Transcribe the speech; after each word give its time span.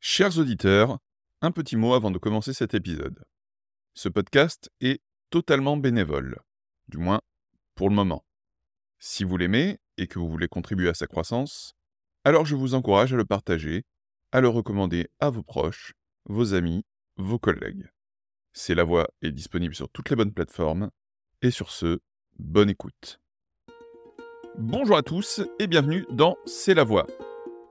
Chers 0.00 0.38
auditeurs, 0.38 0.98
un 1.40 1.50
petit 1.50 1.74
mot 1.74 1.92
avant 1.92 2.12
de 2.12 2.18
commencer 2.18 2.52
cet 2.52 2.72
épisode. 2.72 3.24
Ce 3.94 4.08
podcast 4.08 4.70
est 4.80 5.02
totalement 5.28 5.76
bénévole, 5.76 6.38
du 6.86 6.98
moins 6.98 7.20
pour 7.74 7.88
le 7.88 7.96
moment. 7.96 8.24
Si 9.00 9.24
vous 9.24 9.36
l'aimez 9.36 9.78
et 9.96 10.06
que 10.06 10.20
vous 10.20 10.28
voulez 10.28 10.46
contribuer 10.46 10.88
à 10.88 10.94
sa 10.94 11.08
croissance, 11.08 11.74
alors 12.24 12.46
je 12.46 12.54
vous 12.54 12.74
encourage 12.74 13.12
à 13.12 13.16
le 13.16 13.24
partager, 13.24 13.82
à 14.30 14.40
le 14.40 14.48
recommander 14.48 15.08
à 15.18 15.30
vos 15.30 15.42
proches, 15.42 15.94
vos 16.26 16.54
amis, 16.54 16.84
vos 17.16 17.40
collègues. 17.40 17.88
C'est 18.52 18.76
la 18.76 18.84
voix 18.84 19.08
est 19.20 19.32
disponible 19.32 19.74
sur 19.74 19.88
toutes 19.88 20.10
les 20.10 20.16
bonnes 20.16 20.32
plateformes, 20.32 20.90
et 21.42 21.50
sur 21.50 21.70
ce, 21.70 21.98
bonne 22.38 22.70
écoute. 22.70 23.20
Bonjour 24.58 24.96
à 24.96 25.02
tous 25.02 25.40
et 25.58 25.66
bienvenue 25.66 26.06
dans 26.10 26.36
C'est 26.46 26.74
la 26.74 26.84
voix, 26.84 27.06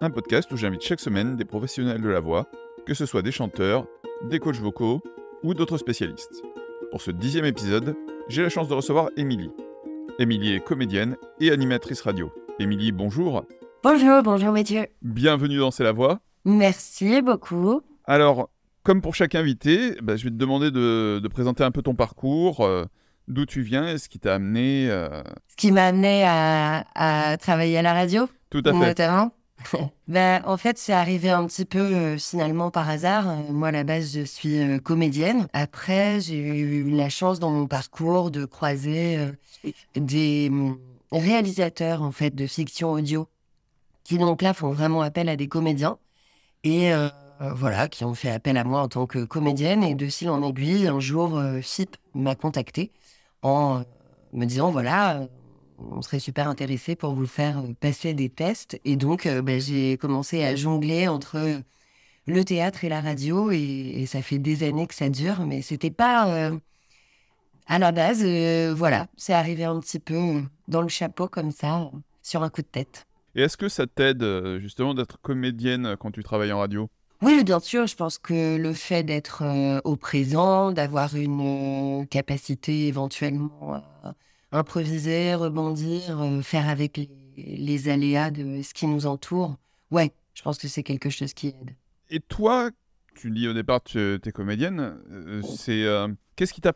un 0.02 0.10
podcast 0.10 0.52
où 0.52 0.58
j'invite 0.58 0.82
chaque 0.82 1.00
semaine 1.00 1.36
des 1.36 1.46
professionnels 1.46 2.02
de 2.02 2.10
la 2.10 2.20
voix, 2.20 2.48
que 2.86 2.94
ce 2.94 3.06
soit 3.06 3.22
des 3.22 3.32
chanteurs, 3.32 3.88
des 4.30 4.40
coachs 4.40 4.58
vocaux 4.58 5.02
ou 5.44 5.54
d'autres 5.54 5.78
spécialistes. 5.78 6.44
Pour 6.92 7.02
ce 7.02 7.12
dixième 7.12 7.46
épisode, 7.46 7.96
j'ai 8.30 8.44
la 8.44 8.50
chance 8.50 8.68
de 8.68 8.74
recevoir 8.74 9.10
Émilie. 9.18 9.52
Émilie 10.20 10.54
est 10.54 10.60
comédienne 10.64 11.18
et 11.40 11.52
animatrice 11.52 12.02
radio. 12.02 12.32
Émilie, 12.60 12.92
bonjour. 12.92 13.44
Bonjour, 13.84 14.22
bonjour 14.24 14.52
Mathieu. 14.52 14.88
Bienvenue 15.02 15.58
dans 15.58 15.72
C'est 15.72 15.84
la 15.84 15.92
voix. 15.92 16.20
Merci 16.46 17.22
beaucoup. 17.22 17.82
Alors, 18.06 18.50
comme 18.84 19.02
pour 19.02 19.16
chaque 19.16 19.36
invité, 19.36 19.96
bah, 20.02 20.16
je 20.16 20.24
vais 20.24 20.30
te 20.32 20.36
demander 20.36 20.72
de, 20.72 21.20
de 21.22 21.28
présenter 21.28 21.64
un 21.64 21.72
peu 21.72 21.82
ton 21.82 21.94
parcours, 21.94 22.62
euh, 22.66 22.86
d'où 23.28 23.46
tu 23.46 23.62
viens 23.62 23.88
et 23.90 23.98
ce 23.98 24.10
qui 24.10 24.20
t'a 24.20 24.36
amené. 24.36 24.88
euh, 24.90 25.22
Ce 25.50 25.56
qui 25.58 25.72
m'a 25.72 25.88
amené 25.88 26.24
à, 26.26 26.86
à 26.96 27.38
travailler 27.38 27.78
à 27.78 27.82
la 27.82 27.94
radio, 27.94 28.28
Tout 28.50 28.62
à 28.66 28.72
fait. 28.72 28.78
notamment. 28.88 29.32
ben, 30.08 30.42
en 30.46 30.58
fait, 30.58 30.78
c'est 30.78 30.94
arrivé 30.94 31.30
un 31.30 31.46
petit 31.46 31.66
peu 31.66 31.80
euh, 31.80 32.18
finalement 32.18 32.72
par 32.72 32.90
hasard. 32.90 33.30
Euh, 33.30 33.36
Moi, 33.52 33.70
à 33.70 33.72
la 33.72 33.84
base, 33.84 34.14
je 34.14 34.22
suis 34.22 34.60
euh, 34.60 34.80
comédienne. 34.80 35.48
Après, 35.54 36.20
j'ai 36.22 36.38
eu 36.38 36.90
la 36.90 37.10
chance 37.10 37.40
dans 37.40 37.52
mon 37.52 37.68
parcours 37.68 38.32
de 38.32 38.46
croiser 38.46 39.20
des 39.96 40.50
hum, 40.50 40.80
réalisateurs 41.12 42.02
en 42.02 42.12
fait 42.12 42.34
de 42.36 42.48
fiction 42.48 42.92
audio 42.92 43.28
qui 44.04 44.18
donc 44.18 44.42
là 44.42 44.54
font 44.54 44.72
vraiment 44.72 45.02
appel 45.02 45.28
à 45.28 45.36
des 45.36 45.48
comédiens 45.50 45.98
et 46.64 46.92
voilà 47.56 47.88
qui 47.90 48.06
ont 48.06 48.14
fait 48.14 48.30
appel 48.30 48.56
à 48.58 48.64
moi 48.64 48.82
en 48.82 48.88
tant 48.88 49.06
que 49.06 49.26
comédienne 49.26 49.84
et 49.84 49.96
de 49.96 50.08
fil 50.08 50.30
en 50.30 50.42
aiguille 50.44 50.88
un 50.88 51.00
jour 51.00 51.42
FIP 51.62 51.98
m'a 52.14 52.36
contacté 52.36 52.92
en 53.42 53.84
me 54.32 54.46
disant 54.46 54.72
voilà 54.72 55.28
on 55.78 56.02
serait 56.02 56.20
super 56.20 56.48
intéressé 56.48 56.96
pour 56.96 57.14
vous 57.14 57.26
faire 57.28 57.60
euh, 57.60 57.74
passer 57.80 58.14
des 58.14 58.30
tests. 58.30 58.80
Et 58.86 58.96
donc 58.96 59.26
euh, 59.26 59.42
ben, 59.42 59.60
j'ai 59.60 59.98
commencé 59.98 60.44
à 60.44 60.56
jongler 60.56 61.08
entre 61.08 61.62
le 62.26 62.44
théâtre 62.44 62.84
et 62.84 62.90
la 62.90 63.02
radio 63.02 63.52
et, 63.52 63.58
et 63.58 64.06
ça 64.06 64.22
fait 64.22 64.38
des 64.40 64.64
années 64.64 64.88
que 64.88 64.96
ça 64.96 65.10
dure 65.10 65.46
mais 65.46 65.62
c'était 65.62 65.92
pas 65.92 66.28
euh, 66.30 66.58
à 67.68 67.80
la 67.80 67.92
base 67.94 68.22
euh, 68.24 68.74
voilà 68.76 69.08
c'est 69.16 69.34
arrivé 69.34 69.64
un 69.64 69.80
petit 69.80 70.00
peu 70.00 70.16
euh, 70.16 70.42
dans 70.68 70.82
le 70.82 70.90
chapeau 70.90 71.28
comme 71.30 71.52
ça 71.52 71.84
euh, 71.84 71.98
sur 72.22 72.44
un 72.44 72.50
coup 72.50 72.62
de 72.62 72.68
tête. 72.68 73.06
Et 73.36 73.42
est-ce 73.44 73.56
que 73.56 73.70
ça 73.70 73.88
t'aide 73.88 74.24
euh, 74.24 74.60
justement 74.60 74.94
d'être 74.94 75.22
comédienne 75.22 75.96
quand 76.00 76.12
tu 76.12 76.24
travailles 76.24 76.52
en 76.52 76.60
radio? 76.60 76.90
Oui, 77.22 77.44
bien 77.44 77.60
sûr, 77.60 77.88
je 77.88 77.96
pense 77.96 78.18
que 78.18 78.58
le 78.58 78.74
fait 78.74 79.04
d'être 79.04 79.42
euh, 79.44 79.80
au 79.86 79.96
présent, 79.96 80.72
d'avoir 80.72 81.16
une 81.16 82.02
euh, 82.02 82.06
capacité 82.06 82.88
éventuellement 82.88 83.74
à 84.04 84.14
improviser, 84.52 85.36
rebondir, 85.36 86.22
euh, 86.22 86.42
faire 86.42 86.70
avec 86.70 87.00
les, 87.38 87.90
aléas 87.90 88.32
de 88.32 88.62
ce 88.62 88.74
qui 88.74 88.88
nous 88.88 89.06
entoure, 89.06 89.58
ouais, 89.92 90.14
je 90.34 90.42
pense 90.42 90.58
que 90.58 90.68
c'est 90.68 90.84
quelque 90.84 91.10
chose 91.10 91.34
qui 91.34 91.48
aide. 91.48 91.76
Et 92.10 92.20
toi, 92.20 92.72
tu 93.16 93.32
dis 93.32 93.48
au 93.48 93.54
départ 93.54 93.84
tu 93.84 94.00
es 94.00 94.32
comédienne, 94.32 95.00
euh, 95.12 95.42
c'est 95.42 95.84
euh, 95.84 96.08
qu'est-ce 96.36 96.54
qui 96.54 96.62
t'a 96.62 96.74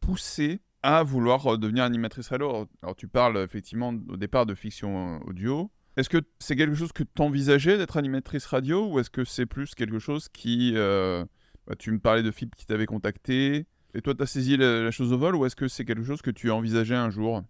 poussé 0.00 0.60
à 0.82 1.02
vouloir 1.02 1.58
devenir 1.58 1.84
animatrice 1.84 2.32
alors, 2.32 2.66
alors, 2.82 2.96
tu 2.96 3.06
parles 3.06 3.38
effectivement 3.38 3.94
au 4.08 4.16
départ 4.16 4.46
de 4.46 4.54
fiction 4.54 5.20
audio. 5.26 5.70
Est-ce 5.96 6.08
que 6.08 6.22
c'est 6.38 6.56
quelque 6.56 6.74
chose 6.74 6.92
que 6.92 7.04
tu 7.04 7.22
envisageais 7.22 7.76
d'être 7.76 7.98
animatrice 7.98 8.46
radio 8.46 8.88
ou 8.88 8.98
est-ce 8.98 9.10
que 9.10 9.24
c'est 9.24 9.46
plus 9.46 9.74
quelque 9.74 9.98
chose 9.98 10.28
qui... 10.28 10.72
bah, 10.74 11.76
tu 11.78 11.92
me 11.92 11.98
parlais 12.00 12.22
de 12.22 12.30
FIP 12.30 12.56
qui 12.56 12.66
t'avait 12.66 12.86
contacté 12.86 13.66
et 13.94 14.02
toi 14.02 14.14
tu 14.14 14.22
as 14.22 14.26
saisi 14.26 14.56
la, 14.56 14.90
chose 14.90 15.12
au 15.12 15.18
vol 15.18 15.36
ou 15.36 15.46
est-ce 15.46 15.56
que 15.56 15.68
c'est 15.68 15.84
quelque 15.84 16.04
chose 16.04 16.22
que 16.22 16.30
tu 16.30 16.50
envisageais 16.50 16.94
un 16.94 17.10
jour? 17.10 17.42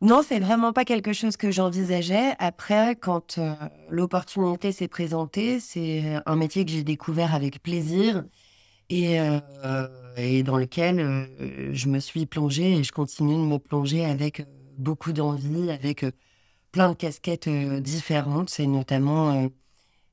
Non, 0.00 0.22
c'est 0.22 0.38
vraiment 0.38 0.72
pas 0.72 0.84
quelque 0.84 1.12
chose 1.12 1.36
que 1.36 1.50
j'envisageais. 1.50 2.34
Après, 2.38 2.94
quand 2.94 3.38
euh, 3.38 3.54
l'opportunité 3.90 4.70
s'est 4.70 4.86
présentée, 4.86 5.58
c'est 5.58 6.20
un 6.24 6.36
métier 6.36 6.64
que 6.64 6.70
j'ai 6.70 6.84
découvert 6.84 7.34
avec 7.34 7.60
plaisir 7.60 8.24
et, 8.90 9.18
euh, 9.20 9.40
dans 10.44 10.56
lequel 10.56 11.00
euh, 11.00 11.74
je 11.74 11.88
me 11.88 11.98
suis 11.98 12.26
plongée 12.26 12.74
et 12.76 12.84
je 12.84 12.92
continue 12.92 13.34
de 13.34 13.40
me 13.40 13.58
plonger 13.58 14.04
avec 14.04 14.46
beaucoup 14.78 15.12
d'envie, 15.12 15.68
avec 15.70 16.06
plein 16.70 16.90
de 16.90 16.94
casquettes 16.94 17.48
différentes. 17.48 18.50
C'est 18.50 18.66
notamment 18.66 19.50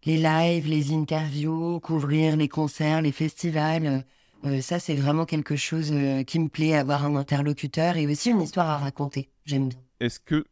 les 0.05 0.17
lives, 0.17 0.67
les 0.67 0.93
interviews, 0.93 1.79
couvrir 1.79 2.37
les 2.37 2.47
concerts, 2.47 3.03
les 3.03 3.11
festivals. 3.11 4.03
Euh, 4.45 4.61
ça, 4.61 4.79
c'est 4.79 4.95
vraiment 4.95 5.25
quelque 5.25 5.55
chose 5.55 5.91
euh, 5.91 6.23
qui 6.23 6.39
me 6.39 6.49
plaît, 6.49 6.75
avoir 6.75 7.03
un 7.05 7.15
interlocuteur 7.15 7.97
et 7.97 8.05
aussi 8.05 8.29
une 8.29 8.41
histoire 8.41 8.69
à 8.69 8.77
raconter. 8.77 9.29
J'aime 9.45 9.69
bien. 9.69 9.79
Est-ce 9.99 10.19
que 10.19 10.45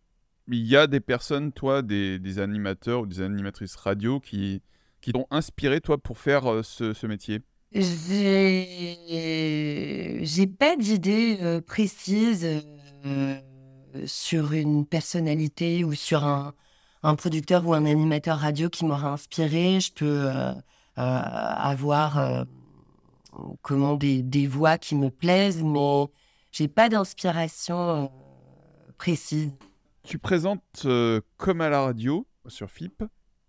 il 0.48 0.66
y 0.66 0.76
a 0.76 0.88
des 0.88 1.00
personnes, 1.00 1.52
toi, 1.52 1.81
des, 1.81 2.18
des 2.20 2.40
animateurs 2.40 3.02
ou 3.02 3.06
des 3.06 3.22
animatrices 3.22 3.76
radio 3.76 4.20
qui, 4.20 4.62
qui 5.00 5.12
t'ont 5.14 5.28
inspiré, 5.30 5.80
toi, 5.80 5.98
pour 5.98 6.18
faire 6.18 6.52
euh, 6.52 6.64
ce, 6.64 6.94
ce 6.94 7.06
métier? 7.08 7.42
J'ai 7.72 9.00
j'ai 10.22 10.48
pas 10.48 10.75
d'idée 10.75 11.60
précise 11.66 12.48
sur 14.06 14.54
une 14.54 14.86
personnalité 14.86 15.84
ou 15.84 15.94
sur 15.96 16.24
un, 16.24 16.54
un 17.02 17.16
producteur 17.16 17.68
ou 17.68 17.74
un 17.74 17.86
animateur 17.86 18.38
radio 18.38 18.70
qui 18.70 18.86
m'aura 18.86 19.12
inspiré. 19.14 19.80
Je 19.80 19.92
peux 19.92 20.30
avoir 20.96 22.46
comment 23.61 23.95
des, 23.95 24.21
des 24.23 24.47
voix 24.47 24.77
qui 24.77 24.95
me 24.95 25.09
plaisent, 25.09 25.63
mais 25.63 26.05
j'ai 26.51 26.67
pas 26.67 26.89
d'inspiration 26.89 28.03
euh, 28.03 28.07
précise. 28.97 29.51
Tu 30.03 30.17
présentes 30.19 30.61
euh, 30.85 31.21
comme 31.38 31.61
à 31.61 31.69
la 31.69 31.81
radio 31.81 32.27
sur 32.47 32.69
FIP. 32.69 33.03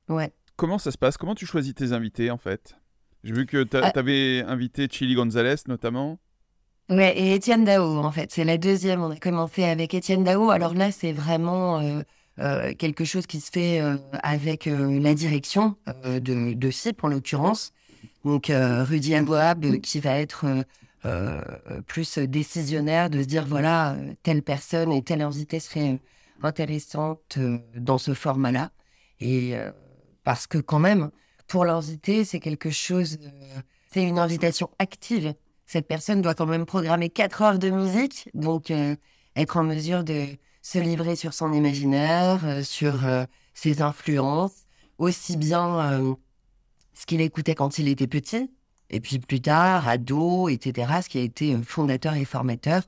Ouais. 0.08 0.32
Comment 0.56 0.78
ça 0.78 0.90
se 0.90 0.98
passe? 0.98 1.16
Comment 1.16 1.34
tu 1.34 1.46
choisis 1.46 1.74
tes 1.74 1.92
invités, 1.92 2.30
en 2.30 2.38
fait? 2.38 2.76
J'ai 3.24 3.32
vu 3.32 3.46
que 3.46 3.62
tu 3.64 3.76
Ah. 3.76 3.90
avais 3.94 4.42
invité 4.46 4.86
Chili 4.90 5.14
Gonzalez, 5.14 5.56
notamment. 5.66 6.18
Ouais, 6.90 7.16
et 7.18 7.34
Étienne 7.34 7.64
Dao, 7.64 7.98
en 7.98 8.12
fait, 8.12 8.30
c'est 8.30 8.44
la 8.44 8.58
deuxième. 8.58 9.02
On 9.02 9.10
a 9.10 9.16
commencé 9.16 9.64
avec 9.64 9.94
Étienne 9.94 10.22
Dao. 10.22 10.50
Alors 10.50 10.74
là, 10.74 10.92
c'est 10.92 11.12
vraiment 11.12 11.80
euh, 11.80 12.02
euh, 12.38 12.74
quelque 12.74 13.04
chose 13.04 13.26
qui 13.26 13.40
se 13.40 13.50
fait 13.50 13.80
euh, 13.80 13.96
avec 14.22 14.66
euh, 14.66 15.00
la 15.00 15.14
direction 15.14 15.76
euh, 16.04 16.20
de, 16.20 16.52
de 16.52 16.70
CIP, 16.70 17.02
en 17.02 17.08
l'occurrence. 17.08 17.72
Donc, 18.24 18.50
euh, 18.50 18.84
Rudy 18.84 19.14
Aboab, 19.14 19.64
euh, 19.64 19.78
qui 19.78 20.00
va 20.00 20.18
être 20.18 20.46
euh, 21.04 21.40
plus 21.86 22.18
décisionnaire, 22.18 23.10
de 23.10 23.22
se 23.22 23.26
dire, 23.26 23.44
voilà, 23.46 23.96
telle 24.22 24.42
personne 24.42 24.92
et 24.92 25.02
telle 25.02 25.22
invitée 25.22 25.60
serait 25.60 26.00
intéressante 26.42 27.38
dans 27.76 27.98
ce 27.98 28.14
format-là. 28.14 28.70
Et 29.20 29.54
parce 30.24 30.46
que 30.46 30.58
quand 30.58 30.78
même, 30.78 31.10
pour 31.46 31.64
l'invité, 31.64 32.24
c'est 32.24 32.40
quelque 32.40 32.70
chose, 32.70 33.18
c'est 33.92 34.02
une 34.02 34.18
invitation 34.18 34.70
active. 34.78 35.34
Cette 35.66 35.86
personne 35.86 36.22
doit 36.22 36.34
quand 36.34 36.46
même 36.46 36.66
programmer 36.66 37.08
4 37.10 37.42
heures 37.42 37.58
de 37.58 37.70
musique, 37.70 38.28
donc 38.34 38.72
être 39.36 39.56
en 39.56 39.62
mesure 39.62 40.04
de 40.04 40.26
se 40.62 40.78
livrer 40.78 41.16
sur 41.16 41.32
son 41.34 41.52
imaginaire, 41.52 42.40
sur 42.64 42.94
ses 43.54 43.80
influences, 43.80 44.66
aussi 44.98 45.36
bien 45.36 46.16
ce 46.94 47.06
qu'il 47.06 47.20
écoutait 47.20 47.54
quand 47.54 47.78
il 47.78 47.88
était 47.88 48.06
petit, 48.06 48.50
et 48.90 49.00
puis 49.00 49.18
plus 49.18 49.40
tard, 49.40 49.88
ado, 49.88 50.48
etc., 50.48 51.00
ce 51.02 51.08
qui 51.08 51.18
a 51.18 51.22
été 51.22 51.54
euh, 51.54 51.62
fondateur 51.62 52.14
et 52.14 52.24
formateur, 52.24 52.82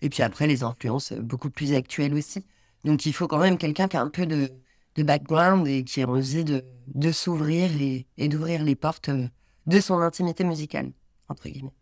et 0.00 0.08
puis 0.08 0.22
après 0.22 0.46
les 0.46 0.62
influences 0.62 1.12
euh, 1.12 1.20
beaucoup 1.20 1.50
plus 1.50 1.72
actuelles 1.74 2.14
aussi. 2.14 2.44
Donc 2.84 3.06
il 3.06 3.12
faut 3.12 3.28
quand 3.28 3.38
même 3.38 3.58
quelqu'un 3.58 3.88
qui 3.88 3.96
a 3.96 4.00
un 4.00 4.08
peu 4.08 4.26
de, 4.26 4.50
de 4.96 5.02
background 5.02 5.66
et 5.68 5.84
qui 5.84 6.02
a 6.02 6.08
envie 6.08 6.44
de, 6.44 6.64
de 6.88 7.12
s'ouvrir 7.12 7.70
et, 7.80 8.28
d'ouvrir 8.28 8.64
les 8.64 8.74
portes 8.74 9.10
euh, 9.10 9.28
de 9.66 9.80
son 9.80 10.00
intimité 10.00 10.42
musicale, 10.42 10.90
entre 11.28 11.48
guillemets. 11.48 11.74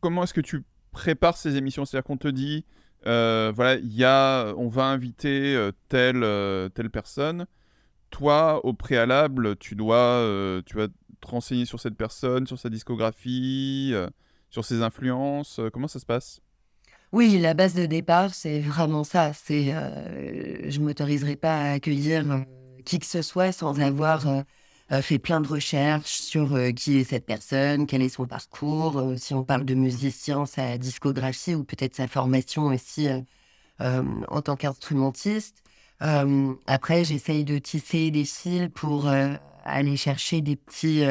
Comment 0.00 0.22
est-ce 0.22 0.34
que 0.34 0.40
tu 0.40 0.62
prépares 0.92 1.36
ces 1.36 1.56
émissions? 1.56 1.84
C'est-à-dire 1.84 2.06
qu'on 2.06 2.16
te 2.16 2.28
dit, 2.28 2.64
voilà, 3.04 3.74
il 3.74 3.92
y 3.92 4.04
a, 4.04 4.54
on 4.56 4.68
va 4.68 4.84
inviter 4.84 5.70
telle, 5.88 6.20
telle 6.74 6.90
personne. 6.90 7.46
Toi, 8.10 8.64
au 8.64 8.72
préalable, 8.72 9.56
tu 9.56 9.74
dois, 9.74 10.62
tu 10.64 10.76
vas 10.76 10.86
te 11.20 11.26
renseigner 11.26 11.64
sur 11.64 11.80
cette 11.80 11.96
personne, 11.96 12.46
sur 12.46 12.58
sa 12.58 12.68
discographie, 12.68 13.90
euh, 13.92 14.08
sur 14.50 14.64
ses 14.64 14.82
influences. 14.82 15.58
Euh, 15.58 15.70
comment 15.70 15.88
ça 15.88 15.98
se 15.98 16.06
passe? 16.06 16.40
Oui, 17.12 17.38
la 17.38 17.54
base 17.54 17.74
de 17.74 17.86
départ, 17.86 18.34
c'est 18.34 18.60
vraiment 18.60 19.04
ça. 19.04 19.32
C'est, 19.32 19.74
euh, 19.74 20.70
je 20.70 20.80
m'autoriserai 20.80 21.36
pas 21.36 21.56
à 21.56 21.72
accueillir 21.72 22.44
qui 22.84 22.98
que 22.98 23.06
ce 23.06 23.22
soit 23.22 23.52
sans 23.52 23.80
avoir 23.80 24.24
fait 25.02 25.18
plein 25.18 25.40
de 25.40 25.48
recherches 25.48 26.20
sur 26.20 26.56
qui 26.74 26.98
est 26.98 27.04
cette 27.04 27.26
personne, 27.26 27.86
quel 27.86 28.02
est 28.02 28.08
son 28.08 28.26
parcours, 28.26 29.14
si 29.16 29.34
on 29.34 29.42
parle 29.42 29.64
de 29.64 29.74
musicien, 29.74 30.46
sa 30.46 30.78
discographie 30.78 31.56
ou 31.56 31.64
peut-être 31.64 31.96
sa 31.96 32.06
formation 32.06 32.66
aussi 32.66 33.08
en 33.80 34.42
tant 34.42 34.54
qu'instrumentiste. 34.56 35.62
après, 36.00 37.04
j'essaye 37.04 37.44
de 37.44 37.58
tisser 37.58 38.12
des 38.12 38.24
fils 38.24 38.68
pour 38.74 39.10
aller 39.74 39.96
chercher 39.96 40.40
des 40.40 40.56
petits, 40.56 41.02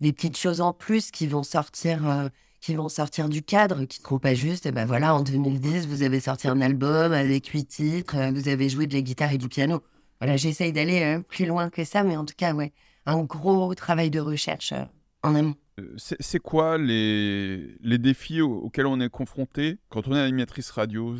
des 0.00 0.12
petites 0.12 0.36
choses 0.36 0.60
en 0.60 0.72
plus 0.72 1.10
qui 1.10 1.26
vont 1.26 1.42
sortir 1.42 2.30
qui 2.60 2.74
vont 2.74 2.88
sortir 2.88 3.28
du 3.28 3.42
cadre, 3.42 3.84
qui 3.84 4.00
ne 4.00 4.04
seront 4.04 4.18
pas 4.18 4.34
juste, 4.34 4.66
et 4.66 4.72
ben 4.72 4.86
voilà, 4.86 5.14
en 5.14 5.22
2010, 5.22 5.86
vous 5.86 6.02
avez 6.02 6.18
sorti 6.18 6.48
un 6.48 6.60
album 6.60 7.12
avec 7.12 7.46
huit 7.48 7.66
titres, 7.66 8.16
vous 8.32 8.48
avez 8.48 8.68
joué 8.68 8.88
de 8.88 8.94
la 8.94 9.02
guitare 9.02 9.32
et 9.32 9.38
du 9.38 9.48
piano. 9.48 9.82
Voilà, 10.20 10.36
j'essaye 10.36 10.72
d'aller 10.72 11.20
plus 11.28 11.46
loin 11.46 11.70
que 11.70 11.84
ça, 11.84 12.02
mais 12.02 12.16
en 12.16 12.24
tout 12.24 12.34
cas, 12.36 12.54
ouais, 12.54 12.72
un 13.06 13.22
gros 13.22 13.74
travail 13.74 14.10
de 14.10 14.20
recherche 14.20 14.72
euh, 14.72 14.84
en 15.22 15.34
amont. 15.34 15.54
Euh, 15.78 15.94
c'est 15.96 16.38
quoi 16.38 16.78
les, 16.78 17.76
les 17.80 17.98
défis 17.98 18.40
auxquels 18.40 18.86
on 18.86 19.00
est 19.00 19.10
confronté 19.10 19.78
quand 19.88 20.08
on 20.08 20.14
est 20.14 20.20
animatrice 20.20 20.70
radio? 20.70 21.16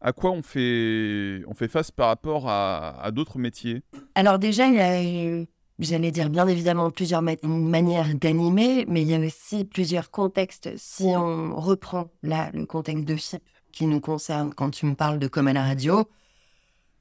À 0.00 0.12
quoi 0.12 0.30
on 0.30 0.42
fait, 0.42 1.42
on 1.46 1.54
fait 1.54 1.68
face 1.68 1.90
par 1.90 2.08
rapport 2.08 2.48
à, 2.48 3.10
d'autres 3.12 3.38
métiers? 3.38 3.82
Alors 4.14 4.38
déjà, 4.38 4.66
il 4.68 4.74
y 4.74 4.80
a, 4.80 5.44
j'allais 5.78 6.10
dire 6.10 6.30
bien 6.30 6.46
évidemment 6.48 6.90
plusieurs 6.90 7.22
manières 7.22 8.14
d'animer, 8.14 8.84
mais 8.88 9.02
il 9.02 9.08
y 9.08 9.14
a 9.14 9.18
aussi 9.20 9.64
plusieurs 9.64 10.10
contextes. 10.10 10.70
Si 10.76 11.04
on 11.04 11.56
reprend 11.56 12.10
là 12.22 12.50
le 12.52 12.66
contexte 12.66 13.04
de 13.04 13.16
FIP 13.16 13.42
qui 13.72 13.86
nous 13.86 14.00
concerne 14.00 14.52
quand 14.54 14.70
tu 14.70 14.86
me 14.86 14.94
parles 14.94 15.18
de 15.18 15.28
comme 15.28 15.48
à 15.48 15.52
la 15.52 15.64
radio, 15.64 16.08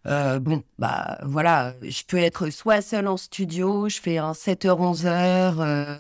euh, 0.06 0.40
bon, 0.40 0.64
bah 0.80 1.18
voilà, 1.24 1.76
je 1.82 2.04
peux 2.08 2.18
être 2.18 2.50
soit 2.50 2.82
seul 2.82 3.08
en 3.08 3.18
studio, 3.18 3.90
je 3.90 4.00
fais 4.00 4.18
un 4.18 4.32
7h-11h, 4.32 5.56
euh, 5.60 5.98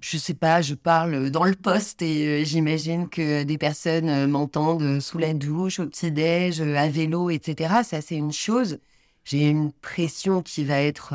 je 0.00 0.18
sais 0.18 0.34
pas, 0.34 0.60
je 0.60 0.74
parle 0.74 1.30
dans 1.30 1.44
le 1.44 1.54
poste 1.54 2.02
et 2.02 2.42
euh, 2.42 2.44
j'imagine 2.44 3.08
que 3.08 3.44
des 3.44 3.56
personnes 3.56 4.26
m'entendent 4.26 5.00
sous 5.00 5.18
la 5.18 5.32
douche, 5.32 5.80
au 5.80 5.86
petit-déj, 5.86 6.60
à 6.60 6.88
vélo, 6.88 7.30
etc. 7.30 7.82
Ça, 7.82 8.02
c'est 8.02 8.16
une 8.16 8.32
chose. 8.32 8.78
J'ai 9.24 9.48
une 9.48 9.72
pression 9.72 10.42
qui 10.42 10.64
va 10.64 10.82
être 10.82 11.14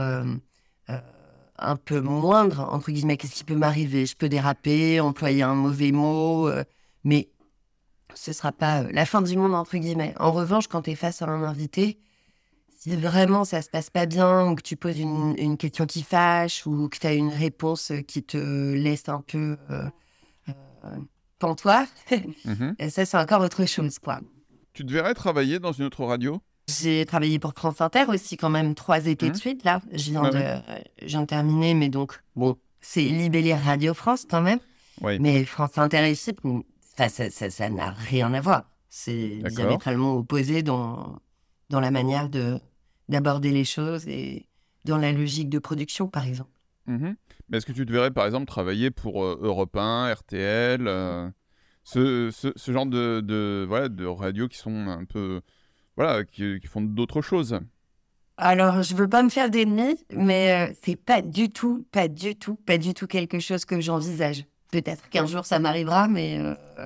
un 1.57 1.75
peu 1.75 2.01
moindre, 2.01 2.67
entre 2.71 2.91
guillemets. 2.91 3.17
Qu'est-ce 3.17 3.35
qui 3.35 3.43
peut 3.43 3.55
m'arriver? 3.55 4.05
Je 4.05 4.15
peux 4.15 4.29
déraper, 4.29 4.99
employer 4.99 5.43
un 5.43 5.55
mauvais 5.55 5.91
mot, 5.91 6.49
mais 7.03 7.29
ce 8.15 8.33
sera 8.33 8.51
pas 8.51 8.83
la 8.83 9.05
fin 9.05 9.21
du 9.21 9.37
monde, 9.37 9.53
entre 9.53 9.77
guillemets. 9.77 10.13
En 10.19 10.31
revanche, 10.31 10.67
quand 10.67 10.83
tu 10.83 10.91
es 10.91 10.95
face 10.95 11.21
à 11.21 11.27
un 11.27 11.43
invité, 11.43 11.99
si 12.81 12.95
vraiment 12.95 13.45
ça 13.45 13.61
se 13.61 13.69
passe 13.69 13.89
pas 13.91 14.07
bien, 14.07 14.47
ou 14.47 14.55
que 14.55 14.63
tu 14.63 14.75
poses 14.75 14.99
une, 14.99 15.57
question 15.57 15.85
qui 15.85 16.01
fâche, 16.01 16.65
ou 16.65 16.89
que 16.89 16.97
tu 16.97 17.07
as 17.07 17.13
une 17.13 17.29
réponse 17.29 17.91
qui 18.07 18.23
te 18.23 18.73
laisse 18.73 19.07
un 19.07 19.21
peu 19.21 19.57
euh, 19.69 19.83
euh 20.49 20.97
pantois, 21.37 21.87
mhm. 22.45 22.75
ça 22.89 23.05
c'est 23.05 23.17
encore 23.17 23.41
autre 23.41 23.65
chose. 23.65 23.99
quoi. 23.99 24.19
Tu 24.73 24.83
devrais 24.83 25.13
travailler 25.13 25.59
dans 25.59 25.71
une 25.71 25.85
autre 25.85 26.05
radio? 26.05 26.41
J'ai 26.79 27.06
travaillé 27.06 27.39
pour 27.39 27.53
France 27.53 27.81
Inter 27.81 28.06
aussi 28.07 28.38
quand 28.38 28.50
même 28.50 28.75
trois 28.75 29.06
étés 29.06 29.27
de 29.27 29.33
mhm. 29.33 29.38
suite 29.38 29.63
là. 29.63 29.81
Je 29.91 30.12
viens, 30.12 30.29
de, 30.29 31.25
terminer, 31.25 31.73
mais 31.73 31.89
donc 31.89 32.19
bon, 32.35 32.57
c'est 32.79 33.03
Libellé 33.03 33.53
Radio 33.53 33.94
France 33.94 34.25
quand 34.29 34.41
même. 34.41 34.59
Mais 35.01 35.45
France 35.45 35.77
Inter 35.77 36.13
ça 36.15 36.33
n'a 37.00 37.09
ça, 37.09 37.50
ça, 37.50 37.69
n'a 37.69 37.91
rien 37.91 38.33
à 38.33 38.41
voir. 38.41 38.65
C'est 38.89 39.41
diamétralement 39.50 40.15
opposé 40.15 40.63
dans, 40.63 41.19
dans 41.69 41.79
la 41.79 41.91
manière 41.91 42.29
de, 42.29 42.59
d'aborder 43.09 43.51
les 43.51 43.65
choses 43.65 44.07
et 44.07 44.47
dans 44.85 44.97
la 44.97 45.12
logique 45.12 45.50
de 45.50 45.59
production, 45.59 46.07
par 46.07 46.27
exemple. 46.27 46.51
Mmh 46.88 47.12
Mais 47.50 47.57
est-ce 47.57 47.65
que 47.65 47.71
tu 47.71 47.85
te 47.85 47.91
verrais, 47.91 48.12
par 48.12 48.25
exemple, 48.25 48.45
travailler 48.45 48.91
pour 48.91 49.24
euh, 49.24 49.39
Europe 49.41 49.75
1, 49.75 50.13
RTL, 50.13 50.88
euh, 50.88 51.29
ce, 51.83 52.29
ce, 52.31 52.71
genre 52.71 52.85
de, 52.85 53.21
de, 53.21 53.65
voilà, 53.67 53.89
de 53.89 54.06
radios 54.06 54.47
qui 54.47 54.57
sont 54.57 54.88
un 54.88 55.06
peu. 55.06 55.41
Voilà, 55.97 56.23
qui, 56.23 56.59
qui 56.59 56.67
font 56.67 56.81
d'autres 56.81 57.21
choses 57.21 57.59
alors, 58.38 58.81
je 58.81 58.95
veux 58.95 59.07
pas 59.07 59.21
me 59.21 59.29
faire 59.29 59.51
d'ennemis, 59.51 60.03
mais 60.11 60.71
euh, 60.71 60.73
c'est 60.81 60.95
pas 60.95 61.21
du 61.21 61.49
tout, 61.49 61.85
pas 61.91 62.07
du 62.07 62.35
tout, 62.35 62.55
pas 62.55 62.79
du 62.79 62.95
tout 62.95 63.05
quelque 63.05 63.38
chose 63.38 63.65
que 63.65 63.79
j'envisage. 63.79 64.45
Peut-être 64.71 65.09
qu'un 65.09 65.27
jour 65.27 65.45
ça 65.45 65.59
m'arrivera, 65.59 66.07
mais 66.07 66.39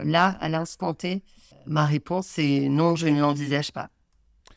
là, 0.03 0.35
à 0.41 0.49
l'instant 0.49 0.93
T, 0.93 1.23
ma 1.65 1.85
réponse 1.85 2.37
est 2.39 2.67
non, 2.67 2.97
je 2.97 3.07
ne 3.07 3.21
l'envisage 3.21 3.71
pas. 3.71 3.89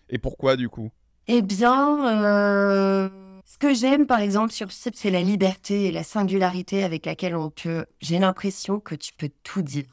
Et 0.09 0.19
pourquoi 0.19 0.56
du 0.56 0.69
coup? 0.69 0.91
Eh 1.27 1.43
bien, 1.43 2.25
euh, 2.25 3.09
ce 3.45 3.59
que 3.59 3.75
j'aime, 3.75 4.06
par 4.06 4.21
exemple, 4.21 4.53
sur 4.53 4.73
CIP, 4.73 4.95
c'est 4.97 5.11
la 5.11 5.23
liberté 5.23 5.85
et 5.85 5.93
la 5.93 6.03
singularité 6.03 6.85
avec 6.85 7.05
laquelle 7.05 7.37
on 7.37 7.50
peut. 7.50 7.85
J'ai 8.00 8.19
l'impression 8.19 8.81
que 8.81 8.95
tu 8.95 9.12
peux 9.12 9.31
tout 9.43 9.62
dire. 9.62 9.85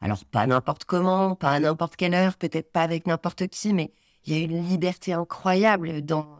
Alors, 0.00 0.24
pas 0.24 0.46
n'importe 0.46 0.84
comment, 0.84 1.34
pas 1.34 1.50
à 1.50 1.60
n'importe 1.60 1.96
quelle 1.96 2.14
heure, 2.14 2.36
peut-être 2.36 2.70
pas 2.70 2.82
avec 2.82 3.06
n'importe 3.06 3.48
qui, 3.48 3.72
mais 3.72 3.92
il 4.24 4.36
y 4.36 4.40
a 4.40 4.44
une 4.44 4.68
liberté 4.68 5.12
incroyable 5.12 6.02
dans, 6.02 6.38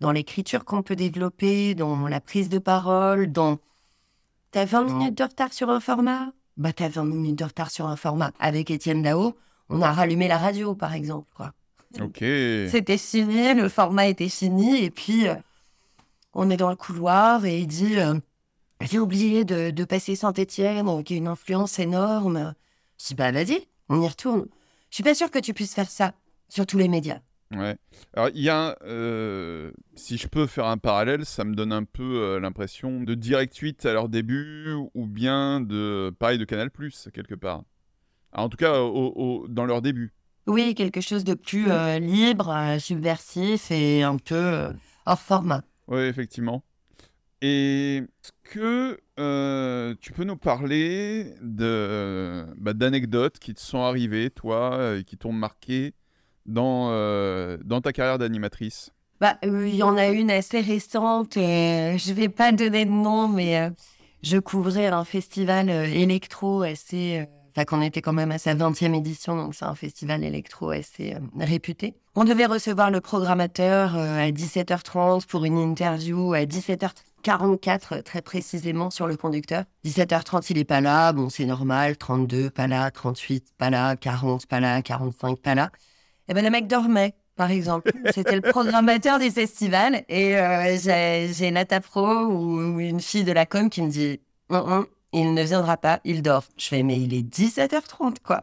dans 0.00 0.12
l'écriture 0.12 0.64
qu'on 0.64 0.82
peut 0.82 0.96
développer, 0.96 1.74
dans 1.74 2.08
la 2.08 2.20
prise 2.20 2.48
de 2.48 2.58
parole, 2.58 3.30
dans. 3.30 3.58
T'as 4.52 4.64
20 4.64 4.84
minutes 4.84 5.18
de 5.18 5.24
retard 5.24 5.52
sur 5.52 5.68
un 5.70 5.80
format? 5.80 6.32
Bah, 6.56 6.72
t'as 6.72 6.88
20 6.88 7.04
minutes 7.04 7.38
de 7.38 7.44
retard 7.44 7.70
sur 7.70 7.86
un 7.86 7.96
format. 7.96 8.30
Avec 8.38 8.70
Étienne 8.70 9.02
Dao, 9.02 9.36
on 9.68 9.82
a 9.82 9.92
rallumé 9.92 10.28
la 10.28 10.38
radio, 10.38 10.74
par 10.74 10.94
exemple, 10.94 11.28
quoi. 11.34 11.52
Ok. 12.00 12.18
C'était 12.18 12.98
signé, 12.98 13.54
le 13.54 13.68
format 13.68 14.06
était 14.06 14.28
fini, 14.28 14.84
et 14.84 14.90
puis 14.90 15.28
euh, 15.28 15.34
on 16.32 16.50
est 16.50 16.56
dans 16.56 16.70
le 16.70 16.76
couloir 16.76 17.44
et 17.44 17.60
il 17.60 17.66
dit 17.66 17.98
euh, 17.98 18.14
J'ai 18.80 18.98
oublié 18.98 19.44
de, 19.44 19.84
passer 19.84 20.16
Saint-Etienne, 20.16 21.04
qui 21.04 21.14
a 21.14 21.16
une 21.16 21.28
influence 21.28 21.78
énorme. 21.78 22.54
Je 22.98 23.08
dis 23.08 23.14
Bah, 23.14 23.32
vas-y, 23.32 23.68
on 23.88 24.00
y 24.00 24.08
retourne. 24.08 24.46
Je 24.90 24.96
suis 24.96 25.04
pas 25.04 25.14
sûre 25.14 25.30
que 25.30 25.38
tu 25.38 25.54
puisses 25.54 25.74
faire 25.74 25.90
ça 25.90 26.14
sur 26.48 26.66
tous 26.66 26.78
les 26.78 26.88
médias. 26.88 27.20
Ouais. 27.54 27.76
Alors, 28.14 28.30
il 28.34 28.42
y 28.42 28.48
a. 28.48 28.76
Euh, 28.82 29.70
si 29.94 30.16
je 30.16 30.28
peux 30.28 30.46
faire 30.46 30.66
un 30.66 30.78
parallèle, 30.78 31.24
ça 31.24 31.44
me 31.44 31.54
donne 31.54 31.72
un 31.72 31.84
peu 31.84 32.38
l'impression 32.38 33.00
de 33.00 33.14
Direct 33.14 33.56
8 33.56 33.86
à 33.86 33.92
leur 33.92 34.08
début, 34.08 34.72
ou 34.94 35.06
bien 35.06 35.60
de. 35.60 36.14
Pareil 36.18 36.38
de 36.38 36.44
Canal, 36.44 36.70
quelque 37.12 37.34
part. 37.34 37.62
en 38.32 38.48
tout 38.48 38.56
cas, 38.56 38.72
dans 38.72 39.64
leur 39.66 39.82
début. 39.82 40.12
Oui, 40.46 40.74
quelque 40.74 41.00
chose 41.00 41.24
de 41.24 41.34
plus 41.34 41.70
euh, 41.70 41.98
libre, 41.98 42.50
euh, 42.50 42.78
subversif 42.78 43.70
et 43.70 44.02
un 44.02 44.18
peu 44.18 44.34
euh, 44.34 44.72
hors 45.06 45.18
format. 45.18 45.62
Oui, 45.88 46.02
effectivement. 46.02 46.62
Et 47.40 47.96
est-ce 47.96 48.32
que 48.42 49.00
euh, 49.20 49.94
tu 50.00 50.12
peux 50.12 50.24
nous 50.24 50.36
parler 50.36 51.34
de, 51.40 52.46
bah, 52.56 52.72
d'anecdotes 52.72 53.38
qui 53.38 53.54
te 53.54 53.60
sont 53.60 53.80
arrivées, 53.80 54.30
toi, 54.30 54.74
euh, 54.74 54.98
et 54.98 55.04
qui 55.04 55.16
t'ont 55.16 55.32
marqué 55.32 55.94
dans, 56.46 56.88
euh, 56.90 57.56
dans 57.64 57.80
ta 57.80 57.92
carrière 57.92 58.18
d'animatrice? 58.18 58.90
Bah, 59.20 59.38
Il 59.42 59.74
y 59.74 59.82
en 59.82 59.96
a 59.96 60.08
une 60.08 60.30
assez 60.30 60.60
récente. 60.60 61.34
Je 61.34 62.08
ne 62.10 62.14
vais 62.14 62.28
pas 62.28 62.50
donner 62.50 62.84
de 62.84 62.90
nom, 62.90 63.28
mais 63.28 63.70
je 64.22 64.38
couvrais 64.38 64.88
un 64.88 65.04
festival 65.04 65.70
électro 65.70 66.62
assez. 66.62 67.26
Enfin, 67.56 67.64
qu'on 67.64 67.82
était 67.82 68.02
quand 68.02 68.12
même 68.12 68.32
à 68.32 68.38
sa 68.38 68.52
20e 68.56 68.94
édition, 68.96 69.36
donc 69.36 69.54
c'est 69.54 69.64
un 69.64 69.76
festival 69.76 70.24
électro 70.24 70.70
assez 70.70 71.14
réputé. 71.38 71.94
On 72.16 72.24
devait 72.24 72.46
recevoir 72.46 72.90
le 72.90 73.00
programmateur 73.00 73.94
à 73.94 74.28
17h30 74.32 75.24
pour 75.28 75.44
une 75.44 75.58
interview 75.58 76.32
à 76.32 76.40
17h30 76.40 77.13
44 77.24 77.94
euh, 77.94 78.02
très 78.02 78.22
précisément 78.22 78.90
sur 78.90 79.08
le 79.08 79.16
conducteur. 79.16 79.64
17h30, 79.84 80.46
il 80.50 80.58
est 80.58 80.64
pas 80.64 80.80
là, 80.80 81.12
bon 81.12 81.28
c'est 81.30 81.46
normal, 81.46 81.96
32 81.96 82.50
pas 82.50 82.68
là, 82.68 82.90
38 82.90 83.46
pas 83.58 83.70
là, 83.70 83.96
40 83.96 84.46
pas 84.46 84.60
là, 84.60 84.82
45 84.82 85.40
pas 85.40 85.54
là. 85.56 85.70
Et 86.28 86.34
ben 86.34 86.44
le 86.44 86.50
mec 86.50 86.68
dormait 86.68 87.14
par 87.34 87.50
exemple. 87.50 87.90
C'était 88.14 88.36
le 88.36 88.42
programmateur 88.42 89.18
des 89.18 89.30
festivals 89.30 90.04
et 90.08 90.36
euh, 90.36 90.76
j'ai 91.32 91.50
Nata 91.50 91.80
Pro 91.80 92.06
ou, 92.06 92.78
une 92.78 93.00
fille 93.00 93.24
de 93.24 93.32
la 93.32 93.46
com 93.46 93.70
qui 93.70 93.82
me 93.82 93.90
dit 93.90 94.20
non, 94.50 94.66
non, 94.66 94.86
il 95.12 95.34
ne 95.34 95.42
viendra 95.42 95.76
pas, 95.78 96.00
il 96.04 96.22
dort. 96.22 96.44
Je 96.58 96.68
fais 96.68 96.82
mais 96.82 97.00
il 97.00 97.14
est 97.14 97.22
17h30 97.22 98.16
quoi. 98.22 98.42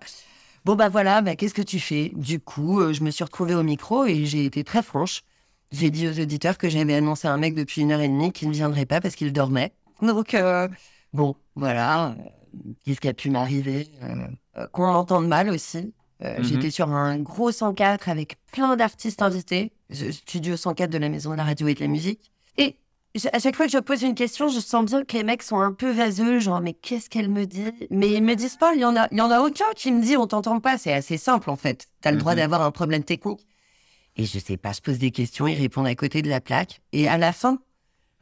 Bon 0.66 0.76
bah 0.76 0.90
voilà, 0.90 1.22
bah, 1.22 1.36
qu'est-ce 1.36 1.54
que 1.54 1.62
tu 1.62 1.80
fais? 1.80 2.12
Du 2.16 2.40
coup, 2.40 2.82
euh, 2.82 2.94
je 2.94 3.04
me 3.04 3.12
suis 3.12 3.24
retrouvée 3.24 3.56
au 3.56 3.64
micro 3.64 4.06
et 4.06 4.26
j'ai 4.26 4.46
été 4.46 4.64
très 4.64 4.84
franche. 4.84 5.24
J'ai 5.72 5.90
dit 5.90 6.08
aux 6.08 6.20
auditeurs 6.20 6.58
que 6.58 6.70
j'avais 6.70 6.96
annoncé 6.96 7.28
un 7.28 7.38
mec 7.38 7.56
depuis 7.56 7.82
une 7.82 7.92
heure 7.92 8.01
et 8.01 8.08
demie 8.08 8.32
qui 8.32 8.48
ne 8.48 8.54
viendrait 8.54 8.86
pas 8.86 9.00
parce 9.00 9.16
qu'il 9.16 9.32
dormait. 9.32 9.72
Donc, 10.01 10.34
euh, 10.34 10.68
bon, 11.13 11.36
voilà. 11.56 12.16
Qu'est-ce 12.84 13.00
qui 13.00 13.08
a 13.08 13.13
pu 13.13 13.30
m'arriver 13.30 13.88
euh, 14.04 14.68
Qu'on 14.74 14.92
m'entende 14.92 15.28
mal 15.28 15.50
aussi. 15.50 15.94
Mhm. 16.22 16.44
J'étais 16.44 16.70
sur 16.70 16.90
un 16.90 17.18
gros 17.18 17.51
104 17.51 18.10
avec 18.10 18.38
plein 18.51 18.75
d'artistes 18.75 19.22
invités, 19.22 19.72
studio 19.92 20.56
104 20.56 20.90
de 20.90 20.98
la 20.98 21.10
Maison 21.10 21.32
de 21.32 21.36
la 21.36 21.44
Radio 21.44 21.68
et 21.68 21.74
de 21.74 21.80
la 21.80 21.88
Musique. 21.88 22.32
Et 22.58 22.75
à 23.34 23.40
chaque 23.40 23.56
fois 23.56 23.66
que 23.66 23.72
je 23.72 23.78
pose 23.78 24.04
une 24.04 24.16
question, 24.16 24.48
je 24.48 24.60
sens 24.60 24.86
bien 24.86 25.04
que 25.04 25.18
les 25.18 25.24
mecs 25.24 25.44
sont 25.44 25.60
un 25.60 25.74
peu 25.74 25.92
vaseux, 25.92 26.40
genre 26.40 26.62
mais 26.62 26.74
qu'est-ce 26.74 27.10
qu'elle 27.10 27.30
me 27.30 27.46
dit? 27.46 27.72
Mais 27.90 28.12
ils 28.12 28.24
me 28.24 28.36
disent 28.36 28.56
pas, 28.56 28.74
il 28.74 28.82
y 28.82 28.86
en 28.86 28.96
a, 28.96 29.08
il 29.12 29.18
y 29.18 29.22
en 29.22 29.32
a 29.32 29.42
aucun 29.42 29.66
qui 29.75 29.92
me 29.92 30.01
dit 30.01 30.16
on 30.16 30.28
t'entend 30.28 30.60
pas. 30.60 30.78
C'est 30.78 30.94
assez 30.94 31.18
simple 31.18 31.50
en 31.50 31.56
fait. 31.56 31.88
T'as 32.01 32.12
le 32.12 32.18
droit 32.18 32.34
mhm. 32.34 32.40
d'avoir 32.40 32.62
un 32.62 32.72
problème 32.72 33.04
technique. 33.04 33.46
Et 34.18 34.25
je 34.25 34.39
sais 34.39 34.58
pas, 34.58 34.74
je 34.74 34.82
pose 34.82 34.98
des 35.00 35.12
questions, 35.12 35.48
ils 35.48 35.58
répondent 35.60 35.88
à 35.88 35.96
côté 35.96 36.22
de 36.22 36.30
la 36.30 36.41
plaque. 36.41 36.82
Et 36.91 37.08
à 37.08 37.18
la 37.18 37.32
fin, 37.34 37.60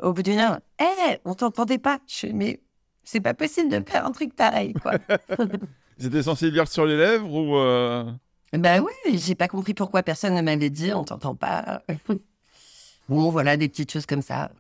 Au 0.02 0.14
bout 0.14 0.24
d'une 0.24 0.40
heure, 0.40 0.60
hé, 0.80 1.18
on 1.26 1.34
t'entendait 1.36 1.78
pas. 1.80 2.00
Je 2.08 2.28
mais 2.28 2.62
c'est 3.04 3.20
pas 3.22 3.34
possible 3.34 3.70
de 3.70 3.84
faire 3.90 4.06
un 4.06 4.12
truc 4.12 4.36
pareil, 4.36 4.74
quoi. 4.74 4.94
C'était 5.98 6.24
censé 6.24 6.50
lire 6.52 6.68
sur 6.68 6.86
les 6.86 6.96
lèvres 6.96 7.34
ou. 7.34 7.58
euh, 7.58 8.10
bah 8.54 8.80
oui, 8.82 9.18
j'ai 9.18 9.36
pas 9.36 9.48
compris 9.50 9.74
pourquoi 9.74 10.02
personne 10.04 10.36
ne 10.36 10.42
m'avait 10.42 10.70
dit, 10.70 10.94
on 10.94 11.04
t'entend 11.04 11.36
pas. 11.36 11.84
bon, 13.10 13.30
voilà, 13.32 13.58
des 13.58 13.68
petites 13.68 13.92
choses 13.92 14.06
comme 14.06 14.22
ça. 14.22 14.52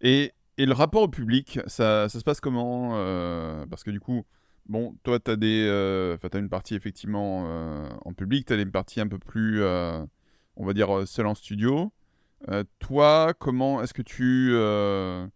Et, 0.00 0.32
et 0.58 0.66
le 0.66 0.72
rapport 0.72 1.02
au 1.02 1.08
public, 1.08 1.60
ça, 1.66 2.08
ça 2.08 2.18
se 2.18 2.24
passe 2.24 2.40
comment 2.40 2.92
euh, 2.94 3.64
Parce 3.66 3.84
que 3.84 3.90
du 3.90 4.00
coup, 4.00 4.24
bon, 4.68 4.96
toi, 5.04 5.18
tu 5.20 5.30
as, 5.30 5.36
euh, 5.42 6.16
as 6.32 6.38
une 6.38 6.48
partie 6.48 6.74
effectivement 6.74 7.44
euh, 7.46 7.88
en 8.04 8.12
public, 8.12 8.46
tu 8.46 8.52
as 8.52 8.56
une 8.56 8.72
partie 8.72 9.00
un 9.00 9.08
peu 9.08 9.18
plus, 9.18 9.62
euh, 9.62 10.04
on 10.56 10.64
va 10.66 10.72
dire, 10.72 10.94
euh, 10.96 11.06
seule 11.06 11.26
en 11.26 11.34
studio. 11.34 11.92
Euh, 12.50 12.64
toi, 12.78 13.32
comment 13.38 13.82
est-ce 13.82 13.94
que 13.94 14.02
tu. 14.02 14.50
euh, 14.52 15.26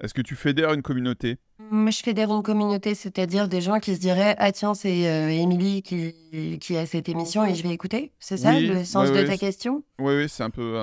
est-ce 0.00 0.14
que 0.14 0.22
tu 0.22 0.34
fédères 0.36 0.72
une 0.72 0.82
communauté? 0.82 1.38
Je 1.70 2.00
fédère 2.02 2.30
une 2.34 2.42
communauté, 2.42 2.94
c'est-à-dire 2.94 3.48
des 3.48 3.60
gens 3.60 3.78
qui 3.78 3.94
se 3.94 4.00
diraient 4.00 4.34
Ah, 4.38 4.50
tiens, 4.52 4.74
c'est 4.74 5.08
euh, 5.08 5.28
Émilie 5.30 5.82
qui, 5.82 6.58
qui 6.60 6.76
a 6.76 6.84
cette 6.86 7.08
émission 7.08 7.44
et 7.44 7.54
je 7.54 7.62
vais 7.62 7.70
écouter. 7.72 8.12
C'est 8.18 8.36
ça 8.36 8.50
Oui, 8.54 8.66
le 8.66 8.84
sens 8.84 9.08
ouais, 9.08 9.14
de 9.14 9.20
ouais, 9.20 9.26
ta 9.26 9.36
question? 9.36 9.82
Oui, 9.98 10.14
oui, 10.16 10.28
c'est 10.28 10.42
un 10.42 10.50
peu. 10.50 10.76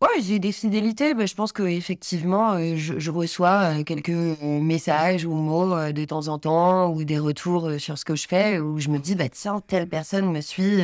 Ouais, 0.00 0.22
j'ai 0.22 0.38
des 0.38 0.52
fidélités. 0.52 1.14
mais 1.14 1.26
je 1.26 1.34
pense 1.34 1.52
que 1.52 1.62
effectivement, 1.62 2.58
je, 2.76 2.98
je 2.98 3.10
reçois 3.10 3.82
quelques 3.84 4.10
messages 4.42 5.24
ou 5.24 5.32
mots 5.34 5.74
de 5.92 6.04
temps 6.04 6.28
en 6.28 6.38
temps 6.38 6.90
ou 6.92 7.04
des 7.04 7.18
retours 7.18 7.72
sur 7.78 7.98
ce 7.98 8.04
que 8.04 8.14
je 8.14 8.28
fais 8.28 8.58
où 8.60 8.78
je 8.78 8.88
me 8.90 8.98
dis 8.98 9.14
bah 9.16 9.28
tiens 9.28 9.60
telle 9.66 9.88
personne 9.88 10.30
me 10.30 10.40
suit 10.40 10.80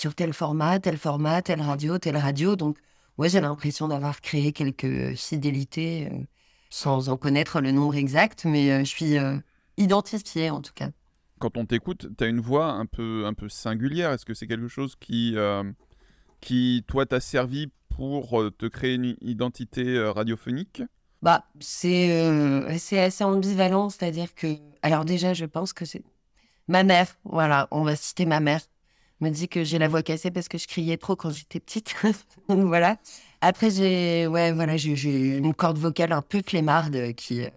sur 0.00 0.14
tel 0.14 0.32
format, 0.32 0.80
tel 0.80 0.96
format, 0.96 1.42
telle 1.42 1.60
radio, 1.60 1.98
telle 1.98 2.16
radio. 2.16 2.56
Donc 2.56 2.78
ouais, 3.18 3.28
j'ai 3.28 3.40
l'impression 3.42 3.86
d'avoir 3.86 4.22
créé 4.22 4.52
quelques 4.52 5.14
fidélités 5.14 6.08
euh, 6.10 6.24
sans 6.70 7.10
en 7.10 7.18
connaître 7.18 7.60
le 7.60 7.70
nombre 7.70 7.96
exact, 7.96 8.46
mais 8.46 8.72
euh, 8.72 8.78
je 8.80 8.84
suis 8.84 9.18
euh, 9.18 9.36
identifiée 9.76 10.48
en 10.48 10.62
tout 10.62 10.72
cas. 10.74 10.88
Quand 11.38 11.58
on 11.58 11.66
t'écoute, 11.66 12.08
tu 12.16 12.24
as 12.24 12.28
une 12.28 12.40
voix 12.40 12.72
un 12.72 12.86
peu, 12.86 13.26
un 13.26 13.34
peu 13.34 13.48
singulière. 13.48 14.12
Est-ce 14.12 14.24
que 14.24 14.34
c'est 14.34 14.46
quelque 14.46 14.68
chose 14.68 14.94
qui, 14.96 15.34
qui 16.42 16.84
toi, 16.86 17.06
t'a 17.06 17.18
servi 17.18 17.68
pour 17.88 18.44
te 18.58 18.66
créer 18.66 18.96
une 18.96 19.16
identité 19.22 19.98
radiophonique? 20.14 20.82
Bah, 21.22 21.44
c'est 21.58 22.12
euh, 22.12 22.76
c'est 22.78 23.00
assez 23.00 23.24
ambivalent, 23.24 23.88
c'est-à-dire 23.88 24.34
que... 24.34 24.48
Alors 24.82 25.06
déjà, 25.06 25.32
je 25.32 25.46
pense 25.46 25.72
que 25.72 25.86
c'est... 25.86 26.02
Ma 26.68 26.84
mère, 26.84 27.08
voilà, 27.24 27.68
on 27.70 27.84
va 27.84 27.96
citer 27.96 28.26
ma 28.26 28.40
mère, 28.40 28.60
me 29.20 29.30
dit 29.30 29.48
que 29.48 29.64
j'ai 29.64 29.78
la 29.78 29.88
voix 29.88 30.02
cassée 30.02 30.30
parce 30.30 30.48
que 30.48 30.58
je 30.58 30.66
criais 30.66 30.96
trop 30.96 31.16
quand 31.16 31.30
j'étais 31.30 31.60
petite. 31.60 31.94
Donc 32.48 32.66
voilà. 32.66 32.96
Après, 33.40 33.70
j'ai 33.70 34.26
ouais, 34.26 34.52
voilà, 34.52 34.76
j'ai- 34.76 35.36
une 35.38 35.54
corde 35.54 35.78
vocale 35.78 36.12
un 36.12 36.22
peu 36.22 36.42
clémarde 36.42 37.12
qui, 37.14 37.42
euh, 37.42 37.48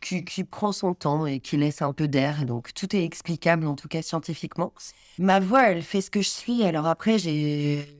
qui, 0.00 0.24
qui 0.24 0.44
prend 0.44 0.72
son 0.72 0.94
temps 0.94 1.26
et 1.26 1.40
qui 1.40 1.56
laisse 1.56 1.82
un 1.82 1.92
peu 1.92 2.08
d'air. 2.08 2.44
Donc 2.44 2.72
tout 2.74 2.94
est 2.96 3.04
explicable, 3.04 3.66
en 3.66 3.74
tout 3.74 3.88
cas 3.88 4.02
scientifiquement. 4.02 4.72
Ma 5.18 5.40
voix, 5.40 5.70
elle 5.70 5.82
fait 5.82 6.00
ce 6.00 6.10
que 6.10 6.22
je 6.22 6.28
suis. 6.28 6.64
Alors 6.64 6.86
après, 6.86 7.18
j'ai... 7.18 7.94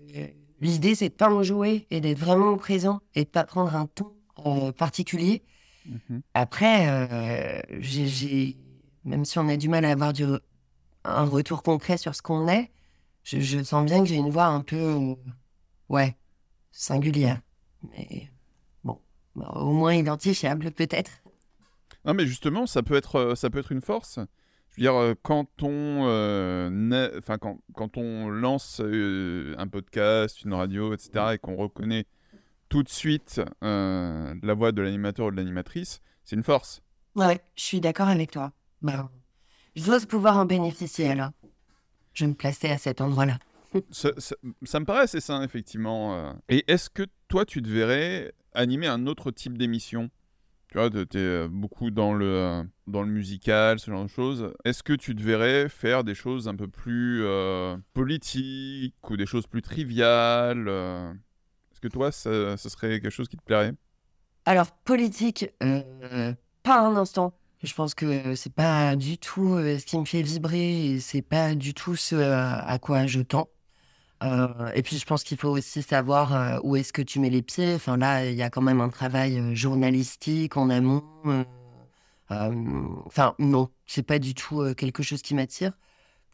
L'idée, 0.60 0.96
c'est 0.96 1.08
de 1.10 1.14
pas 1.14 1.30
en 1.30 1.44
jouer 1.44 1.87
et 1.92 2.00
d'être 2.00 2.18
vraiment 2.18 2.56
présent 2.56 2.98
et 3.14 3.22
de 3.25 3.28
pas 3.28 3.44
prendre 3.44 3.76
un 3.76 3.87
ton 3.87 4.10
euh, 4.46 4.72
particulier. 4.72 5.42
Mhm. 5.87 6.20
Après, 6.34 6.88
euh, 6.88 7.60
j'ai- 7.78 8.08
j'ai, 8.08 8.56
même 9.04 9.25
si 9.25 9.38
on 9.38 9.48
a 9.48 9.56
du 9.56 9.68
mal 9.68 9.84
à 9.84 9.90
avoir 9.92 10.12
du, 10.12 10.25
un 11.04 11.25
retour 11.25 11.62
concret 11.62 11.96
sur 11.96 12.14
ce 12.16 12.22
qu'on 12.22 12.48
est, 12.48 12.70
je, 13.28 13.40
je 13.40 13.62
sens 13.62 13.85
bien 13.85 14.00
que 14.02 14.08
j'ai 14.08 14.16
une 14.16 14.30
voix 14.30 14.47
un 14.47 14.62
peu, 14.62 14.76
euh, 14.76 15.14
ouais, 15.88 16.16
singulière. 16.70 17.40
Mais 17.90 18.30
bon, 18.85 18.99
bah, 19.37 19.50
au 19.56 19.73
moins 19.73 19.94
identifiable 19.94 20.70
peut-être. 20.70 21.11
Non, 22.04 22.14
mais 22.14 22.26
justement, 22.26 22.66
ça 22.66 22.82
peut 22.82 22.97
être, 22.97 23.16
euh, 23.16 23.35
ça 23.35 23.50
peut 23.50 23.58
être 23.58 23.73
une 23.73 23.82
force. 23.82 24.18
Je 24.70 24.76
veux 24.76 24.82
dire, 24.82 24.94
euh, 24.94 25.14
quand 25.23 25.62
on, 25.62 26.06
euh, 26.06 27.11
enfin, 27.18 27.37
quand, 27.37 27.58
quand 27.75 27.99
on 27.99 28.30
lance 28.30 28.80
euh, 28.82 29.54
un 29.58 29.68
podcast, 29.68 30.42
une 30.44 30.54
radio, 30.54 30.94
etc., 30.94 31.35
et 31.35 31.38
qu'on 31.38 31.56
reconnaît 31.56 32.06
tout 32.70 32.82
de 32.82 32.88
suite 32.88 33.42
euh, 33.62 34.35
la 34.42 34.54
voix 34.54 34.73
de 34.73 34.80
l'animateur 34.80 35.26
ou 35.26 35.30
de 35.30 35.37
l'animatrice, 35.37 36.00
c'est 36.25 36.37
une 36.37 36.42
force. 36.42 36.82
Ouais, 37.14 37.40
je 37.56 37.62
suis 37.62 37.80
d'accord 37.80 38.08
avec 38.08 38.30
toi. 38.30 38.52
Ben, 38.80 39.11
j'ose 39.75 40.06
pouvoir 40.06 40.37
en 40.38 40.44
bénéficier 40.44 41.08
alors. 41.11 41.30
Je 42.18 42.26
me 42.26 42.34
placer 42.34 42.68
à 42.68 42.78
cet 42.78 43.00
endroit-là. 43.00 43.38
Ça, 43.92 44.10
ça- 44.18 44.34
ça 44.64 44.80
me 44.80 44.84
paraît 44.84 45.02
assez 45.02 45.20
sain, 45.20 45.40
effectivement. 45.44 46.16
euh. 46.18 46.32
Et 46.48 46.64
est-ce 46.66 46.90
que 46.90 47.04
toi, 47.28 47.44
tu 47.44 47.62
te 47.62 47.68
verrais 47.68 48.32
animer 48.54 48.88
un 48.88 49.06
autre 49.06 49.30
type 49.30 49.56
d'émission? 49.56 50.10
Tu 50.66 50.78
vois, 50.78 50.90
tu 50.90 51.16
es 51.16 51.46
beaucoup 51.48 51.92
dans 51.92 52.12
le, 52.12 52.26
euh, 52.26 52.64
dans 52.88 53.02
le 53.02 53.08
musical, 53.08 53.78
ce 53.78 53.88
genre 53.92 54.02
de 54.02 54.08
choses. 54.10 54.52
Est-ce 54.64 54.82
que 54.82 54.94
tu 54.94 55.14
te 55.14 55.22
verrais 55.22 55.68
faire 55.68 56.02
des 56.02 56.16
choses 56.16 56.48
un 56.48 56.56
peu 56.56 56.66
plus 56.66 57.22
euh, 57.25 57.76
politiques 57.94 58.96
ou 59.08 59.16
des 59.16 59.26
choses 59.26 59.46
plus 59.46 59.62
triviales 59.62 60.66
euh? 60.68 61.12
Est-ce 61.70 61.80
que 61.80 61.87
toi, 61.88 62.10
ça, 62.10 62.56
ça 62.56 62.68
serait 62.68 63.00
quelque 63.00 63.10
chose 63.10 63.28
qui 63.28 63.37
te 63.37 63.44
plairait? 63.44 63.75
Alors, 64.44 64.72
politique, 64.72 65.50
euh, 65.62 66.32
pas 66.64 66.80
un 66.80 66.96
instant. 66.96 67.32
Je 67.62 67.74
pense 67.74 67.94
que 67.94 68.34
c'est 68.36 68.52
pas 68.52 68.94
du 68.94 69.18
tout 69.18 69.58
ce 69.58 69.84
qui 69.84 69.98
me 69.98 70.04
fait 70.04 70.22
vibrer 70.22 70.92
et 70.92 71.00
c'est 71.00 71.22
pas 71.22 71.54
du 71.54 71.74
tout 71.74 71.96
ce 71.96 72.14
à 72.14 72.78
quoi 72.78 73.06
je 73.06 73.20
tends. 73.20 73.48
Et 74.74 74.82
puis, 74.82 74.98
je 74.98 75.04
pense 75.04 75.24
qu'il 75.24 75.38
faut 75.38 75.48
aussi 75.48 75.82
savoir 75.82 76.60
où 76.64 76.76
est-ce 76.76 76.92
que 76.92 77.02
tu 77.02 77.18
mets 77.18 77.30
les 77.30 77.42
pieds. 77.42 77.74
Enfin, 77.74 77.96
là, 77.96 78.26
il 78.26 78.36
y 78.36 78.42
a 78.42 78.50
quand 78.50 78.62
même 78.62 78.80
un 78.80 78.88
travail 78.88 79.56
journalistique 79.56 80.56
en 80.56 80.70
amont. 80.70 81.02
Enfin, 82.28 83.34
non, 83.38 83.70
c'est 83.86 84.02
pas 84.02 84.18
du 84.18 84.34
tout 84.34 84.74
quelque 84.74 85.02
chose 85.02 85.22
qui 85.22 85.34
m'attire. 85.34 85.72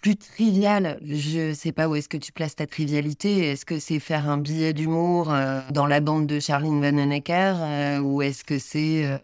Plus 0.02 0.16
trivial, 0.16 0.98
je 1.02 1.54
sais 1.54 1.72
pas 1.72 1.88
où 1.88 1.94
est-ce 1.94 2.10
que 2.10 2.18
tu 2.18 2.32
places 2.32 2.56
ta 2.56 2.66
trivialité. 2.66 3.50
Est-ce 3.50 3.64
que 3.64 3.78
c'est 3.78 3.98
faire 3.98 4.28
un 4.28 4.36
billet 4.36 4.74
d'humour 4.74 5.32
dans 5.70 5.86
la 5.86 6.00
bande 6.00 6.26
de 6.26 6.38
Charline 6.40 6.82
Vanhoenacker 6.82 8.00
ou 8.02 8.20
est-ce 8.20 8.44
que 8.44 8.58
c'est 8.58 9.18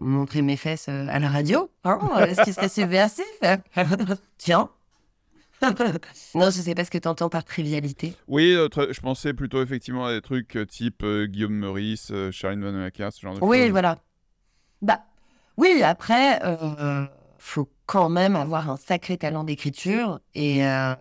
montrer 0.00 0.42
mes 0.42 0.56
fesses 0.56 0.88
euh, 0.88 1.06
à 1.08 1.18
la 1.18 1.28
radio 1.28 1.70
hein 1.84 1.98
Est-ce 2.26 2.42
qu'il 2.42 2.54
serait 2.54 2.68
subversif? 2.68 3.24
Tiens. 4.38 4.68
non, 6.34 6.46
je 6.46 6.50
sais 6.62 6.74
pas 6.74 6.84
ce 6.86 6.90
que 6.90 6.96
tu 6.98 7.06
entends 7.06 7.28
par 7.28 7.44
trivialité. 7.44 8.14
Oui, 8.28 8.54
euh, 8.54 8.68
je 8.90 9.00
pensais 9.00 9.34
plutôt 9.34 9.62
effectivement 9.62 10.06
à 10.06 10.12
des 10.14 10.22
trucs 10.22 10.56
euh, 10.56 10.64
type 10.64 11.02
euh, 11.02 11.26
Guillaume 11.26 11.52
Meurice, 11.52 12.10
euh, 12.12 12.30
Charline 12.30 12.62
Vanhoenacker, 12.62 13.10
ce 13.12 13.20
genre 13.20 13.34
de 13.34 13.44
Oui, 13.44 13.62
choses. 13.64 13.70
voilà. 13.70 13.98
Bah, 14.80 15.00
oui, 15.58 15.82
après, 15.82 16.40
euh, 16.44 17.04
faut 17.36 17.68
quand 17.84 18.08
même 18.08 18.36
avoir 18.36 18.70
un 18.70 18.78
sacré 18.78 19.18
talent 19.18 19.44
d'écriture 19.44 20.20
et 20.34 20.66
euh, 20.66 20.94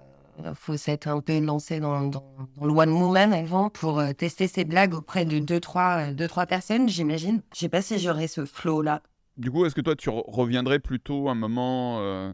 faut 0.56 0.78
s'être 0.78 1.08
un 1.08 1.20
peu 1.22 1.40
lancé 1.40 1.80
dans, 1.80 2.02
dans, 2.02 2.24
dans 2.58 2.66
le 2.66 2.72
one 2.74 2.92
woman 2.92 3.34
avant 3.34 3.70
pour 3.70 4.00
euh, 4.00 4.14
tester 4.14 4.48
ses 4.48 4.66
blagues 4.66 4.94
auprès 4.94 5.26
de 5.26 5.40
deux 5.40 5.60
trois, 5.60 6.10
euh, 6.10 6.14
deux, 6.14 6.28
trois 6.28 6.46
personnes, 6.46 6.90
j'imagine. 6.90 7.42
Je 7.54 7.60
sais 7.60 7.70
pas 7.70 7.82
si 7.82 8.00
j'aurais 8.00 8.28
ce 8.28 8.46
flow-là. 8.46 9.02
Du 9.38 9.52
coup, 9.52 9.66
est-ce 9.66 9.76
que 9.76 9.82
toi, 9.82 9.96
tu 9.96 10.10
re- 10.10 10.24
reviendrais 10.28 10.80
plutôt 10.80 11.30
un 11.30 11.36
moment 11.36 12.00
euh, 12.00 12.34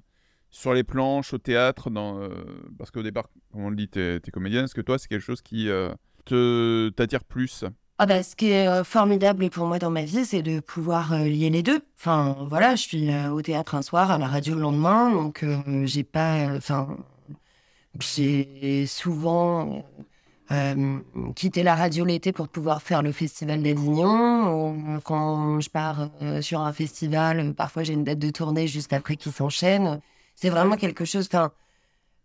sur 0.50 0.74
les 0.74 0.84
planches, 0.84 1.34
au 1.34 1.38
théâtre 1.38 1.90
dans, 1.90 2.20
euh, 2.20 2.30
Parce 2.78 2.90
qu'au 2.92 3.04
départ, 3.04 3.30
comme 3.52 3.66
on 3.66 3.70
le 3.70 3.76
dit, 3.76 3.90
tu 3.90 4.00
es, 4.00 4.32
comédienne. 4.32 4.66
Est-ce 4.66 4.76
que 4.76 4.82
toi, 4.82 4.98
c'est 4.98 5.08
quelque 5.08 5.22
chose 5.22 5.42
qui 5.42 5.70
euh, 5.70 5.94
te 6.26 6.90
t'attire 6.90 7.24
plus? 7.24 7.66
Ah 7.98 8.06
bah, 8.06 8.24
ce 8.24 8.36
qui 8.36 8.48
est 8.48 8.68
euh, 8.68 8.84
formidable 8.84 9.50
pour 9.50 9.68
moi 9.68 9.80
dans 9.80 9.90
ma 9.90 10.04
vie, 10.04 10.26
c'est 10.26 10.42
de 10.42 10.60
pouvoir 10.60 11.14
euh, 11.14 11.26
lier 11.26 11.50
les 11.50 11.64
deux. 11.64 11.80
Enfin, 11.98 12.36
voilà, 12.50 12.76
je 12.76 12.82
suis 12.82 13.10
euh, 13.10 13.30
au 13.32 13.42
théâtre 13.42 13.76
un 13.76 13.82
soir, 13.82 14.12
à 14.12 14.18
la 14.18 14.28
radio 14.28 14.56
le 14.56 14.62
lendemain, 14.62 15.12
donc 15.12 15.44
euh, 15.44 15.86
j'ai 15.86 16.04
pas... 16.04 16.56
Enfin, 16.58 16.98
j'ai 18.00 18.86
souvent 18.88 19.84
euh, 20.52 21.00
quitté 21.36 21.64
la 21.64 21.76
radio 21.76 22.06
l'été 22.06 22.32
pour 22.32 22.48
pouvoir 22.50 22.82
faire 22.82 23.02
le 23.02 23.12
festival 23.12 23.64
d'Avignon. 23.64 24.76
Euh, 24.96 25.00
Quand 25.04 25.60
je 25.60 25.70
pars 25.70 26.10
euh, 26.22 26.42
sur 26.42 26.62
un 26.62 26.72
festival, 26.72 27.54
parfois 27.56 27.84
j'ai 27.84 27.94
une 27.94 28.04
date 28.04 28.20
de 28.20 28.30
tournée 28.30 28.68
juste 28.68 28.94
après 28.94 29.16
qui 29.16 29.32
s'enchaîne. 29.32 30.00
C'est 30.36 30.50
vraiment 30.50 30.78
quelque 30.78 31.06
chose... 31.06 31.28
Enfin, 31.28 31.52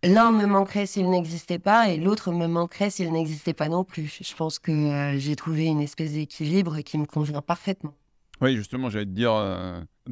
L'un 0.02 0.32
me 0.32 0.46
manquerait 0.46 0.86
s'il 0.86 1.10
n'existait 1.10 1.58
pas 1.58 1.90
et 1.90 1.98
l'autre 1.98 2.32
me 2.32 2.46
manquerait 2.46 2.88
s'il 2.88 3.12
n'existait 3.12 3.52
pas 3.52 3.68
non 3.68 3.84
plus. 3.84 4.20
Je 4.22 4.34
pense 4.34 4.58
que 4.58 5.12
j'ai 5.18 5.36
trouvé 5.36 5.66
une 5.66 5.82
espèce 5.82 6.14
d'équilibre 6.14 6.80
qui 6.80 6.96
me 6.96 7.04
convient 7.04 7.42
parfaitement. 7.42 7.92
Oui, 8.40 8.56
justement, 8.56 8.88
j'allais 8.88 9.04
te 9.04 9.10
dire, 9.10 9.34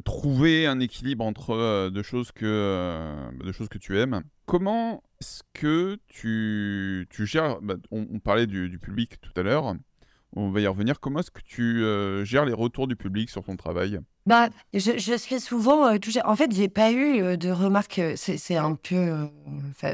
trouver 0.05 0.67
un 0.67 0.79
équilibre 0.79 1.25
entre 1.25 1.89
deux, 1.89 2.03
choses 2.03 2.31
que, 2.31 3.15
deux 3.43 3.51
choses 3.51 3.67
que 3.67 3.79
tu 3.79 3.99
aimes. 3.99 4.21
Comment 4.49 5.03
est-ce 5.21 5.43
que 5.53 5.99
tu, 6.07 7.05
tu 7.11 7.27
gères, 7.27 7.61
bah, 7.61 7.75
on, 7.91 8.17
parlait 8.17 8.47
du, 8.47 8.79
public 8.79 9.21
tout 9.21 9.29
à 9.39 9.43
l'heure, 9.43 9.75
on 10.35 10.49
va 10.49 10.59
y 10.59 10.65
revenir, 10.65 10.99
comment 10.99 11.19
est-ce 11.19 11.29
que 11.29 11.43
tu 11.45 11.83
euh, 11.83 12.25
gères 12.25 12.45
les 12.45 12.53
retours 12.53 12.87
du 12.87 12.95
public 12.95 13.29
sur 13.29 13.43
ton 13.43 13.55
travail? 13.57 13.99
Bah, 14.25 14.49
je, 14.73 14.97
je 14.97 15.15
suis 15.15 15.39
souvent 15.39 15.85
euh, 15.85 15.99
touchée. 15.99 16.23
En 16.25 16.35
fait, 16.35 16.51
j'ai 16.51 16.67
pas 16.67 16.91
eu 16.91 17.21
euh, 17.21 17.37
de 17.37 17.51
remarques. 17.51 18.01
C'est 18.15 18.55
un 18.55 18.73
peu. 18.73 19.29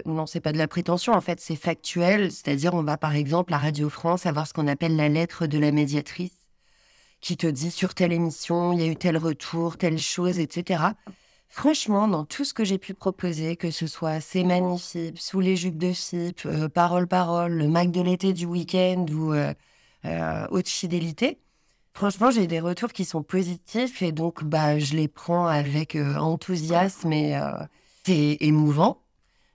non, 0.06 0.26
c'est 0.26 0.40
pas 0.40 0.54
de 0.54 0.58
la 0.58 0.70
prétention. 0.70 1.12
En 1.12 1.22
fait, 1.22 1.42
c'est 1.42 1.58
factuel. 1.58 2.32
C'est-à-dire, 2.32 2.76
on 2.76 2.84
va 2.84 2.96
par 2.96 3.14
exemple 3.14 3.54
à 3.54 3.58
Radio 3.58 3.90
France 3.90 4.26
avoir 4.26 4.48
ce 4.48 4.54
qu'on 4.54 4.68
appelle 4.68 4.96
la 4.96 5.10
lettre 5.10 5.48
de 5.48 5.60
la 5.60 5.74
médiatrice, 5.74 6.48
qui 7.20 7.36
te 7.36 7.48
dit 7.48 7.72
sur 7.72 7.94
telle 7.94 8.14
émission, 8.14 8.72
il 8.72 8.80
y 8.80 8.84
a 8.84 8.88
eu 8.88 8.96
tel 8.96 9.18
retour, 9.18 9.76
telle 9.76 9.98
chose, 9.98 10.40
etc. 10.40 10.94
Franchement, 11.56 12.10
dans 12.10 12.26
tout 12.26 12.44
ce 12.44 12.54
que 12.54 12.66
j'ai 12.66 12.78
pu 12.78 12.94
proposer, 12.94 13.56
que 13.56 13.72
ce 13.72 13.88
soit 13.88 14.20
C'est 14.20 14.44
magnifique, 14.44 15.18
Sous 15.22 15.40
les 15.40 15.56
jupes 15.56 15.78
de 15.78 15.94
Fip, 15.94 16.42
euh, 16.46 16.68
Parole 16.68 17.08
Parole, 17.08 17.54
le 17.54 17.70
Mac 17.70 17.92
de 17.92 18.02
l'été 18.02 18.34
du 18.34 18.46
week-end 18.46 19.06
ou 19.10 19.32
euh, 19.32 19.54
euh, 20.04 20.48
Haute 20.52 20.68
Fidélité, 20.68 21.40
franchement, 21.94 22.30
j'ai 22.30 22.46
des 22.46 22.60
retours 22.60 22.92
qui 22.92 23.06
sont 23.06 23.24
positifs 23.24 24.02
et 24.02 24.12
donc 24.12 24.44
bah, 24.44 24.78
je 24.80 24.96
les 24.96 25.08
prends 25.08 25.48
avec 25.48 25.96
enthousiasme 25.96 27.14
et 27.14 27.40
c'est 28.04 28.36
émouvant. 28.42 29.00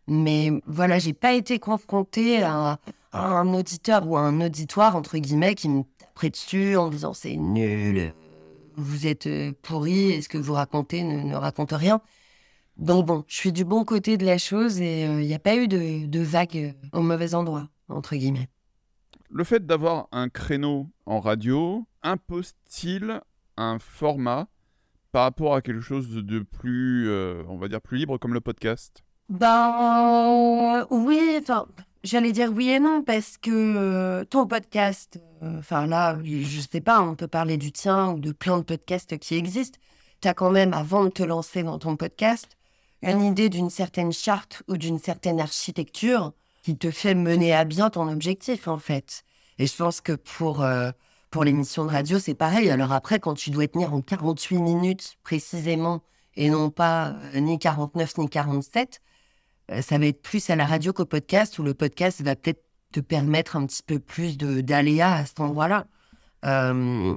Mais 0.06 0.52
voilà, 0.66 0.98
j'ai 0.98 1.12
pas 1.12 1.34
été 1.34 1.58
confrontée 1.58 2.42
à, 2.42 2.78
un 3.12 3.52
auditeur 3.52 4.08
ou 4.08 4.16
à 4.16 4.22
un 4.22 4.40
auditoire, 4.40 4.96
entre 4.96 5.18
guillemets, 5.18 5.54
qui 5.54 5.68
me 5.68 5.82
taperait 5.98 6.30
dessus 6.30 6.76
en 6.78 6.88
disant 6.88 7.12
c'est 7.12 7.36
nul, 7.36 8.14
vous 8.76 9.06
êtes 9.06 9.26
euh, 9.26 9.52
pourri 9.62 10.10
et 10.10 10.22
ce 10.22 10.28
que 10.28 10.38
vous 10.38 10.54
racontez 10.54 11.02
ne, 11.02 11.34
raconte 11.34 11.72
rien. 11.72 12.00
Donc 12.76 13.06
bon, 13.06 13.24
je 13.26 13.36
suis 13.36 13.52
du 13.52 13.64
bon 13.64 13.84
côté 13.84 14.16
de 14.16 14.24
la 14.24 14.38
chose 14.38 14.80
et 14.80 15.02
il 15.02 15.08
euh, 15.08 15.22
n'y 15.22 15.34
a 15.34 15.38
pas 15.38 15.56
eu 15.56 15.68
de, 15.68 16.06
de 16.06 16.20
vague 16.20 16.56
euh, 16.56 16.98
au 16.98 17.02
mauvais 17.02 17.34
endroit, 17.34 17.68
entre 17.88 18.16
guillemets. 18.16 18.48
Le 19.28 19.44
fait 19.44 19.66
d'avoir 19.66 20.08
un 20.12 20.28
créneau 20.28 20.88
en 21.06 21.20
radio 21.20 21.86
impose-t-il 22.02 23.20
un 23.56 23.78
format 23.78 24.48
par 25.12 25.24
rapport 25.24 25.54
à 25.54 25.62
quelque 25.62 25.82
chose 25.82 26.08
de 26.10 26.40
plus, 26.40 27.10
on 27.48 27.56
va 27.56 27.68
dire, 27.68 27.80
plus 27.80 27.98
libre 27.98 28.16
comme 28.18 28.32
le 28.32 28.40
podcast? 28.40 29.04
Ben 29.28 30.86
oui, 30.90 31.38
enfin, 31.40 31.66
J'allais 32.02 32.32
dire 32.32 32.50
oui 32.50 32.70
et 32.70 32.80
non 32.80 33.02
parce 33.02 33.36
que 33.36 33.50
euh, 33.50 34.24
ton 34.24 34.46
podcast, 34.46 35.20
euh, 35.42 35.58
enfin 35.58 35.86
là, 35.86 36.18
je 36.24 36.60
sais 36.60 36.80
pas, 36.80 37.02
on 37.02 37.14
peut 37.14 37.28
parler 37.28 37.58
du 37.58 37.72
tien 37.72 38.12
ou 38.12 38.18
de 38.18 38.32
plein 38.32 38.56
de 38.56 38.62
podcasts 38.62 39.18
qui 39.18 39.34
existent. 39.34 39.78
Tu 40.22 40.28
as 40.28 40.32
quand 40.32 40.50
même, 40.50 40.72
avant 40.72 41.04
de 41.04 41.10
te 41.10 41.22
lancer 41.22 41.62
dans 41.62 41.78
ton 41.78 41.96
podcast, 41.96 42.56
une 43.02 43.22
idée 43.22 43.50
d'une 43.50 43.68
certaine 43.68 44.12
charte 44.12 44.62
ou 44.66 44.78
d'une 44.78 44.98
certaine 44.98 45.40
architecture 45.40 46.32
qui 46.62 46.76
te 46.76 46.90
fait 46.90 47.14
mener 47.14 47.54
à 47.54 47.64
bien 47.64 47.90
ton 47.90 48.08
objectif 48.08 48.66
en 48.66 48.78
fait. 48.78 49.22
Et 49.58 49.66
je 49.66 49.76
pense 49.76 50.00
que 50.00 50.12
pour, 50.12 50.62
euh, 50.62 50.92
pour 51.30 51.44
l'émission 51.44 51.84
de 51.84 51.90
radio, 51.90 52.18
c'est 52.18 52.34
pareil. 52.34 52.70
Alors 52.70 52.92
après, 52.92 53.20
quand 53.20 53.34
tu 53.34 53.50
dois 53.50 53.68
tenir 53.68 53.92
en 53.92 54.00
48 54.00 54.56
minutes 54.58 55.18
précisément 55.22 56.02
et 56.34 56.48
non 56.48 56.70
pas 56.70 57.14
ni 57.34 57.58
49 57.58 58.16
ni 58.18 58.30
47, 58.30 59.02
euh, 59.02 59.09
ça 59.80 59.98
va 59.98 60.06
être 60.06 60.22
plus 60.22 60.50
à 60.50 60.56
la 60.56 60.66
radio 60.66 60.92
qu'au 60.92 61.04
podcast, 61.04 61.58
où 61.58 61.62
le 61.62 61.74
podcast 61.74 62.22
va 62.22 62.34
peut-être 62.36 62.64
te 62.92 63.00
permettre 63.00 63.56
un 63.56 63.66
petit 63.66 63.82
peu 63.82 63.98
plus 63.98 64.36
d'aléas 64.36 65.14
à 65.14 65.24
cet 65.24 65.40
endroit-là. 65.40 65.86
Euh, 66.44 67.16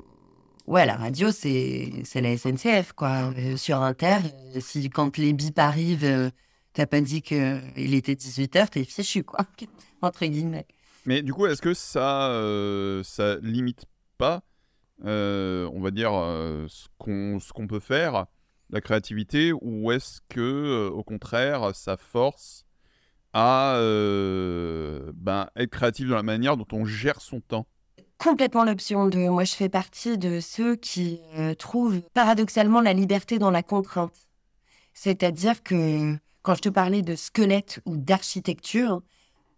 ouais, 0.67 0.85
la 0.85 0.95
radio, 0.95 1.31
c'est 1.31 2.03
la 2.15 2.37
SNCF, 2.37 2.93
quoi. 2.93 3.33
Euh, 3.37 3.57
sur 3.57 3.81
Inter, 3.81 4.17
si 4.59 4.89
quand 4.89 5.17
les 5.17 5.33
bips 5.33 5.57
arrivent, 5.57 6.31
t'as 6.73 6.85
pas 6.85 7.01
dit 7.01 7.21
qu'il 7.21 7.93
était 7.93 8.13
18h, 8.13 8.69
t'es 8.69 8.83
fichu, 8.83 9.23
quoi. 9.23 9.45
Entre 10.01 10.25
guillemets. 10.25 10.67
Mais 11.05 11.21
du 11.21 11.33
coup, 11.33 11.47
est-ce 11.47 11.61
que 11.61 11.73
ça, 11.73 12.29
ça 13.03 13.37
limite 13.41 13.85
pas, 14.17 14.41
on 15.03 15.79
va 15.81 15.91
dire, 15.91 16.11
ce 16.67 16.87
qu'on 17.53 17.67
peut 17.67 17.79
faire 17.79 18.25
la 18.73 18.81
créativité 18.81 19.53
ou 19.61 19.91
est-ce 19.91 20.19
que, 20.29 20.39
euh, 20.41 20.89
au 20.89 21.03
contraire, 21.03 21.75
ça 21.75 21.95
force 21.95 22.65
à 23.31 23.75
euh, 23.75 25.11
ben, 25.15 25.47
être 25.55 25.69
créatif 25.69 26.09
dans 26.09 26.15
la 26.15 26.23
manière 26.23 26.57
dont 26.57 26.67
on 26.71 26.83
gère 26.83 27.21
son 27.21 27.39
temps? 27.39 27.67
Complètement 28.17 28.63
l'option 28.63 29.07
2. 29.07 29.29
Moi, 29.29 29.43
je 29.43 29.53
fais 29.53 29.69
partie 29.69 30.17
de 30.17 30.39
ceux 30.39 30.75
qui 30.75 31.19
euh, 31.37 31.53
trouvent 31.53 32.01
paradoxalement 32.13 32.81
la 32.81 32.93
liberté 32.93 33.37
dans 33.37 33.51
la 33.51 33.61
contrainte. 33.61 34.27
C'est-à-dire 34.93 35.61
que 35.61 36.15
quand 36.41 36.55
je 36.55 36.61
te 36.61 36.69
parlais 36.69 37.03
de 37.03 37.15
squelette 37.15 37.79
ou 37.85 37.95
d'architecture, 37.95 39.03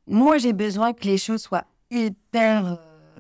moi, 0.07 0.37
j'ai 0.37 0.53
besoin 0.53 0.93
que 0.93 1.05
les 1.05 1.17
choses 1.17 1.41
soient 1.41 1.65
hyper 1.89 2.79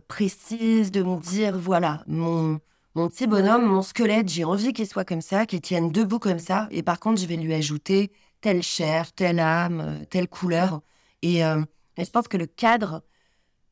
précises, 0.09 0.91
de 0.91 1.03
me 1.03 1.19
dire, 1.21 1.57
voilà, 1.57 2.03
mon, 2.07 2.59
mon 2.95 3.09
petit 3.09 3.27
bonhomme, 3.27 3.65
mon 3.65 3.81
squelette, 3.81 4.29
j'ai 4.29 4.45
envie 4.45 4.71
qu'il 4.71 4.87
soit 4.87 5.03
comme 5.03 5.21
ça, 5.21 5.45
qu'il 5.45 5.59
tienne 5.59 5.91
debout 5.91 6.17
comme 6.17 6.39
ça. 6.39 6.69
Et 6.71 6.81
par 6.81 7.01
contre, 7.01 7.19
je 7.19 7.27
vais 7.27 7.35
lui 7.35 7.53
ajouter 7.53 8.13
telle 8.39 8.63
chair, 8.63 9.11
telle 9.11 9.39
âme, 9.39 9.81
euh, 9.81 10.05
telle 10.09 10.29
couleur. 10.29 10.81
Euh, 11.25 11.65
et, 11.97 12.05
je 12.05 12.09
pense 12.09 12.29
que 12.29 12.37
le 12.37 12.45
cadre 12.45 13.03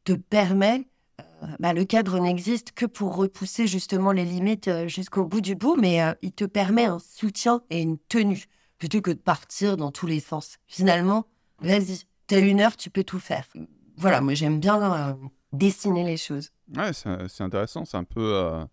te 0.03 0.11
permet, 0.11 0.89
euh, 1.21 1.45
bah, 1.59 1.71
le 1.71 1.85
cadre 1.85 2.19
n'existe 2.19 2.73
que 2.73 2.85
pour 2.85 3.15
repousser 3.15 3.65
justement 3.65 4.11
les 4.11 4.25
limites 4.25 4.69
jusqu'au 4.87 5.23
bout 5.23 5.39
du 5.39 5.55
bout, 5.55 5.77
mais 5.77 6.01
il 6.21 6.33
te 6.33 6.43
permet 6.43 6.85
un 6.85 6.99
soutien 6.99 7.61
et 7.69 7.81
une 7.81 7.97
tenue 7.97 8.43
plutôt 8.77 8.99
que 8.99 9.11
de 9.11 9.19
partir 9.19 9.77
dans 9.77 9.91
tous 9.91 10.07
les 10.07 10.19
sens. 10.19 10.57
Finalement, 10.67 11.27
vas-y, 11.59 12.01
t'as 12.27 12.41
une 12.41 12.59
heure, 12.59 12.75
tu 12.75 12.89
peux 12.89 13.05
tout 13.05 13.19
faire. 13.19 13.47
Voilà, 13.95 14.19
moi 14.19 14.33
j'aime 14.33 14.59
bien 14.59 15.17
dessiner 15.53 16.03
les 16.03 16.17
choses. 16.17 16.49
Ouais, 16.75 16.91
c'est 16.93 17.43
intéressant, 17.43 17.85
c'est 17.85 17.97
un 17.97 18.03
peu 18.03 18.65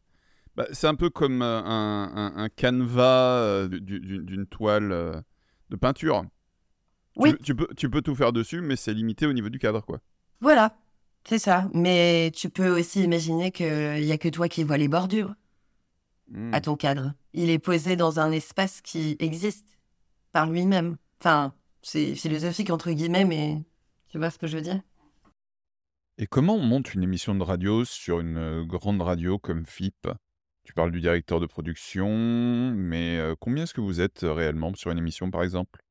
bah, 0.60 0.66
c'est 0.72 0.86
un 0.86 0.94
peu 0.94 1.08
comme 1.08 1.40
euh, 1.40 1.62
un, 1.62 2.48
canevas 2.50 3.38
euh, 3.38 3.68
d'une 3.68 4.46
toile 4.46 4.92
euh, 4.92 5.18
de 5.70 5.76
peinture. 5.76 6.22
Oui. 7.16 7.34
Tu, 7.42 7.54
peux, 7.54 7.66
tu 7.78 7.88
peux 7.88 8.02
tout 8.02 8.14
faire 8.14 8.32
dessus, 8.32 8.60
mais 8.60 8.76
c'est 8.76 8.92
limité 8.92 9.26
au 9.26 9.32
niveau 9.32 9.48
du 9.48 9.58
cadre, 9.58 9.82
quoi. 9.82 10.00
Voilà, 10.42 10.76
c'est 11.24 11.38
ça. 11.38 11.70
Mais 11.72 12.30
tu 12.34 12.50
peux 12.50 12.68
aussi 12.78 13.02
imaginer 13.02 13.52
qu'il 13.52 14.04
n'y 14.04 14.12
a 14.12 14.18
que 14.18 14.28
toi 14.28 14.48
qui 14.48 14.62
vois 14.62 14.76
les 14.76 14.88
bordures 14.88 15.34
à 16.52 16.58
hmm. 16.58 16.60
ton 16.60 16.76
cadre. 16.76 17.14
Il 17.32 17.48
est 17.48 17.58
posé 17.58 17.96
dans 17.96 18.20
un 18.20 18.30
espace 18.30 18.82
qui 18.82 19.16
existe 19.18 19.78
par 20.32 20.46
lui-même. 20.46 20.98
Enfin, 21.20 21.54
c'est 21.80 22.14
philosophique 22.14 22.68
entre 22.68 22.90
guillemets, 22.90 23.24
mais 23.24 23.62
tu 24.10 24.18
vois 24.18 24.30
ce 24.30 24.38
que 24.38 24.46
je 24.46 24.58
veux 24.58 24.62
dire? 24.62 24.80
Et 26.18 26.26
comment 26.26 26.56
on 26.56 26.62
monte 26.62 26.92
une 26.92 27.02
émission 27.02 27.34
de 27.34 27.42
radio 27.42 27.86
sur 27.86 28.20
une 28.20 28.62
grande 28.64 29.00
radio 29.00 29.38
comme 29.38 29.64
FIP 29.64 30.06
tu 30.70 30.74
parles 30.74 30.92
du 30.92 31.00
directeur 31.00 31.40
de 31.40 31.46
production, 31.46 32.72
mais 32.76 33.18
combien 33.40 33.64
est-ce 33.64 33.74
que 33.74 33.80
vous 33.80 34.00
êtes 34.00 34.20
réellement 34.22 34.72
sur 34.76 34.92
une 34.92 34.98
émission, 34.98 35.28
par 35.28 35.42
exemple? 35.42 35.82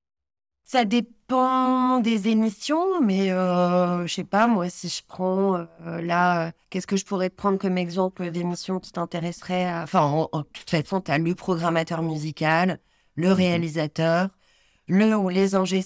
Ça 0.63 0.85
dépend 0.85 1.99
des 1.99 2.29
émissions, 2.29 3.01
mais 3.01 3.27
je 3.27 4.07
sais 4.07 4.23
pas, 4.23 4.47
moi, 4.47 4.69
si 4.69 4.87
je 4.87 5.01
prends 5.05 5.67
là, 5.85 6.53
qu'est-ce 6.69 6.87
que 6.87 6.95
je 6.95 7.03
pourrais 7.03 7.29
te 7.29 7.35
prendre 7.35 7.57
comme 7.57 7.77
exemple 7.77 8.31
d'émission 8.31 8.79
qui 8.79 8.93
t'intéresserait 8.93 9.69
Enfin, 9.81 10.01
en, 10.01 10.43
toute 10.43 10.69
façon, 10.69 11.01
tu 11.01 11.11
as 11.11 11.17
le 11.17 11.35
programmateur 11.35 12.01
musical, 12.01 12.79
le 13.15 13.31
mmh 13.31 13.33
réalisateur, 13.33 14.29
le 14.87 15.13
ou 15.17 15.27
les 15.27 15.55
ingé 15.55 15.81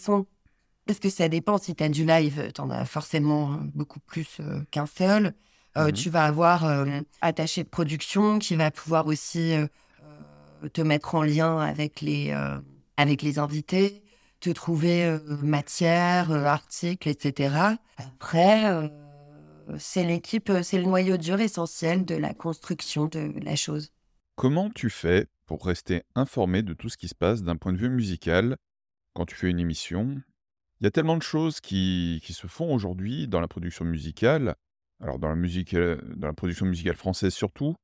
parce 0.85 0.99
que 0.99 1.09
ça 1.09 1.29
dépend, 1.29 1.57
si 1.57 1.73
tu 1.75 1.83
as 1.83 1.89
du 1.89 2.05
live, 2.05 2.51
tu 2.53 2.61
en 2.61 2.69
as 2.69 2.85
forcément 2.85 3.57
beaucoup 3.73 4.01
plus 4.01 4.39
qu'un 4.69 4.85
seul. 4.85 5.33
Euh, 5.75 5.87
mmh 5.87 5.91
tu 5.93 6.09
vas 6.09 6.25
avoir 6.25 6.65
euh, 6.65 7.01
attaché 7.21 7.63
de 7.63 7.69
production 7.69 8.37
qui 8.37 8.55
va 8.55 8.69
pouvoir 8.69 9.07
aussi 9.07 9.53
euh, 9.53 9.67
te 10.71 10.81
mettre 10.81 11.15
en 11.15 11.23
lien 11.23 11.57
avec 11.57 12.01
les, 12.01 12.33
avec 12.95 13.21
les 13.21 13.39
invités, 13.39 14.03
te 14.39 14.49
trouver 14.49 15.17
matière, 15.41 16.31
articles, 16.31 17.09
etc. 17.09 17.55
Après, 17.97 18.89
c'est 19.77 20.05
l'équipe, 20.05 20.49
c'est 20.61 20.77
le 20.77 20.83
noyau 20.83 21.17
dur 21.17 21.41
essentiel 21.41 22.05
de 22.05 22.15
la 22.15 22.33
construction 22.33 23.07
de 23.07 23.33
la 23.43 23.57
chose. 23.57 23.91
Comment 24.35 24.69
tu 24.69 24.89
fais 24.89 25.27
pour 25.45 25.65
rester 25.65 26.03
informé 26.15 26.61
de 26.61 26.73
tout 26.73 26.87
ce 26.87 26.95
qui 26.95 27.09
se 27.09 27.15
passe 27.15 27.43
d'un 27.43 27.57
point 27.57 27.73
de 27.73 27.77
vue 27.77 27.89
musical 27.89 28.55
quand 29.13 29.25
tu 29.25 29.35
fais 29.35 29.49
une 29.49 29.59
émission? 29.59 30.21
Il 30.79 30.85
y 30.85 30.87
a 30.87 30.91
tellement 30.91 31.17
de 31.17 31.23
choses 31.23 31.59
qui, 31.59 32.21
qui 32.23 32.31
se 32.33 32.47
font 32.47 32.73
aujourd'hui 32.73 33.27
dans 33.27 33.41
la 33.41 33.49
production 33.49 33.83
musicale 33.83 34.55
alors 35.03 35.19
dans 35.19 35.29
la 35.29 35.35
musique, 35.35 35.73
euh, 35.73 35.97
dans 36.15 36.27
la 36.27 36.33
production 36.33 36.65
musicale 36.65 36.95
française 36.95 37.33
surtout, 37.33 37.75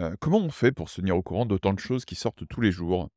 euh, 0.00 0.14
comment 0.20 0.38
on 0.38 0.50
fait 0.50 0.72
pour 0.72 0.88
se 0.88 1.00
tenir 1.00 1.16
au 1.16 1.22
courant 1.22 1.46
d'autant 1.46 1.72
de 1.72 1.78
choses 1.78 2.04
qui 2.04 2.16
sortent 2.16 2.46
tous 2.48 2.60
les 2.60 2.72
jours? 2.72 3.08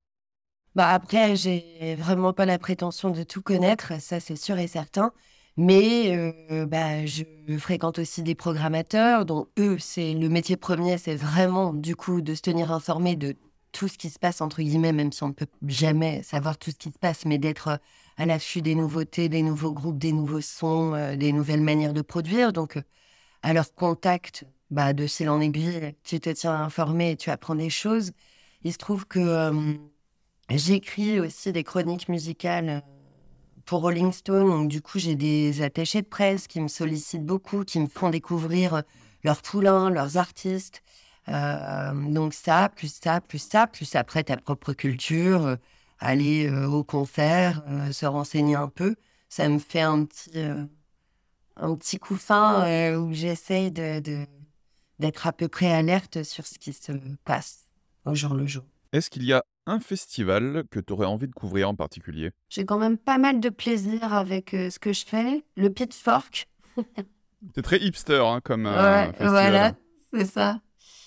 Bah 0.75 0.89
après, 0.89 1.35
j'ai 1.35 1.95
vraiment 1.97 2.31
pas 2.31 2.45
la 2.45 2.59
prétention 2.59 3.09
de 3.09 3.23
tout 3.23 3.41
connaître, 3.41 3.99
ça 3.99 4.19
c'est 4.19 4.35
sûr 4.35 4.57
et 4.59 4.67
certain. 4.67 5.11
Mais 5.57 6.15
euh, 6.51 6.65
bah, 6.67 7.05
je 7.05 7.23
fréquente 7.57 7.99
aussi 7.99 8.23
des 8.23 8.35
programmateurs, 8.35 9.25
dont 9.25 9.47
eux, 9.57 9.77
c'est 9.79 10.13
le 10.13 10.29
métier 10.29 10.55
premier, 10.55 10.97
c'est 10.97 11.15
vraiment 11.15 11.73
du 11.73 11.95
coup 11.95 12.21
de 12.21 12.35
se 12.35 12.41
tenir 12.41 12.71
informé 12.71 13.15
de 13.17 13.35
tout 13.71 13.87
ce 13.87 13.97
qui 13.97 14.09
se 14.09 14.19
passe 14.19 14.41
entre 14.41 14.61
guillemets, 14.61 14.93
même 14.93 15.11
si 15.11 15.23
on 15.23 15.29
ne 15.29 15.33
peut 15.33 15.47
jamais 15.67 16.23
savoir 16.23 16.57
tout 16.57 16.71
ce 16.71 16.77
qui 16.77 16.91
se 16.91 16.99
passe, 16.99 17.25
mais 17.25 17.39
d'être 17.39 17.79
à 18.17 18.25
l'affût 18.25 18.61
des 18.61 18.75
nouveautés, 18.75 19.27
des 19.27 19.41
nouveaux 19.41 19.73
groupes, 19.73 19.97
des 19.97 20.13
nouveaux 20.13 20.41
sons, 20.41 21.15
des 21.17 21.33
nouvelles 21.33 21.61
manières 21.61 21.93
de 21.93 22.01
produire. 22.01 22.53
Donc 22.53 22.79
à 23.41 23.53
leur 23.53 23.73
contact 23.73 24.45
bah, 24.69 24.93
de 24.93 25.07
fil 25.07 25.29
en 25.29 25.41
aiguille, 25.41 25.95
tu 26.03 26.19
te 26.19 26.29
tiens 26.29 26.53
informé 26.53 27.11
et 27.11 27.15
tu 27.15 27.29
apprends 27.29 27.55
des 27.55 27.69
choses. 27.69 28.11
Il 28.63 28.73
se 28.73 28.77
trouve 28.77 29.05
que 29.05 29.77
j'écris 30.49 31.19
aussi 31.19 31.51
des 31.51 31.63
chroniques 31.63 32.09
musicales 32.09 32.69
euh, 32.69 32.79
pour 33.65 33.81
Rolling 33.81 34.11
Stone. 34.11 34.47
Donc, 34.47 34.67
du 34.67 34.81
coup, 34.81 34.99
j'ai 34.99 35.15
des 35.15 35.61
attachés 35.61 36.01
de 36.01 36.07
presse 36.07 36.47
qui 36.47 36.59
me 36.59 36.67
sollicitent 36.67 37.25
beaucoup, 37.25 37.63
qui 37.63 37.79
me 37.79 37.87
font 37.87 38.09
découvrir 38.09 38.83
leurs 39.23 39.41
poulains, 39.41 39.89
leurs 39.89 40.17
artistes. 40.17 40.81
donc 41.27 42.33
ça, 42.33 42.69
plus 42.75 42.93
ça, 42.93 43.21
plus 43.21 43.37
ça, 43.37 43.67
plus 43.67 43.95
après 43.95 44.23
ta 44.23 44.37
propre 44.37 44.73
culture, 44.73 45.57
aller 45.99 46.49
au 46.49 46.83
concert, 46.83 47.61
se 47.91 48.05
renseigner 48.05 48.55
un 48.55 48.69
peu, 48.69 48.95
ça 49.27 49.47
me 49.49 49.59
fait 49.59 49.81
un 49.81 50.05
petit, 50.05 50.31
un 51.59 51.75
petit 51.75 51.99
coup 51.99 52.15
fin 52.15 52.95
où 52.97 53.13
j'essaye 53.13 53.71
de, 53.71 54.01
d'être 54.99 55.27
à 55.27 55.33
peu 55.33 55.47
près 55.47 55.71
alerte 55.71 56.23
sur 56.23 56.45
ce 56.45 56.57
qui 56.57 56.73
se 56.73 56.91
passe 57.25 57.67
au 58.05 58.15
jour 58.15 58.33
le 58.33 58.45
jour. 58.47 58.63
Est-ce 58.91 59.09
qu'il 59.09 59.23
y 59.23 59.33
a 59.33 59.43
un 59.65 59.79
festival 59.79 60.63
que 60.71 60.79
tu 60.79 60.93
aurais 60.93 61.05
envie 61.05 61.27
de 61.27 61.33
couvrir 61.33 61.69
en 61.69 61.75
particulier? 61.75 62.31
J'ai 62.49 62.65
quand 62.65 62.79
même 62.79 62.97
pas 62.97 63.17
mal 63.17 63.39
de 63.39 63.49
plaisir 63.49 64.13
avec 64.13 64.49
ce 64.51 64.79
que 64.79 64.93
je 64.93 65.05
fais. 65.05 65.43
Le 65.57 65.69
Pitchfork. 65.69 66.47
C'est 67.55 67.61
très 67.61 67.77
hipster 67.79 68.21
hein, 68.25 68.41
comme 68.43 68.65
ouais, 68.65 69.05
festival. 69.07 69.29
Voilà, 69.29 69.73
c'est 70.11 70.25
ça. 70.25 70.59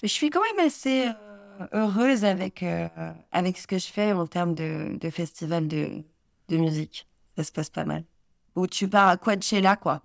Je 0.02 0.08
suis 0.08 0.30
quand 0.30 0.40
même 0.56 0.66
assez 0.66 1.10
heureuse 1.74 2.24
avec, 2.24 2.64
avec 3.32 3.58
ce 3.58 3.66
que 3.66 3.78
je 3.78 3.88
fais 3.88 4.12
en 4.12 4.26
termes 4.26 4.54
de, 4.54 4.96
de 4.98 5.10
festival 5.10 5.68
de, 5.68 6.02
de 6.48 6.56
musique. 6.56 7.06
Ça 7.36 7.44
se 7.44 7.52
passe 7.52 7.68
pas 7.68 7.84
mal. 7.84 8.04
Ou 8.56 8.66
tu 8.66 8.88
pars 8.88 9.08
à 9.08 9.16
Coachella, 9.18 9.76
quoi. 9.76 10.02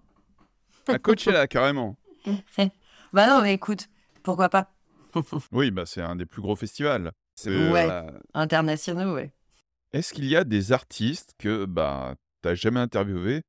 À 0.87 0.99
Coachella, 0.99 1.47
carrément. 1.47 1.97
bah 3.13 3.27
non, 3.27 3.41
mais 3.41 3.53
écoute, 3.53 3.87
pourquoi 4.23 4.49
pas? 4.49 4.73
Oui, 5.51 5.71
bah 5.71 5.85
c'est 5.85 6.01
un 6.01 6.15
des 6.15 6.25
plus 6.25 6.41
gros 6.41 6.55
festivals. 6.55 7.11
Ouais, 7.45 7.87
internationaux, 8.33 9.13
ouais. 9.13 9.31
Est-ce 9.93 10.13
qu'il 10.13 10.25
y 10.25 10.35
a 10.35 10.43
des 10.43 10.71
artistes 10.71 11.33
que 11.37 11.65
bah 11.65 12.15
t'as 12.41 12.55
jamais 12.55 12.79
interviewé, 12.79 13.41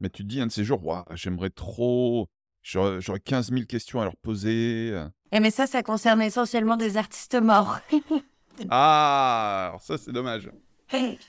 mais 0.00 0.08
tu 0.08 0.22
te 0.22 0.28
dis 0.28 0.40
un 0.40 0.46
de 0.46 0.52
ces 0.52 0.64
jours, 0.64 0.84
waouh, 0.84 1.04
j'aimerais 1.14 1.50
trop, 1.50 2.28
j'aurais 2.62 3.20
15 3.20 3.50
000 3.50 3.66
questions 3.66 4.00
à 4.00 4.04
leur 4.04 4.16
poser. 4.16 4.94
Eh 5.32 5.40
mais 5.40 5.50
ça, 5.50 5.66
ça 5.66 5.82
concerne 5.82 6.22
essentiellement 6.22 6.76
des 6.76 6.96
artistes 6.96 7.40
morts. 7.40 7.78
ah, 8.70 9.66
alors 9.68 9.82
ça 9.82 9.98
c'est 9.98 10.12
dommage. 10.12 10.50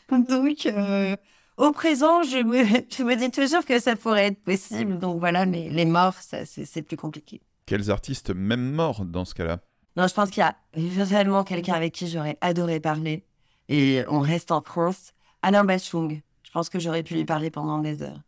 Donc, 0.10 0.65
euh, 0.65 1.15
au 1.58 1.72
présent, 1.72 2.24
je 2.24 2.44
me, 2.44 2.63
je 2.89 3.04
me, 3.04 3.15
dis 3.15 3.32
toujours 3.32 3.65
que 3.65 3.80
ça 3.80 3.96
pourrait 3.96 4.28
être 4.28 4.44
possible. 4.44 5.00
Donc 5.00 5.20
voilà, 5.20 5.46
mais 5.46 5.70
les 5.70 5.86
morts, 5.86 6.15
c'est 6.20 6.82
plus 6.82 6.98
compliqué. 6.98 7.41
Quels 7.65 7.89
artistes, 7.89 8.30
même 8.30 8.72
morts 8.72 9.06
dans 9.06 9.26
ce 9.26 9.34
cas-là? 9.34 9.60
Non, 9.98 10.08
je 10.08 10.13
pense 10.13 10.30
qu'il 10.30 10.41
y 10.41 10.44
a 10.44 10.56
vraiment 10.76 11.44
quelqu'un 11.44 11.74
avec 11.74 11.94
qui 11.94 12.08
j'aurais 12.08 12.38
adoré 12.41 12.80
parler. 12.80 13.26
Et 13.70 14.04
on 14.10 14.20
reste 14.20 14.52
en 14.52 14.62
France. 14.62 15.13
Alain 15.41 15.63
Bachung. 15.63 16.22
Je 16.44 16.52
pense 16.52 16.70
que 16.70 16.80
j'aurais 16.80 17.04
pu 17.04 17.15
lui 17.15 17.26
parler 17.26 17.50
pendant 17.50 17.80
des 17.80 18.02
heures. 18.02 18.22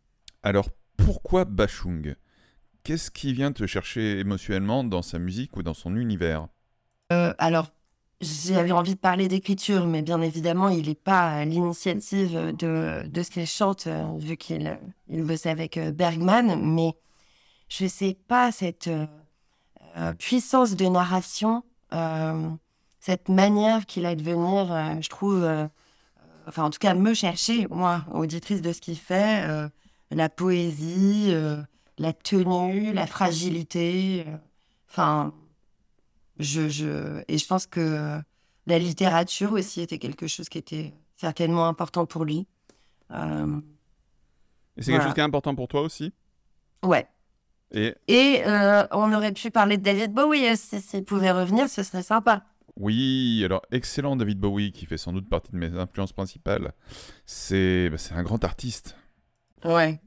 Alors, 0.44 0.70
pourquoi 0.96 1.46
Bachung? 1.46 2.16
Qu'est-ce 2.84 3.12
qui 3.12 3.34
vient 3.34 3.52
te 3.52 3.68
chercher 3.68 4.20
émotionnellement 4.20 4.84
dans 4.84 5.02
sa 5.02 5.20
musique 5.20 5.58
ou 5.58 5.64
dans 5.64 5.74
son 5.74 5.96
univers? 5.96 6.48
Euh, 7.12 7.34
Alors, 7.38 7.72
j'avais 8.22 8.72
envie 8.72 8.96
de 8.96 9.00
parler 9.00 9.28
d'écriture, 9.28 9.86
mais 9.86 10.02
bien 10.02 10.22
évidemment, 10.22 10.70
il 10.70 10.88
n'est 10.88 10.96
pas 10.96 11.30
à 11.30 11.46
l'initiative 11.46 12.56
de, 12.56 13.08
de 13.08 13.24
ce 13.24 13.30
qu'il 13.30 13.46
chante, 13.46 13.88
euh, 13.88 14.06
vu 14.18 14.38
qu'il 14.38 14.80
il 15.10 15.24
bossait 15.24 15.50
avec 15.50 15.78
euh, 15.78 15.92
Bergman. 15.92 16.60
Mais 16.62 16.96
je 17.70 17.84
ne 17.84 17.90
sais 17.90 18.18
pas, 18.28 18.52
cette 18.52 18.90
puissance 20.20 20.76
de 20.76 20.86
narration, 20.86 21.64
cette 23.00 23.30
manière 23.30 23.86
qu'il 23.88 24.06
a 24.06 24.16
de 24.16 24.22
venir, 24.22 25.02
je 25.02 25.10
trouve, 25.10 25.44
enfin 26.48 26.66
en 26.66 26.70
tout 26.70 26.78
cas 26.78 26.94
me 26.94 27.16
chercher, 27.16 27.68
moi, 27.72 28.06
auditrice 28.14 28.62
de 28.62 28.74
ce 28.74 28.80
qu'il 28.80 28.98
fait, 28.98 29.44
la 30.12 30.30
poésie, 30.30 31.34
la 31.98 32.14
tenue, 32.14 32.94
la 32.94 33.08
fragilité, 33.08 34.24
enfin 34.88 35.34
je, 36.40 36.70
je, 36.70 37.24
et 37.28 37.38
je 37.38 37.48
pense 37.48 37.66
que 37.68 38.20
la 38.66 38.80
littérature 38.80 39.54
aussi 39.54 39.82
était 39.82 40.00
quelque 40.00 40.28
chose 40.28 40.50
qui 40.50 40.58
était 40.58 40.94
certainement 41.16 41.68
important 41.68 42.06
pour 42.06 42.26
lui. 42.26 42.48
Euh, 43.12 43.62
et 44.76 44.84
c'est 44.84 44.92
quelque 44.92 45.04
chose 45.04 45.14
qui 45.14 45.20
est 45.20 45.24
important 45.24 45.56
pour 45.56 45.68
toi 45.68 45.82
aussi? 45.82 46.14
Ouais. 46.84 47.08
Et, 47.72 47.96
et 48.08 48.44
euh, 48.46 48.86
on 48.92 49.12
aurait 49.14 49.34
pu 49.34 49.52
parler 49.52 49.78
de 49.78 49.84
David 49.84 50.14
Bowie 50.14 50.56
s'il 50.56 51.04
pouvait 51.04 51.32
revenir, 51.32 51.70
ce 51.70 51.84
serait 51.84 52.04
sympa. 52.04 52.46
Oui, 52.76 53.42
alors 53.44 53.64
excellent 53.72 54.16
David 54.16 54.40
Bowie, 54.40 54.72
qui 54.72 54.86
fait 54.86 54.98
sans 54.98 55.12
doute 55.12 55.28
partie 55.28 55.52
de 55.52 55.58
mes 55.58 55.76
influences 55.78 56.14
principales. 56.14 56.74
C'est 57.26 57.90
bah, 57.90 57.98
un 58.12 58.24
grand 58.24 58.44
artiste. 58.44 58.96
Ouais. 59.66 60.00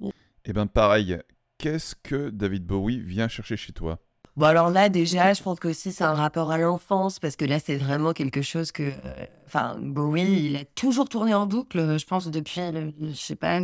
Et 0.45 0.53
ben 0.53 0.67
pareil, 0.67 1.19
qu'est-ce 1.59 1.97
que 1.97 2.31
David 2.31 2.65
Bowie 2.65 3.01
vient 3.01 3.27
chercher 3.27 3.57
chez 3.57 3.73
toi? 3.73 3.99
Bon, 4.37 4.47
alors 4.47 4.71
là, 4.71 4.89
déjà, 4.89 5.33
je 5.35 5.43
pense 5.43 5.59
que 5.59 5.69
aussi 5.69 5.93
c'est 5.93 6.05
un 6.05 6.15
rapport 6.15 6.51
à 6.51 6.59
l'enfance, 6.59 7.19
parce 7.19 7.37
que 7.37 7.45
là, 7.45 7.59
c'est 7.59 7.77
vraiment 7.77 8.13
quelque 8.13 8.43
chose 8.43 8.73
que. 8.73 8.85
Euh, 8.85 9.27
enfin, 9.47 9.77
Bowie, 9.81 10.47
il 10.47 10.57
a 10.57 10.65
toujours 10.65 11.09
tourné 11.09 11.35
en 11.35 11.47
boucle, 11.47 11.99
je 11.99 12.07
pense, 12.07 12.29
depuis, 12.29 12.61
je 13.01 13.13
sais 13.13 13.37
pas, 13.37 13.61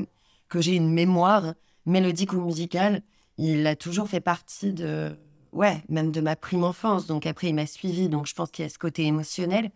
que 0.48 0.61
j'ai 0.61 0.74
une 0.74 0.92
mémoire 0.92 1.55
mélodique 1.87 2.33
ou 2.33 2.40
musicale. 2.40 3.02
Il 3.38 3.66
a 3.66 3.76
toujours 3.76 4.09
fait 4.09 4.20
partie 4.20 4.72
de. 4.72 5.16
Ouais, 5.52 5.83
même 5.88 6.12
de 6.12 6.20
ma 6.20 6.37
prime 6.37 6.64
enfance. 6.64 7.07
Donc 7.07 7.26
après, 7.26 7.48
il 7.48 7.55
m'a 7.55 7.66
suivi, 7.66 8.09
donc 8.09 8.26
je 8.26 8.35
pense 8.35 8.50
qu'il 8.50 8.64
y 8.64 8.66
a 8.66 8.68
ce 8.68 8.79
côté 8.79 9.05
émotionnel. 9.05 9.70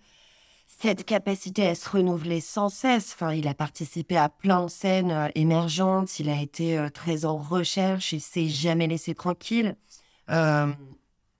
Cette 0.66 1.04
capacité 1.04 1.66
à 1.66 1.74
se 1.74 1.88
renouveler 1.88 2.40
sans 2.40 2.68
cesse. 2.68 3.12
Enfin, 3.14 3.32
il 3.32 3.48
a 3.48 3.54
participé 3.54 4.16
à 4.16 4.28
plein 4.28 4.64
de 4.64 4.70
scènes 4.70 5.10
euh, 5.10 5.28
émergentes, 5.34 6.20
il 6.20 6.28
a 6.28 6.40
été 6.40 6.78
euh, 6.78 6.88
très 6.90 7.24
en 7.24 7.36
recherche, 7.36 8.12
il 8.12 8.20
s'est 8.20 8.48
jamais 8.48 8.86
laissé 8.86 9.14
tranquille. 9.14 9.76
Euh, 10.30 10.66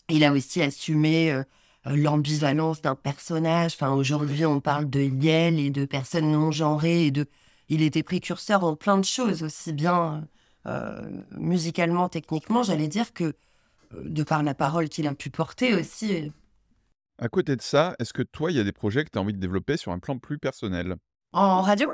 il 0.08 0.24
a 0.24 0.32
aussi 0.32 0.62
assumé 0.62 1.32
euh, 1.32 1.44
l'ambivalence 1.84 2.82
d'un 2.82 2.96
personnage. 2.96 3.74
Enfin, 3.74 3.92
aujourd'hui, 3.92 4.44
on 4.44 4.60
parle 4.60 4.90
de 4.90 5.00
Yel 5.00 5.58
et 5.58 5.70
de 5.70 5.84
personnes 5.84 6.30
non 6.30 6.50
genrées 6.50 7.06
et 7.06 7.10
de. 7.10 7.26
Il 7.68 7.82
était 7.82 8.02
précurseur 8.02 8.64
en 8.64 8.74
plein 8.74 8.98
de 8.98 9.04
choses, 9.04 9.44
aussi 9.44 9.72
bien 9.72 10.26
euh, 10.66 11.00
musicalement, 11.36 12.08
techniquement. 12.08 12.64
J'allais 12.64 12.88
dire 12.88 13.12
que 13.12 13.34
de 13.92 14.22
par 14.24 14.42
la 14.42 14.54
parole 14.54 14.88
qu'il 14.88 15.06
a 15.06 15.14
pu 15.14 15.30
porter 15.30 15.74
aussi. 15.74 16.32
À 17.18 17.28
côté 17.28 17.54
de 17.54 17.62
ça, 17.62 17.94
est-ce 18.00 18.12
que 18.12 18.22
toi, 18.22 18.50
il 18.50 18.56
y 18.56 18.60
a 18.60 18.64
des 18.64 18.72
projets 18.72 19.04
que 19.04 19.10
tu 19.10 19.18
as 19.18 19.20
envie 19.20 19.34
de 19.34 19.38
développer 19.38 19.76
sur 19.76 19.92
un 19.92 20.00
plan 20.00 20.18
plus 20.18 20.38
personnel? 20.38 20.96
En 21.32 21.62
radio? 21.62 21.92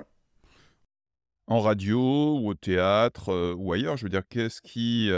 En 1.46 1.60
radio 1.60 2.38
ou 2.38 2.48
au 2.48 2.54
théâtre 2.54 3.54
ou 3.58 3.72
ailleurs? 3.72 3.98
Je 3.98 4.04
veux 4.04 4.10
dire, 4.10 4.26
qu'est-ce 4.28 4.62
qui, 4.62 5.10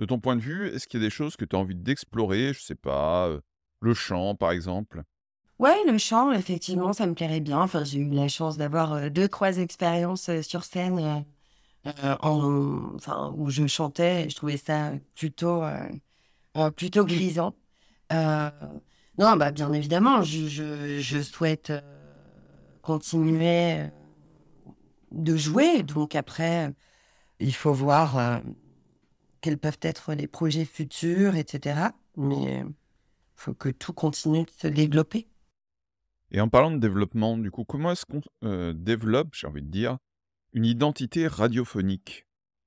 de 0.00 0.06
ton 0.06 0.18
point 0.18 0.34
de 0.34 0.40
vue, 0.40 0.66
est-ce 0.68 0.88
qu'il 0.88 0.98
y 0.98 1.04
a 1.04 1.06
des 1.06 1.10
choses 1.10 1.36
que 1.36 1.44
tu 1.44 1.54
as 1.54 1.58
envie 1.58 1.74
d'explorer 1.74 2.54
Je 2.54 2.60
sais 2.60 2.74
pas, 2.74 3.30
le 3.80 3.94
chant 3.94 4.34
par 4.34 4.50
exemple? 4.50 5.02
Ouais, 5.58 5.76
le 5.86 5.98
chant, 5.98 6.32
effectivement, 6.32 6.94
ça 6.94 7.06
me 7.06 7.12
plairait 7.12 7.40
bien. 7.40 7.60
Enfin, 7.60 7.84
j'ai 7.84 7.98
eu 7.98 8.08
la 8.08 8.28
chance 8.28 8.56
d'avoir 8.56 9.10
deux, 9.10 9.28
trois 9.28 9.58
expériences 9.58 10.30
sur 10.40 10.64
scène 10.64 11.26
en, 12.22 12.94
enfin, 12.94 13.34
où 13.36 13.50
je 13.50 13.66
chantais 13.66 14.24
et 14.24 14.30
je 14.30 14.36
trouvais 14.36 14.56
ça 14.56 14.92
plutôt, 15.14 15.62
plutôt 16.76 17.04
grisant. 17.04 17.54
non, 18.10 19.36
bah, 19.36 19.50
bien 19.52 19.70
évidemment, 19.74 20.22
je, 20.22 20.48
je, 20.48 20.98
je 20.98 21.20
souhaite 21.20 21.74
continuer 22.80 23.84
de 25.12 25.36
jouer. 25.36 25.82
Donc 25.82 26.14
après, 26.14 26.72
il 27.38 27.54
faut 27.54 27.74
voir 27.74 28.40
quels 29.40 29.58
peuvent 29.58 29.78
être 29.82 30.14
les 30.14 30.26
projets 30.26 30.64
futurs, 30.64 31.36
etc. 31.36 31.80
Mais 32.16 32.60
il 32.60 32.74
faut 33.36 33.54
que 33.54 33.68
tout 33.68 33.92
continue 33.92 34.44
de 34.44 34.50
se 34.50 34.66
développer. 34.66 35.26
Et 36.32 36.40
en 36.40 36.48
parlant 36.48 36.70
de 36.70 36.78
développement, 36.78 37.36
du 37.36 37.50
coup, 37.50 37.64
comment 37.64 37.92
est-ce 37.92 38.06
qu'on 38.06 38.22
euh, 38.44 38.72
développe, 38.72 39.34
j'ai 39.34 39.46
envie 39.46 39.62
de 39.62 39.70
dire, 39.70 39.98
une 40.52 40.64
identité 40.64 41.26
radiophonique? 41.26 42.26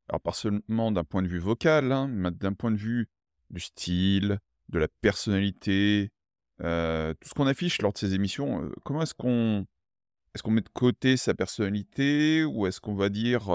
Alors, 0.10 0.20
pas 0.20 0.34
seulement 0.34 0.92
d'un 0.92 1.06
point 1.06 1.22
de 1.22 1.28
vue 1.28 1.40
vocal, 1.40 1.92
hein, 1.92 2.08
mais 2.08 2.32
d'un 2.32 2.54
point 2.54 2.72
de 2.72 2.78
vue 2.78 3.08
du 3.50 3.62
style, 3.62 4.40
de 4.70 4.80
la 4.80 4.88
personnalité, 5.02 6.12
euh, 6.62 7.14
tout 7.14 7.30
ce 7.30 7.34
qu'on 7.34 7.48
affiche 7.48 7.82
lors 7.82 7.94
de 7.94 7.98
ces 7.98 8.14
émissions. 8.14 8.64
Euh, 8.64 8.72
comment 8.84 9.02
est-ce 9.02 9.14
qu'on 9.14 9.66
est-ce 10.34 10.44
qu'on 10.44 10.52
met 10.52 10.62
de 10.62 10.70
côté 10.70 11.16
sa 11.16 11.34
personnalité 11.34 12.44
ou 12.44 12.66
est-ce 12.66 12.82
qu'on 12.82 12.96
va 12.96 13.10
dire 13.10 13.50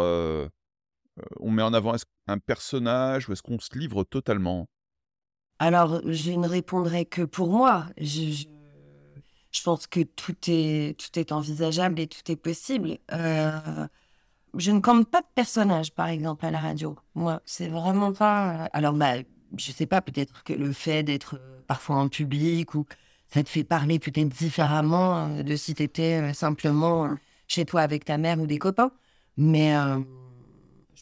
on 1.40 1.50
met 1.50 1.62
en 1.62 1.72
avant 1.72 1.94
un 2.26 2.38
personnage 2.38 3.28
ou 3.28 3.32
est-ce 3.32 3.42
qu'on 3.42 3.58
se 3.58 3.76
livre 3.78 4.04
totalement? 4.04 4.66
Alors, 5.58 6.00
je 6.04 6.32
ne 6.32 6.46
répondrai 6.46 7.04
que 7.04 7.22
pour 7.22 7.48
moi. 7.48 7.86
Je, 8.00 8.44
pense 9.64 9.86
que 9.88 10.00
tout 10.00 10.36
est, 10.46 10.98
tout 10.98 11.18
est 11.18 11.32
envisageable 11.32 11.98
et 12.00 12.06
tout 12.06 12.30
est 12.30 12.36
possible. 12.36 12.98
Euh, 13.12 13.86
je 14.56 14.70
ne 14.70 14.80
compte 14.80 15.10
pas 15.10 15.20
de 15.20 15.26
personnage, 15.34 15.92
par 15.92 16.06
exemple, 16.06 16.46
à 16.46 16.50
la 16.52 16.60
radio. 16.60 16.96
Moi, 17.14 17.42
c'est 17.44 17.68
vraiment 17.68 18.12
pas. 18.12 18.68
Alors, 18.72 18.92
bah, 18.92 19.16
je 19.56 19.72
sais 19.72 19.86
pas, 19.86 20.00
peut-être 20.00 20.44
que 20.44 20.52
le 20.52 20.72
fait 20.72 21.02
d'être 21.02 21.36
euh, 21.36 21.60
parfois 21.66 21.96
en 21.96 22.08
public 22.08 22.74
ou 22.74 22.86
ça 23.26 23.42
te 23.42 23.48
fait 23.48 23.64
parler 23.64 23.98
peut-être 23.98 24.28
différemment 24.28 25.26
euh, 25.26 25.42
de 25.42 25.56
si 25.56 25.74
tu 25.74 25.82
étais 25.82 26.32
simplement 26.34 27.16
chez 27.48 27.64
toi 27.64 27.80
avec 27.80 28.04
ta 28.04 28.16
mère 28.16 28.40
ou 28.40 28.46
des 28.46 28.58
copains. 28.58 28.92
Mais 29.36 29.74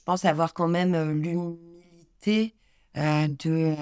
pense 0.06 0.24
avoir 0.24 0.54
quand 0.54 0.68
même 0.68 1.12
l'humilité 1.12 2.54
de 2.94 3.76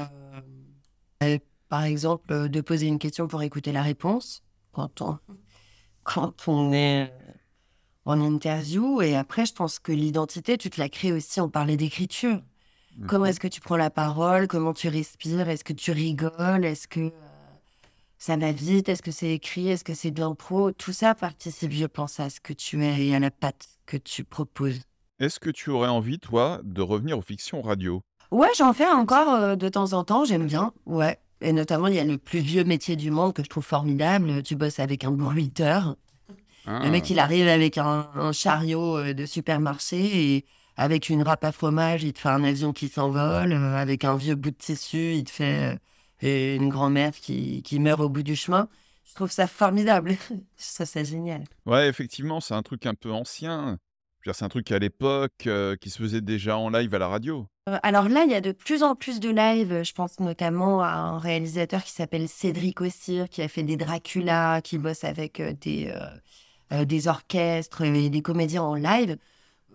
par 1.75 1.83
exemple, 1.83 2.33
euh, 2.33 2.47
de 2.47 2.61
poser 2.61 2.87
une 2.87 3.01
question 3.01 3.27
pour 3.27 3.43
écouter 3.43 3.73
la 3.73 3.83
réponse 3.83 4.45
quand 4.71 5.01
on, 5.01 5.19
quand 6.05 6.47
on 6.47 6.73
est 6.73 7.13
en 8.05 8.21
interview. 8.21 9.03
Et 9.03 9.17
après, 9.17 9.45
je 9.45 9.55
pense 9.55 9.81
que 9.81 9.91
l'identité, 9.91 10.57
tu 10.57 10.71
te 10.71 10.81
la 10.81 10.89
crées 10.89 11.13
aussi. 11.13 11.41
On 11.41 11.49
parlait 11.49 11.77
d'écriture. 11.77 12.41
Comment 13.09 13.25
est-ce 13.25 13.41
que 13.41 13.49
tu 13.49 13.61
prends 13.61 13.77
la 13.77 13.91
parole? 13.91 14.47
Comment 14.47 14.73
tu 14.73 14.89
respires? 14.89 15.49
Est-ce 15.49 15.65
que 15.65 15.73
tu 15.73 15.91
rigoles? 15.91 16.65
Est-ce 16.65 16.87
que 16.87 17.01
euh, 17.01 17.11
ça 18.19 18.37
va 18.37 18.53
vite? 18.53 18.89
Est-ce 18.89 19.03
que 19.03 19.11
c'est 19.11 19.33
écrit? 19.33 19.69
Est-ce 19.69 19.83
que 19.83 19.95
c'est 19.95 20.13
de 20.13 20.21
l'impro? 20.21 20.71
Tout 20.71 20.93
ça 20.93 21.17
participe, 21.17 21.73
je 21.73 21.87
pense, 21.87 22.21
à 22.21 22.31
ce 22.31 22.39
que 22.39 22.53
tu 22.53 22.85
es 22.85 23.07
et 23.07 23.17
à 23.17 23.19
la 23.19 23.33
patte 23.33 23.67
que 23.85 23.97
tu 23.97 24.23
proposes. 24.23 24.83
Est-ce 25.21 25.39
que 25.39 25.51
tu 25.51 25.71
aurais 25.71 25.89
envie, 25.89 26.19
toi, 26.19 26.61
de 26.65 26.83
revenir 26.83 27.19
aux 27.19 27.23
fictions 27.23 27.63
radio? 27.63 28.03
Ouais, 28.31 28.49
j'en 28.57 28.73
fais 28.73 28.89
encore 28.89 29.29
euh, 29.33 29.57
de 29.57 29.69
temps 29.69 29.93
en 29.93 30.03
temps, 30.05 30.25
j'aime 30.25 30.47
bien. 30.47 30.73
Ouais. 30.87 31.19
Et 31.41 31.53
notamment, 31.53 31.87
il 31.89 31.95
y 31.95 31.99
a 32.01 32.05
le 32.05 32.19
plus 32.19 32.41
vieux 32.41 32.65
métier 32.65 32.97
du 32.97 33.11
monde 33.11 33.33
que 33.33 33.43
je 33.45 33.49
trouve 33.49 33.65
formidable. 33.65 34.43
Tu 34.43 34.57
bosses 34.57 34.81
avec 34.81 35.05
un 35.05 35.11
bruiteur. 35.13 35.97
Le 36.67 36.91
mec, 36.91 37.05
Ah. 37.05 37.09
il 37.11 37.19
arrive 37.19 37.47
avec 37.47 37.77
un, 37.79 38.09
un 38.15 38.33
chariot 38.33 38.97
euh, 38.99 39.13
de 39.15 39.27
supermarché 39.27 40.35
et 40.37 40.47
avec 40.77 41.11
une 41.11 41.23
râpe 41.23 41.45
à 41.45 41.53
fromage, 41.53 42.03
il 42.03 42.13
te 42.15 42.19
fait 42.21 42.31
un 42.31 42.43
avion 42.43 42.73
qui 42.73 42.89
s'envole. 42.89 43.53
euh, 43.53 43.77
Avec 43.77 44.05
un 44.05 44.17
vieux 44.17 44.35
bout 44.35 44.51
de 44.51 44.57
tissu, 44.57 45.13
il 45.15 45.25
te 45.25 45.31
fait 45.31 45.79
euh, 46.25 46.57
une 46.57 46.71
grand-mère 46.71 47.13
qui, 47.13 47.63
qui 47.63 47.79
meurt 47.79 48.01
au 48.01 48.09
bout 48.09 48.23
du 48.23 48.35
chemin. 48.35 48.69
Je 49.05 49.15
trouve 49.15 49.31
ça 49.31 49.47
formidable. 49.47 50.17
ça, 50.57 50.87
c'est 50.87 51.05
génial. 51.05 51.45
Ouais, 51.67 51.89
effectivement, 51.89 52.41
c'est 52.41 52.55
un 52.55 52.63
truc 52.63 52.87
un 52.87 52.95
peu 52.95 53.13
ancien. 53.13 53.79
C'est 54.33 54.45
un 54.45 54.49
truc 54.49 54.73
à 54.73 54.79
l'époque 54.79 55.47
euh, 55.47 55.77
qui 55.77 55.91
se 55.91 55.99
faisait 56.03 56.21
déjà 56.21 56.57
en 56.57 56.71
live 56.71 56.95
à 56.95 56.99
la 56.99 57.09
radio. 57.09 57.47
Euh, 57.69 57.79
alors 57.83 58.09
là, 58.09 58.25
il 58.25 58.31
y 58.31 58.35
a 58.35 58.41
de 58.41 58.53
plus 58.53 58.83
en 58.83 58.95
plus 58.95 59.21
de 59.21 59.31
lives. 59.31 59.83
Je 59.85 59.93
pense 59.93 60.21
notamment 60.21 60.83
à 60.83 60.89
un 60.89 61.19
réalisateur 61.19 61.83
qui 61.83 61.93
s'appelle 61.93 62.29
Cédric 62.29 62.81
Ossir, 62.81 63.29
qui 63.29 63.43
a 63.43 63.49
fait 63.49 63.63
des 63.63 63.77
Dracula, 63.77 64.61
qui 64.63 64.79
bosse 64.79 65.05
avec 65.05 65.41
euh, 65.41 65.53
des, 65.61 65.89
euh, 65.89 66.07
euh, 66.73 66.85
des 66.85 67.09
orchestres 67.09 67.83
et 67.83 68.09
des 68.11 68.23
comédiens 68.23 68.63
en 68.63 68.75
live. 68.75 69.17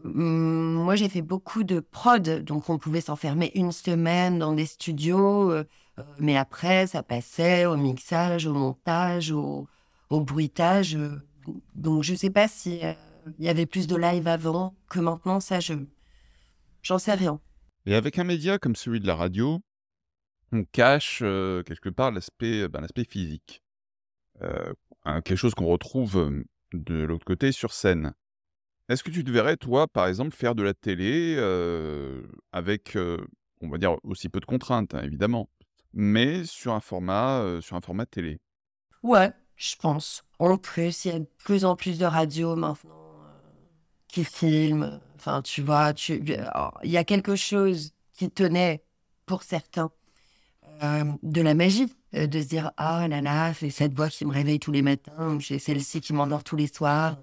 Hum, 0.06 0.74
Moi, 0.74 0.96
j'ai 0.96 1.10
fait 1.10 1.22
beaucoup 1.22 1.64
de 1.64 1.80
prod, 1.80 2.44
donc 2.44 2.70
on 2.70 2.78
pouvait 2.78 3.02
s'enfermer 3.02 3.52
une 3.56 3.72
semaine 3.72 4.40
dans 4.40 4.54
des 4.54 4.66
studios, 4.66 5.52
euh, 5.52 5.66
euh, 6.00 6.04
mais 6.20 6.38
après, 6.38 6.88
ça 6.88 7.04
passait 7.04 7.66
au 7.66 7.76
mixage, 7.76 8.46
au 8.48 8.54
montage, 8.54 9.32
au, 9.32 9.68
au 10.10 10.22
bruitage. 10.22 10.96
euh. 10.96 11.22
Donc, 11.76 12.04
je 12.04 12.16
sais 12.16 12.30
pas 12.30 12.48
si 12.48 12.80
euh, 12.84 12.94
il 13.38 13.46
y 13.46 13.50
avait 13.50 13.66
plus 13.66 13.88
de 13.88 13.96
live 13.96 14.28
avant 14.28 14.76
que 14.90 15.00
maintenant. 15.00 15.40
Ça, 15.40 15.60
je 15.60 15.74
j'en 16.82 16.98
sais 16.98 17.14
rien. 17.14 17.40
Et 17.86 17.96
avec 17.96 18.20
un 18.20 18.24
média 18.24 18.58
comme 18.58 18.76
celui 18.76 19.00
de 19.00 19.08
la 19.08 19.16
radio, 19.16 19.60
on 20.52 20.64
cache 20.64 21.20
euh, 21.22 21.64
quelque 21.64 21.90
part 21.90 22.12
l'aspect 22.12 22.68
ben, 22.68 22.82
l'aspect 22.82 23.06
physique. 23.06 23.62
Euh, 24.42 24.74
quelque 25.06 25.36
chose 25.36 25.54
qu'on 25.54 25.68
retrouve 25.68 26.18
euh, 26.18 26.44
de 26.74 26.96
l'autre 27.04 27.26
côté 27.26 27.52
sur 27.52 27.74
scène. 27.74 28.14
Est-ce 28.90 29.04
que 29.04 29.12
tu 29.12 29.24
te 29.24 29.30
verrais, 29.30 29.56
toi, 29.56 29.88
par 29.88 30.08
exemple, 30.08 30.36
faire 30.36 30.56
de 30.56 30.64
la 30.64 30.74
télé 30.74 31.36
euh, 31.38 32.24
avec, 32.52 32.96
euh, 32.96 33.24
on 33.62 33.70
va 33.70 33.78
dire, 33.78 33.98
aussi 34.04 34.30
peu 34.30 34.40
de 34.40 34.46
contraintes, 34.46 34.96
hein, 34.96 35.04
évidemment, 35.04 35.48
mais 35.94 36.44
sur 36.44 36.74
un 36.74 36.80
format, 36.80 37.42
euh, 37.42 37.62
sur 37.62 37.76
un 37.76 37.82
format 37.82 38.08
télé? 38.08 38.40
Ouais, 39.04 39.32
je 39.56 39.76
pense. 39.76 40.24
En 40.40 40.58
plus, 40.58 41.06
il 41.06 41.12
y 41.12 41.16
a 41.16 41.20
de 41.20 41.28
plus 41.38 41.66
en 41.66 41.76
plus 41.76 42.00
de 42.00 42.06
radios 42.06 42.56
maintenant 42.56 42.90
euh, 42.92 43.09
qui 44.10 44.24
filment. 44.26 45.00
Enfin, 45.16 45.42
tu 45.42 45.62
vois, 45.62 45.94
alors, 46.54 46.80
il 46.84 46.92
y 46.92 46.98
a 46.98 47.04
quelque 47.04 47.36
chose 47.36 47.94
qui 48.14 48.30
tenait, 48.30 48.84
pour 49.26 49.44
certains, 49.44 49.92
euh, 50.84 51.06
de 51.24 51.42
la 51.42 51.54
magie. 51.54 51.94
euh, 52.16 52.28
de 52.28 52.42
se 52.42 52.48
dire, 52.48 52.72
ah 52.78 53.08
là 53.08 53.22
là, 53.22 53.54
c'est 53.54 53.70
cette 53.70 53.94
voix 53.94 54.10
qui 54.10 54.26
me 54.26 54.34
réveille 54.34 54.60
tous 54.60 54.72
les 54.72 54.82
matins, 54.82 55.38
j'ai 55.40 55.60
celle-ci 55.60 56.02
qui 56.02 56.14
m'endort 56.14 56.44
tous 56.44 56.56
les 56.56 56.68
soirs. 56.68 57.18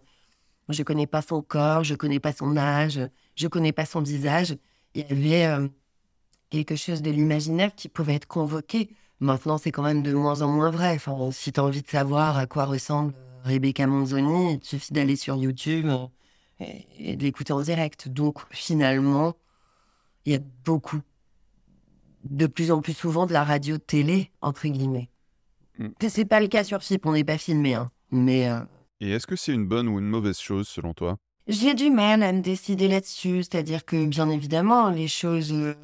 Je 0.68 0.82
connais 0.82 1.06
pas 1.06 1.22
son 1.22 1.42
corps, 1.42 1.84
je 1.84 1.94
connais 1.94 2.20
pas 2.20 2.32
son 2.32 2.56
âge, 2.56 3.00
je 3.36 3.48
connais 3.48 3.72
pas 3.72 3.86
son 3.86 4.02
visage. 4.02 4.56
Il 4.94 5.02
y 5.02 5.12
avait 5.12 5.46
euh, 5.46 5.68
quelque 6.50 6.76
chose 6.76 7.02
de 7.02 7.10
l'imaginaire 7.10 7.74
qui 7.74 7.88
pouvait 7.88 8.14
être 8.16 8.26
convoqué. 8.28 8.90
Maintenant, 9.20 9.58
c'est 9.58 9.72
quand 9.72 9.82
même 9.82 10.02
de 10.02 10.12
moins 10.14 10.42
en 10.42 10.48
moins 10.48 10.70
vrai. 10.70 10.94
Enfin, 10.96 11.30
si 11.32 11.52
tu 11.52 11.60
as 11.60 11.64
envie 11.64 11.82
de 11.82 11.88
savoir 11.88 12.36
à 12.38 12.46
quoi 12.46 12.64
ressemble 12.66 13.14
euh, 13.16 13.40
Rebecca 13.44 13.86
Monzoni, 13.86 14.54
il 14.54 14.64
suffit 14.64 14.92
d'aller 14.92 15.16
sur 15.16 15.36
YouTube 15.36 15.86
euh, 15.88 16.06
et, 16.60 16.86
et 16.98 17.16
de 17.16 17.22
l'écouter 17.22 17.52
en 17.52 17.62
direct. 17.62 18.08
Donc, 18.08 18.40
finalement, 18.50 19.34
il 20.24 20.32
y 20.32 20.36
a 20.36 20.40
beaucoup, 20.64 21.00
de 22.24 22.46
plus 22.46 22.70
en 22.70 22.80
plus 22.80 22.94
souvent, 22.94 23.26
de 23.26 23.32
la 23.32 23.44
radio-télé, 23.44 24.30
entre 24.40 24.68
guillemets. 24.68 25.10
Mm. 25.78 25.88
C'est 26.08 26.24
pas 26.24 26.40
le 26.40 26.48
cas 26.48 26.64
sur 26.64 26.82
FIP, 26.82 27.06
on 27.06 27.12
n'est 27.12 27.24
pas 27.24 27.38
filmé. 27.38 27.74
Hein. 27.74 27.90
Mais 28.10 28.48
euh, 28.48 28.60
Et 29.00 29.10
est-ce 29.10 29.26
que 29.26 29.36
c'est 29.36 29.52
une 29.52 29.66
bonne 29.66 29.88
ou 29.88 29.98
une 29.98 30.08
mauvaise 30.08 30.38
chose, 30.38 30.68
selon 30.68 30.94
toi? 30.94 31.18
j'ai 31.48 31.74
du 31.74 31.90
mal 31.90 32.22
à 32.22 32.32
me 32.32 32.40
décider 32.40 32.88
là-dessus. 32.88 33.44
C'est-à-dire 33.44 33.84
que, 33.84 34.06
bien 34.06 34.28
évidemment, 34.28 34.90
les 34.90 35.08
choses 35.08 35.52
euh, 35.52 35.74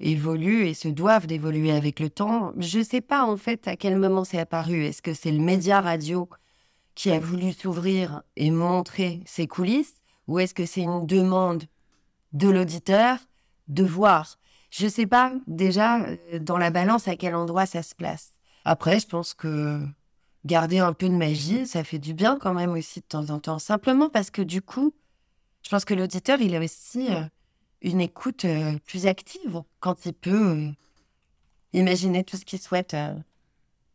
évoluent 0.00 0.66
et 0.66 0.74
se 0.74 0.88
doivent 0.88 1.26
d'évoluer 1.26 1.72
avec 1.72 2.00
le 2.00 2.10
temps. 2.10 2.52
Je 2.58 2.82
sais 2.82 3.00
pas, 3.00 3.24
en 3.24 3.36
fait, 3.36 3.68
à 3.68 3.76
quel 3.76 3.96
moment 3.96 4.24
c'est 4.24 4.38
apparu. 4.38 4.84
Est-ce 4.84 5.02
que 5.02 5.14
c'est 5.14 5.32
le 5.32 5.40
média 5.40 5.80
radio 5.80 6.28
qui 7.00 7.10
a 7.10 7.18
voulu 7.18 7.52
s'ouvrir 7.54 8.22
et 8.36 8.50
montrer 8.50 9.22
ses 9.24 9.46
coulisses 9.46 9.94
Ou 10.28 10.38
est-ce 10.38 10.52
que 10.52 10.66
c'est 10.66 10.82
une 10.82 11.06
demande 11.06 11.64
de 12.34 12.48
l'auditeur 12.50 13.16
de 13.68 13.84
voir? 13.84 14.38
Je 14.70 14.86
sais 14.86 15.06
pas, 15.06 15.32
déjà, 15.46 16.00
euh, 16.02 16.38
dans 16.38 16.58
la 16.58 16.70
balance, 16.70 17.08
à 17.08 17.16
quel 17.16 17.34
endroit 17.34 17.64
ça 17.64 17.82
se 17.82 17.94
place. 17.94 18.32
Après, 18.66 19.00
je 19.00 19.06
pense 19.06 19.32
que 19.32 19.80
garder 20.44 20.78
un 20.78 20.92
peu 20.92 21.08
de 21.08 21.14
magie, 21.14 21.66
ça 21.66 21.84
fait 21.84 21.98
du 21.98 22.12
bien 22.12 22.36
quand 22.38 22.52
même 22.52 22.72
aussi 22.72 23.00
de 23.00 23.06
temps 23.06 23.30
en 23.30 23.38
temps. 23.40 23.58
Simplement 23.58 24.10
parce 24.10 24.30
que 24.30 24.42
du 24.42 24.60
coup, 24.60 24.92
je 25.62 25.70
pense 25.70 25.86
que 25.86 25.94
l'auditeur, 25.94 26.38
il 26.42 26.54
a 26.54 26.60
aussi 26.60 27.08
euh, 27.10 27.22
une 27.80 28.02
écoute 28.02 28.44
euh, 28.44 28.78
plus 28.84 29.06
active 29.06 29.62
quand 29.80 30.04
il 30.04 30.12
peut 30.12 30.68
imaginer 31.72 32.24
tout 32.24 32.36
ce 32.36 32.44
qu'il 32.44 32.60
souhaite 32.60 32.94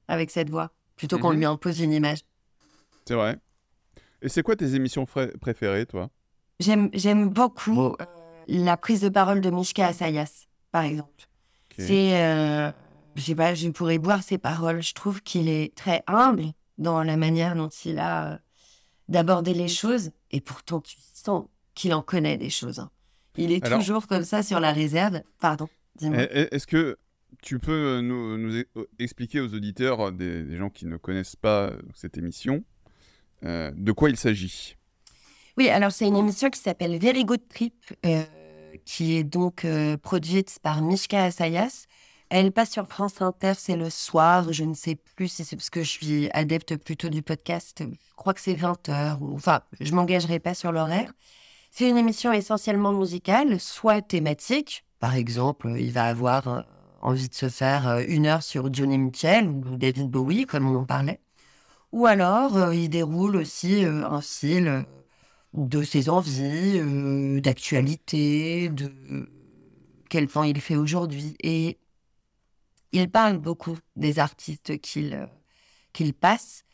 avec 0.08 0.32
cette 0.32 0.50
voix, 0.50 0.72
plutôt 0.96 1.20
qu'on 1.20 1.32
Mhm. 1.34 1.38
lui 1.38 1.46
impose 1.46 1.80
une 1.82 1.94
image. 1.94 2.22
C'est 3.08 3.13
vrai. 3.15 3.38
Et 4.22 4.30
c'est 4.30 4.44
quoi 4.44 4.56
tes 4.56 4.74
émissions 4.76 5.06
préférées, 5.39 5.86
toi? 5.86 6.10
J'aime, 6.60 6.89
j'aime 6.94 7.30
beaucoup 7.30 7.80
euh, 7.88 7.96
la 8.48 8.78
prise 8.78 9.02
de 9.02 9.10
parole 9.10 9.41
de 9.41 9.50
Mishka 9.50 9.88
Asayas, 9.88 10.46
par 10.72 10.84
exemple. 10.84 11.12
Ok. 11.72 11.76
C'est, 11.86 12.22
euh, 12.24 12.72
je 13.15 13.22
sais 13.22 13.36
pas, 13.36 13.54
je 13.54 13.70
pourrais 13.70 13.98
boire 14.00 14.24
ses 14.24 14.38
paroles. 14.38 14.82
Je 14.82 14.94
trouve 14.94 15.22
qu'il 15.22 15.50
est 15.50 15.76
très 15.76 16.04
humble 16.08 16.46
dans 16.78 17.04
la 17.04 17.18
manière 17.18 17.56
dont 17.56 17.70
il 17.70 18.00
a 18.00 18.34
euh, 18.34 18.38
d'aborder 19.10 19.54
les 19.54 19.68
choses. 19.68 20.12
Et 20.32 20.41
pourtant, 20.41 20.80
tu 20.82 20.96
sens 21.13 21.46
qu'il 21.76 21.94
en 21.94 22.02
connaît 22.02 22.38
des 22.38 22.50
choses. 22.50 22.80
hein. 22.80 22.89
Il 23.38 23.52
est 23.52 23.63
Alors- 23.65 23.80
toujours 23.80 24.08
comme 24.08 24.24
ça 24.24 24.41
sur 24.44 24.60
la 24.62 24.72
réserve. 24.72 25.22
Pardon, 25.39 25.68
dis-moi. 25.98 26.24
Eh, 26.24 26.30
eh, 26.52 26.56
Est-ce 26.56 26.65
que 26.68 26.98
tu 27.41 27.60
peux 27.60 28.00
nous, 28.00 28.38
nous 28.38 28.56
e- 28.62 28.88
expliquer 28.98 29.41
aux 29.41 29.54
auditeurs, 29.54 30.00
euh, 30.00 30.12
des, 30.12 30.44
des 30.44 30.56
gens 30.58 30.70
qui 30.70 30.86
ne 30.88 30.96
connaissent 30.96 31.36
pas 31.36 31.72
cette 31.94 32.18
émission, 32.18 32.63
euh, 33.43 33.71
de 33.76 33.91
quoi 33.91 34.10
il 34.10 34.17
s'agit? 34.17 34.76
Oui, 35.58 35.69
alors 35.69 35.91
c'est 35.91 36.08
une 36.08 36.17
émission 36.17 36.50
qui 36.50 36.60
s'appelle 36.60 36.98
Very 37.00 37.24
Good 37.24 37.48
Trip, 37.48 37.74
euh, 38.06 38.24
qui 38.86 39.15
est 39.15 39.24
donc 39.24 39.63
euh, 39.65 39.98
produite 39.98 40.58
par 40.62 40.82
Mishka 40.82 41.24
Asayas. 41.24 41.86
Elle 42.30 42.52
passe 42.52 42.71
sur 42.71 42.88
France 42.88 43.21
Inter, 43.21 43.54
c'est 43.58 43.78
le 43.78 43.89
soir. 43.89 44.52
Je 44.52 44.63
ne 44.63 44.74
sais 44.74 44.95
plus 44.95 45.28
si 45.28 45.45
c'est 45.45 45.56
parce 45.56 45.69
que 45.69 45.84
je 45.84 45.89
suis 45.89 46.30
adepte 46.32 46.76
plutôt 46.78 47.10
du 47.10 47.21
podcast. 47.21 47.84
Je 47.88 48.15
crois 48.15 48.34
que 48.34 48.41
c'est 48.41 48.56
20h. 48.56 49.19
Ou... 49.21 49.36
Enfin, 49.36 49.62
je 49.80 49.93
m'engagerai 49.93 50.39
pas 50.39 50.54
sur 50.54 50.71
l'horaire. 50.71 51.13
C'est 51.71 51.89
une 51.89 51.98
émission 51.98 52.34
essentiellement 52.34 52.91
musicale, 52.91 53.60
soit 53.60 54.02
thématique. 54.02 54.84
Par 55.00 55.15
exemple, 55.15 55.76
il 55.78 55.91
va 55.91 56.06
avoir 56.06 56.65
envie 57.02 57.30
de 57.30 57.34
se 57.34 57.50
faire 57.50 58.00
une 58.08 58.26
heure 58.26 58.41
sur 58.41 58.74
Johnny 58.74 58.98
Mitchell 58.98 59.48
ou 59.48 59.78
David 59.78 60.10
Bowie, 60.10 60.45
comme 60.45 60.67
on 60.67 60.80
en 60.80 60.86
parlait. 60.86 61.19
Ou 61.91 62.06
alors, 62.06 62.58
euh, 62.58 62.76
il 62.76 62.89
déroule 62.89 63.38
aussi 63.38 63.86
euh, 63.86 64.06
un 64.06 64.21
fil 64.21 64.67
euh, 64.67 64.82
de 65.54 65.84
ses 65.84 66.10
envies, 66.10 66.82
d'actualité, 67.41 68.69
de 68.69 68.91
quel 70.10 70.28
temps 70.28 70.43
il 70.43 70.60
fait 70.60 70.76
aujourd'hui. 70.76 71.36
Et 71.41 71.78
il 72.91 73.10
parle 73.10 73.38
beaucoup 73.38 73.78
des 73.95 74.19
artistes 74.19 74.82
qu'il 74.82 76.13
passe. 76.19 76.65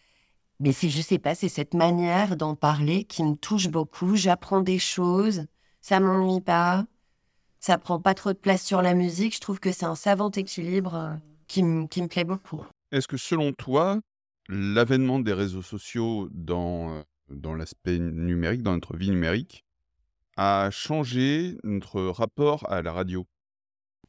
Mais 0.60 0.72
c'est, 0.72 0.90
je 0.90 1.02
sais 1.02 1.20
pas, 1.20 1.36
c'est 1.36 1.50
cette 1.50 1.76
manière 1.76 2.38
d'en 2.38 2.56
parler 2.56 3.04
qui 3.04 3.24
me 3.24 3.36
touche 3.36 3.68
beaucoup. 3.68 4.16
J'apprends 4.16 4.62
des 4.62 4.80
choses, 4.80 5.46
ça 5.82 6.00
m'ennuie 6.00 6.42
pas, 6.42 6.86
ça 7.60 7.78
prend 7.78 8.00
pas 8.00 8.16
trop 8.16 8.34
de 8.34 8.38
place 8.38 8.64
sur 8.64 8.82
la 8.82 8.96
musique. 8.96 9.36
Je 9.36 9.42
trouve 9.42 9.60
que 9.60 9.72
c'est 9.72 9.86
un 9.86 9.96
savant 9.96 10.32
équilibre 10.32 11.20
qui 11.48 11.62
me 11.62 12.08
plaît 12.08 12.24
beaucoup. 12.24 12.66
Est-ce 12.92 13.08
que 13.08 13.18
selon 13.18 13.54
toi, 13.54 14.00
l'avènement 14.52 15.20
des 15.20 15.34
réseaux 15.34 15.62
sociaux 15.62 16.28
dans, 16.32 16.92
euh, 16.92 17.02
dans 17.30 17.56
l'aspect 17.56 17.98
numérique, 18.00 18.62
dans 18.64 18.74
notre 18.74 18.98
vie 18.98 19.10
numérique, 19.10 19.66
a 20.38 20.70
changé 20.72 21.58
notre 21.64 22.02
rapport 22.02 22.70
à 22.70 22.82
la 22.82 22.92
radio. 22.92 23.26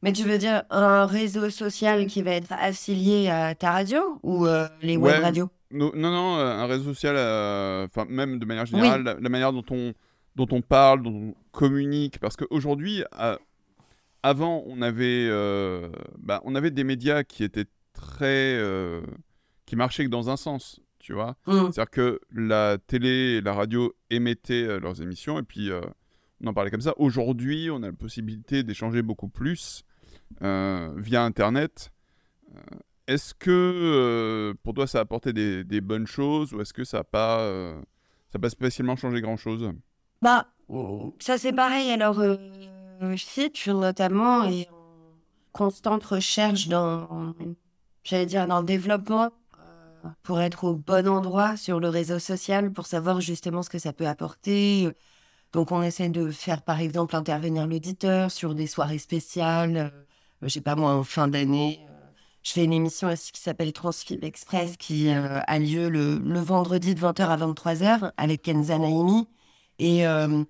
Mais 0.02 0.12
tu 0.12 0.24
veux 0.24 0.38
dire 0.38 0.64
un 0.70 1.07
réseau 1.07 1.48
social 1.48 2.07
qui 2.07 2.22
va 2.22 2.33
être 2.33 2.52
affilié 2.52 3.31
à 3.31 3.55
ta 3.55 3.70
radio 3.70 4.18
ou 4.24 4.46
euh, 4.46 4.66
les 4.83 4.96
web 4.96 5.22
radios? 5.22 5.48
Non, 5.70 5.92
non, 5.94 6.11
non, 6.11 6.37
euh, 6.38 6.50
un 6.50 6.66
réseau 6.66 6.92
social, 6.92 7.14
euh, 7.16 7.87
même 8.09 8.38
de 8.38 8.44
manière 8.44 8.66
générale, 8.66 9.05
la, 9.05 9.14
la 9.14 9.28
manière 9.28 9.52
dont 9.52 9.64
on, 9.70 9.94
dont 10.35 10.48
on 10.50 10.61
parle, 10.61 11.02
dont 11.02 11.14
on 11.14 11.35
communique, 11.52 12.18
parce 12.18 12.37
qu'aujourd'hui, 12.37 13.05
euh, 13.20 13.37
avant, 14.24 14.64
on 14.66 14.83
avait, 14.83 15.28
bah, 16.18 16.40
on 16.44 16.55
avait 16.55 16.70
des 16.70 16.85
médias 16.85 17.22
qui 17.24 17.42
étaient 17.42 17.66
très, 17.92 18.61
qui 19.72 19.76
marchaient 19.76 20.04
que 20.04 20.11
dans 20.11 20.28
un 20.28 20.37
sens, 20.37 20.80
tu 20.98 21.14
vois. 21.14 21.35
Mm. 21.46 21.72
C'est-à-dire 21.72 21.90
que 21.90 22.20
la 22.30 22.76
télé 22.76 23.08
et 23.08 23.40
la 23.40 23.54
radio 23.54 23.94
émettaient 24.11 24.64
euh, 24.64 24.78
leurs 24.78 25.00
émissions 25.00 25.38
et 25.38 25.42
puis 25.42 25.70
euh, 25.70 25.80
on 26.44 26.48
en 26.48 26.52
parlait 26.52 26.70
comme 26.70 26.82
ça. 26.82 26.92
Aujourd'hui, 26.98 27.70
on 27.70 27.82
a 27.82 27.87
la 27.87 27.92
possibilité 27.94 28.64
d'échanger 28.64 29.00
beaucoup 29.00 29.28
plus 29.28 29.82
euh, 30.42 30.92
via 30.98 31.24
Internet. 31.24 31.90
Euh, 32.54 32.61
est-ce 33.06 33.32
que 33.32 33.48
euh, 33.50 34.52
pour 34.62 34.74
toi 34.74 34.87
ça 34.87 34.98
a 34.98 35.00
apporté 35.00 35.32
des, 35.32 35.64
des 35.64 35.80
bonnes 35.80 36.06
choses 36.06 36.52
ou 36.52 36.61
est-ce 36.61 36.74
que 36.74 36.85
ça 36.85 36.98
n'a 36.98 37.04
pas, 37.04 37.38
euh, 37.40 37.74
ça 38.28 38.37
a 38.37 38.40
pas 38.40 38.50
spécialement 38.50 38.96
changé 38.96 39.22
grand-chose? 39.22 39.72
Bah, 40.20 40.48
ça 41.18 41.38
c'est 41.38 41.54
pareil. 41.54 41.90
Alors, 41.90 42.20
euh, 42.20 42.37
Fitch 43.16 43.68
notamment 43.68 44.44
est 44.44 44.68
en 44.68 44.74
constante 45.52 46.04
recherche 46.04 46.68
dans, 46.68 47.35
j'allais 48.04 48.26
dire, 48.26 48.46
dans 48.46 48.61
le 48.61 48.66
développement 48.66 49.30
pour 50.22 50.40
être 50.40 50.64
au 50.64 50.74
bon 50.76 51.08
endroit 51.08 51.56
sur 51.56 51.80
le 51.80 51.88
réseau 51.88 52.18
social, 52.18 52.72
pour 52.72 52.86
savoir 52.86 53.20
justement 53.20 53.62
ce 53.62 53.70
que 53.70 53.78
ça 53.78 53.92
peut 53.92 54.06
apporter. 54.06 54.88
Donc, 55.52 55.72
on 55.72 55.82
essaie 55.82 56.08
de 56.08 56.30
faire, 56.30 56.62
par 56.62 56.80
exemple, 56.80 57.14
intervenir 57.16 57.66
l'auditeur 57.66 58.30
sur 58.30 58.54
des 58.54 58.66
soirées 58.66 58.98
spéciales. 58.98 59.76
euh, 59.76 59.90
je 60.42 60.48
sais 60.48 60.60
pas 60.62 60.74
moi, 60.76 60.92
en 60.94 61.04
fin 61.04 61.28
d'année. 61.28 61.80
euh, 61.88 61.92
Je 62.42 62.52
fais 62.52 62.64
une 62.64 62.72
émission 62.72 63.08
aussi 63.08 63.32
qui 63.32 63.40
s'appelle 63.40 63.72
Transfib 63.72 64.24
Express 64.24 64.76
qui 64.76 65.10
euh, 65.10 65.40
a 65.46 65.58
lieu 65.58 65.88
le, 65.88 66.18
le 66.18 66.40
vendredi 66.40 66.94
de 66.94 67.00
20h 67.00 67.22
à 67.28 67.36
23h 67.36 68.12
avec 68.16 68.42
Kenza 68.42 68.78
Naimi. 68.78 69.28
Et 69.78 70.06
euh, 70.06 70.42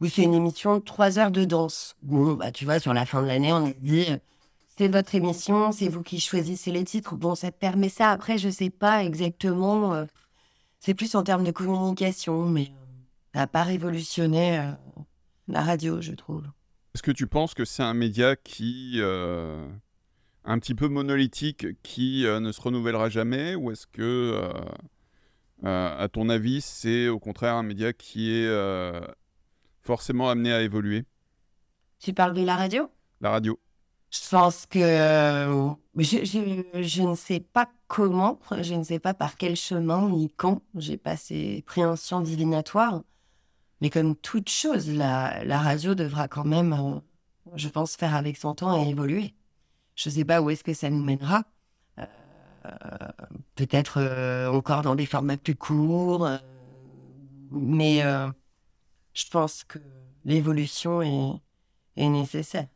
oui, 0.00 0.10
c'est 0.10 0.22
une 0.22 0.34
émission 0.34 0.76
de 0.78 0.82
3 0.82 1.18
heures 1.18 1.30
de 1.30 1.44
danse. 1.44 1.96
Bon, 2.02 2.34
bah, 2.34 2.50
tu 2.52 2.64
vois, 2.64 2.80
sur 2.80 2.92
la 2.94 3.06
fin 3.06 3.22
de 3.22 3.26
l'année, 3.28 3.52
on 3.52 3.66
a 3.66 3.72
dit 3.72 4.06
c'est 4.80 4.88
votre 4.88 5.14
émission, 5.14 5.72
c'est 5.72 5.88
vous 5.88 6.02
qui 6.02 6.18
choisissez 6.20 6.70
les 6.70 6.84
titres. 6.84 7.14
Bon, 7.14 7.34
ça 7.34 7.52
te 7.52 7.58
permet 7.58 7.90
ça. 7.90 8.12
Après, 8.12 8.38
je 8.38 8.48
sais 8.48 8.70
pas 8.70 9.04
exactement. 9.04 9.92
euh, 9.92 10.06
c'est 10.78 10.94
plus 10.94 11.14
en 11.14 11.22
termes 11.22 11.44
de 11.44 11.50
communication, 11.50 12.46
mais 12.46 12.62
euh, 12.62 12.86
ça 13.34 13.40
n'a 13.40 13.46
pas 13.46 13.62
révolutionné 13.62 14.58
euh, 14.58 14.70
la 15.48 15.60
radio, 15.60 16.00
je 16.00 16.12
trouve. 16.12 16.44
Est-ce 16.94 17.02
que 17.02 17.10
tu 17.10 17.26
penses 17.26 17.52
que 17.52 17.66
c'est 17.66 17.82
un 17.82 17.92
média 17.92 18.36
qui 18.36 18.94
euh, 19.00 19.68
un 20.46 20.58
petit 20.58 20.74
peu 20.74 20.88
monolithique, 20.88 21.66
qui 21.82 22.24
ne 22.24 22.50
se 22.50 22.60
renouvellera 22.62 23.10
jamais, 23.10 23.54
ou 23.54 23.70
est-ce 23.70 23.86
que, 23.86 24.50
à 25.62 26.08
ton 26.10 26.30
avis, 26.30 26.62
c'est 26.62 27.08
au 27.08 27.18
contraire 27.18 27.56
un 27.56 27.64
média 27.64 27.92
qui 27.92 28.30
est 28.30 28.50
forcément 29.82 30.30
amené 30.30 30.54
à 30.54 30.62
évoluer? 30.62 31.04
Tu 31.98 32.14
parles 32.14 32.32
de 32.32 32.42
la 32.42 32.56
radio? 32.56 32.90
La 33.20 33.28
radio. 33.28 33.60
Je 34.10 34.28
pense 34.28 34.66
que 34.66 34.78
euh, 34.80 35.70
je, 35.96 36.24
je, 36.24 36.82
je 36.82 37.02
ne 37.02 37.14
sais 37.14 37.40
pas 37.40 37.68
comment, 37.86 38.40
je 38.60 38.74
ne 38.74 38.82
sais 38.82 38.98
pas 38.98 39.14
par 39.14 39.36
quel 39.36 39.54
chemin 39.56 40.08
ni 40.08 40.30
quand 40.36 40.62
j'ai 40.74 40.96
passé 40.96 41.62
préhension 41.66 42.20
divinatoire. 42.20 43.02
Mais 43.80 43.90
comme 43.90 44.16
toute 44.16 44.48
chose, 44.50 44.90
la, 44.90 45.44
la 45.44 45.58
radio 45.60 45.94
devra 45.94 46.28
quand 46.28 46.44
même, 46.44 46.72
euh, 46.72 47.00
je 47.56 47.68
pense, 47.68 47.96
faire 47.96 48.14
avec 48.14 48.36
son 48.36 48.54
temps 48.54 48.76
et 48.84 48.88
évoluer. 48.90 49.34
Je 49.96 50.08
ne 50.10 50.14
sais 50.14 50.24
pas 50.24 50.42
où 50.42 50.50
est-ce 50.50 50.64
que 50.64 50.74
ça 50.74 50.90
nous 50.90 51.02
mènera. 51.04 51.44
Euh, 51.98 52.06
Peut-être 53.54 54.00
encore 54.52 54.82
dans 54.82 54.94
des 54.94 55.06
formats 55.06 55.36
plus 55.36 55.56
courts. 55.56 56.28
mais 57.50 58.02
je 59.14 59.28
pense 59.30 59.64
que 59.64 59.78
l'évolution 60.24 61.02
est, 61.02 61.40
est 61.96 62.08
nécessaire. 62.08 62.68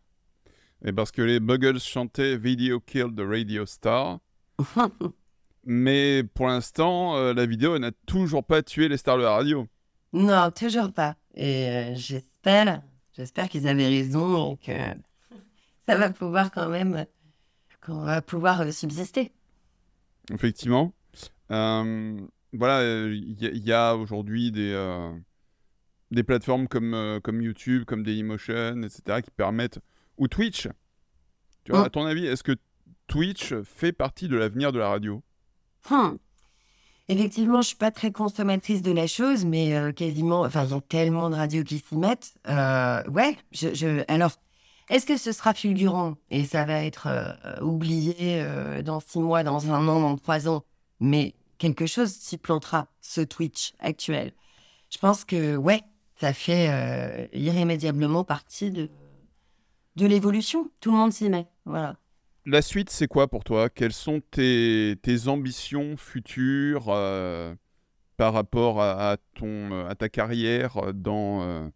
Et 0.84 0.92
parce 0.92 1.10
que 1.10 1.22
les 1.22 1.40
Buggles 1.40 1.80
chantaient 1.80 2.37
Video 2.37 2.80
Killed 2.80 3.16
the 3.16 3.20
Radio 3.26 3.66
Star, 3.66 4.18
mais 5.64 6.22
pour 6.34 6.46
l'instant, 6.48 7.16
euh, 7.16 7.32
la 7.34 7.46
vidéo 7.46 7.78
n'a 7.78 7.90
toujours 8.06 8.44
pas 8.44 8.62
tué 8.62 8.88
les 8.88 8.96
stars 8.96 9.16
de 9.18 9.22
la 9.22 9.30
radio. 9.32 9.66
Non, 10.12 10.50
toujours 10.50 10.92
pas. 10.92 11.16
Et 11.34 11.68
euh, 11.68 11.94
j'espère, 11.94 12.82
j'espère 13.16 13.48
qu'ils 13.48 13.66
avaient 13.66 13.87
raison 13.88 14.54
et 14.54 14.66
que 14.66 15.00
ça 15.87 15.96
va 15.96 16.10
pouvoir 16.10 16.50
quand 16.50 16.68
même, 16.68 17.06
qu'on 17.84 18.02
va 18.04 18.20
pouvoir 18.22 18.60
euh, 18.60 18.70
subsister. 18.70 19.32
Effectivement. 20.32 20.92
Euh, 21.50 22.20
voilà, 22.52 22.82
il 23.06 23.42
y, 23.42 23.46
a- 23.46 23.50
y 23.52 23.72
a 23.72 23.96
aujourd'hui 23.96 24.52
des, 24.52 24.74
des 26.10 26.22
plateformes 26.22 26.68
comme, 26.68 27.20
comme 27.22 27.42
YouTube, 27.42 27.84
comme 27.84 28.02
Dailymotion, 28.02 28.82
etc., 28.82 29.22
qui 29.22 29.30
permettent. 29.30 29.80
Ou 30.18 30.29
Twitch. 30.29 30.68
Tu 31.64 31.72
vois, 31.72 31.83
Mm. 31.83 31.85
à 31.85 31.90
ton 31.90 32.07
avis, 32.07 32.27
est-ce 32.27 32.42
que 32.42 32.57
Twitch 33.07 33.55
fait 33.64 33.92
partie 33.92 34.29
de 34.29 34.37
l'avenir 34.37 34.72
de 34.72 34.79
la 34.79 34.88
radio? 34.88 35.22
Hmm. 35.90 36.16
Effectivement, 37.09 37.61
je 37.61 37.68
suis 37.68 37.77
pas 37.77 37.90
très 37.90 38.12
consommatrice 38.12 38.81
de 38.81 38.90
la 38.92 39.07
chose, 39.07 39.44
mais 39.44 39.74
euh, 39.77 39.92
quasiment, 39.92 40.40
enfin, 40.42 40.64
il 40.64 40.70
y 40.70 40.74
a 40.74 40.81
tellement 40.81 41.29
de 41.29 41.35
radios 41.35 41.62
qui 41.64 41.79
s'y 41.79 41.96
mettent. 41.96 42.33
Euh, 42.48 43.03
ouais, 43.11 43.37
je, 43.53 43.74
je- 43.74 44.03
alors, 44.09 44.33
est-ce 44.88 45.05
que 45.05 45.18
ce 45.18 45.33
sera 45.33 45.53
fulgurant? 45.53 46.16
Et 46.31 46.44
ça 46.44 46.64
va 46.64 46.83
être 46.85 47.07
euh, 47.09 47.61
oublié 47.61 48.42
dans 48.83 49.00
six 49.00 49.18
mois, 49.18 49.42
dans 49.42 49.70
un 49.70 49.87
an, 49.87 50.00
dans 50.00 50.16
trois 50.16 50.48
ans, 50.48 50.64
mais 51.00 51.35
quelque 51.59 51.85
chose 51.87 52.11
s'y 52.11 52.38
plantera, 52.38 52.88
ce 53.03 53.20
Twitch 53.20 53.74
actuel. 53.81 54.33
Je 54.90 54.96
pense 54.98 55.24
que, 55.27 55.57
ouais, 55.57 55.83
ça 56.20 56.33
fait 56.33 57.29
irrémédiablement 57.35 58.24
partie 58.24 58.70
de, 58.70 58.88
de 59.96 60.07
l'évolution. 60.07 60.70
Tout 60.80 60.90
le 60.90 60.96
monde 60.96 61.12
s'y 61.12 61.28
met, 61.28 61.46
voilà. 61.64 61.96
La 62.46 62.61
suite, 62.61 62.90
c'est 62.90 63.07
quoi 63.09 63.26
pour 63.28 63.42
toi? 63.42 63.70
Quelles 63.70 63.94
sont 63.94 64.20
tes, 64.30 64.96
tes 65.02 65.28
ambitions 65.28 65.96
futures 65.96 66.87
euh, 66.88 67.54
par 68.18 68.35
rapport 68.35 68.83
à, 68.83 69.12
à 69.12 69.16
ton, 69.35 69.72
euh, 69.72 69.88
à 69.88 69.94
ta 69.94 70.11
carrière 70.11 70.92
dans, 70.92 71.42
euh, 71.42 71.66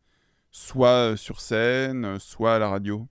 soit 0.51 1.17
sur 1.17 1.41
scène, 1.41 2.19
soit 2.19 2.57
à 2.57 2.59
la 2.59 2.69
radio? 2.69 3.07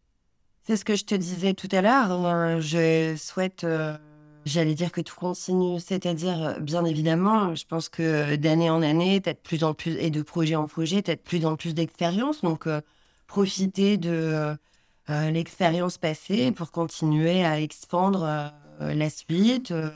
C'est 0.62 0.76
ce 0.78 0.86
que 0.86 0.96
je 0.96 1.06
te 1.06 1.16
disais 1.16 1.56
tout 1.56 1.70
à 1.72 1.82
l'heure. 1.82 2.62
je 2.62 3.16
souhaite, 3.18 3.64
euh, 3.64 3.98
j'allais 4.46 4.76
dire 4.76 4.92
que 4.92 5.02
tout 5.02 5.16
continue, 5.16 5.80
c'est-à-dire, 5.80 6.60
bien 6.62 6.86
évidemment, 6.86 7.56
je 7.56 7.66
pense 7.66 7.90
que 7.90 8.36
d'année 8.36 8.70
en 8.70 8.84
année, 8.84 9.20
tu 9.20 9.30
as 9.30 9.34
de 9.34 9.40
plus 9.40 9.64
en 9.64 9.74
plus, 9.74 9.96
et 9.96 10.12
de 10.12 10.22
projet 10.22 10.56
en 10.56 10.68
projet, 10.68 11.02
tu 11.02 11.10
as 11.10 11.16
de 11.16 11.22
plus 11.22 11.44
en 11.46 11.56
plus 11.56 11.74
d'expérience. 11.74 12.42
Donc, 12.42 12.68
profiter 13.26 13.98
de 13.98 14.56
euh, 15.10 15.32
l'expérience 15.32 15.98
passée 15.98 16.52
pour 16.52 16.72
continuer 16.72 17.44
à 17.44 17.60
expandre 17.62 18.52
euh, 18.82 18.94
la 18.94 19.10
suite, 19.10 19.72
euh, 19.72 19.90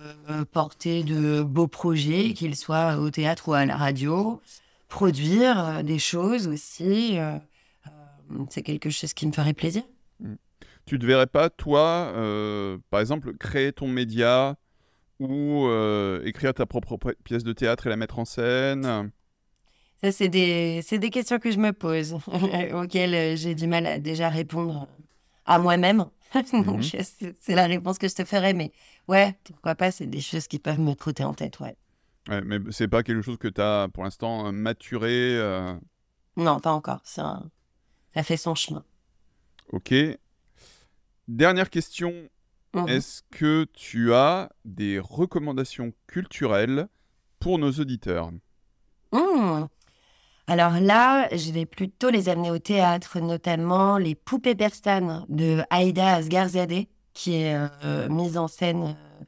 porter 0.52 1.04
de 1.04 1.42
beaux 1.42 1.68
projets, 1.68 2.34
qu'ils 2.34 2.56
soient 2.56 2.98
au 2.98 3.10
théâtre 3.10 3.50
ou 3.50 3.54
à 3.54 3.66
la 3.66 3.76
radio, 3.76 4.42
produire 4.88 5.84
des 5.84 6.00
choses 6.00 6.48
aussi. 6.48 7.18
c'est 8.50 8.64
quelque 8.64 8.90
chose 8.90 9.14
qui 9.14 9.28
me 9.28 9.32
ferait 9.32 9.54
plaisir. 9.54 9.84
Tu 10.86 10.98
ne 10.98 11.06
verrais 11.06 11.28
pas, 11.28 11.50
toi, 11.50 12.12
par 12.90 13.00
exemple, 13.00 13.38
créer 13.38 13.72
ton 13.72 13.88
média 13.88 14.56
ou 15.20 15.70
écrire 16.26 16.54
ta 16.54 16.66
propre 16.66 16.98
pi- 16.98 17.16
pièce 17.24 17.44
de 17.44 17.54
théâtre 17.54 17.88
et 17.88 17.90
la 17.90 17.98
mettre 17.98 18.20
en 18.20 18.26
scène? 18.26 19.12
Ça, 20.04 20.12
c'est 20.12 20.30
des, 20.30 20.82
des 20.92 21.10
questions 21.12 21.38
que 21.40 21.52
je 21.52 21.58
me 21.60 21.74
pose, 21.74 22.14
auxquelles 22.74 23.14
euh, 23.14 23.36
j'ai 23.36 23.54
du 23.56 23.68
mal 23.68 23.86
à 23.86 24.00
déjà 24.00 24.30
répondre 24.30 24.88
à 25.46 25.60
moi-même. 25.60 26.06
Donc, 26.54 26.82
je- 26.82 27.04
c'est 27.04 27.36
c'est 27.40 27.56
la 27.56 27.68
réponse 27.68 27.98
que 28.00 28.08
je 28.08 28.16
te 28.16 28.26
ferais. 28.26 28.54
Mais 28.54 28.72
ouais, 29.08 29.36
pourquoi 29.44 29.76
pas, 29.76 29.92
c'est 29.92 30.08
des 30.08 30.22
choses 30.22 30.48
qui 30.48 30.60
peuvent 30.60 30.80
me 30.80 30.94
trotter 30.96 31.24
en 31.24 31.34
tête, 31.34 31.60
ouais. 31.60 31.76
Ouais, 32.30 32.42
mais 32.42 32.58
c'est 32.72 32.88
pas 32.88 33.04
quelque 33.04 33.22
chose 33.22 33.38
que 33.38 33.48
tu 33.48 33.62
as 33.62 33.90
pour 33.94 34.04
l'instant 34.04 34.48
euh, 34.48 34.52
maturé. 34.52 35.38
euh, 35.38 35.74
Non, 36.38 36.60
pas 36.60 36.72
encore. 36.72 37.02
un- 37.18 37.50
Ça 38.16 38.24
fait 38.24 38.38
son 38.38 38.56
chemin. 38.56 38.84
Ok. 39.72 39.94
Dernière 41.28 41.70
question. 41.70 42.14
Mhm. 42.74 42.88
Est-ce 42.88 43.22
que 43.32 43.66
tu 43.74 44.14
as 44.14 44.50
des 44.66 45.00
recommandations 45.00 45.94
culturelles 46.08 46.88
pour 47.40 47.60
nos 47.60 47.72
auditeurs? 47.72 48.32
Mmh. 49.12 49.66
Alors 50.52 50.82
là, 50.82 51.30
je 51.32 51.50
vais 51.54 51.66
plutôt 51.66 52.10
les 52.10 52.28
amener 52.28 52.52
au 52.52 52.60
théâtre, 52.60 53.22
notamment 53.22 53.98
les 53.98 54.16
Poupées 54.16 54.54
persanes 54.54 55.26
de 55.30 55.62
Aïda 55.70 56.16
Asgarzadeh, 56.16 56.90
qui 57.14 57.36
est 57.36 57.56
euh, 57.86 58.10
mise 58.10 58.38
en 58.38 58.50
scène 58.50 58.84
euh, 58.84 59.24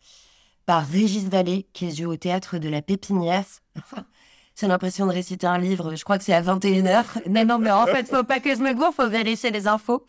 par 0.66 0.86
Régis 0.86 1.30
Vallée, 1.30 1.66
qui 1.72 1.90
se 1.94 2.02
joue 2.02 2.12
au 2.12 2.18
théâtre 2.18 2.58
de 2.58 2.68
la 2.68 2.82
Pépinière. 2.82 3.46
J'ai 4.60 4.68
l'impression 4.68 5.06
de 5.06 5.14
réciter 5.14 5.48
un 5.48 5.60
livre, 5.60 5.96
je 5.96 6.04
crois 6.04 6.18
que 6.18 6.26
c'est 6.26 6.34
à 6.34 6.42
21h. 6.42 7.06
Non, 7.30 7.46
non, 7.46 7.58
mais 7.58 7.72
en 7.72 7.86
fait, 7.86 8.06
faut 8.10 8.26
pas 8.26 8.42
que 8.42 8.54
je 8.54 8.60
me 8.60 8.74
gourre, 8.74 8.94
faut 8.94 9.08
vérifier 9.08 9.50
les 9.50 9.66
infos. 9.66 10.06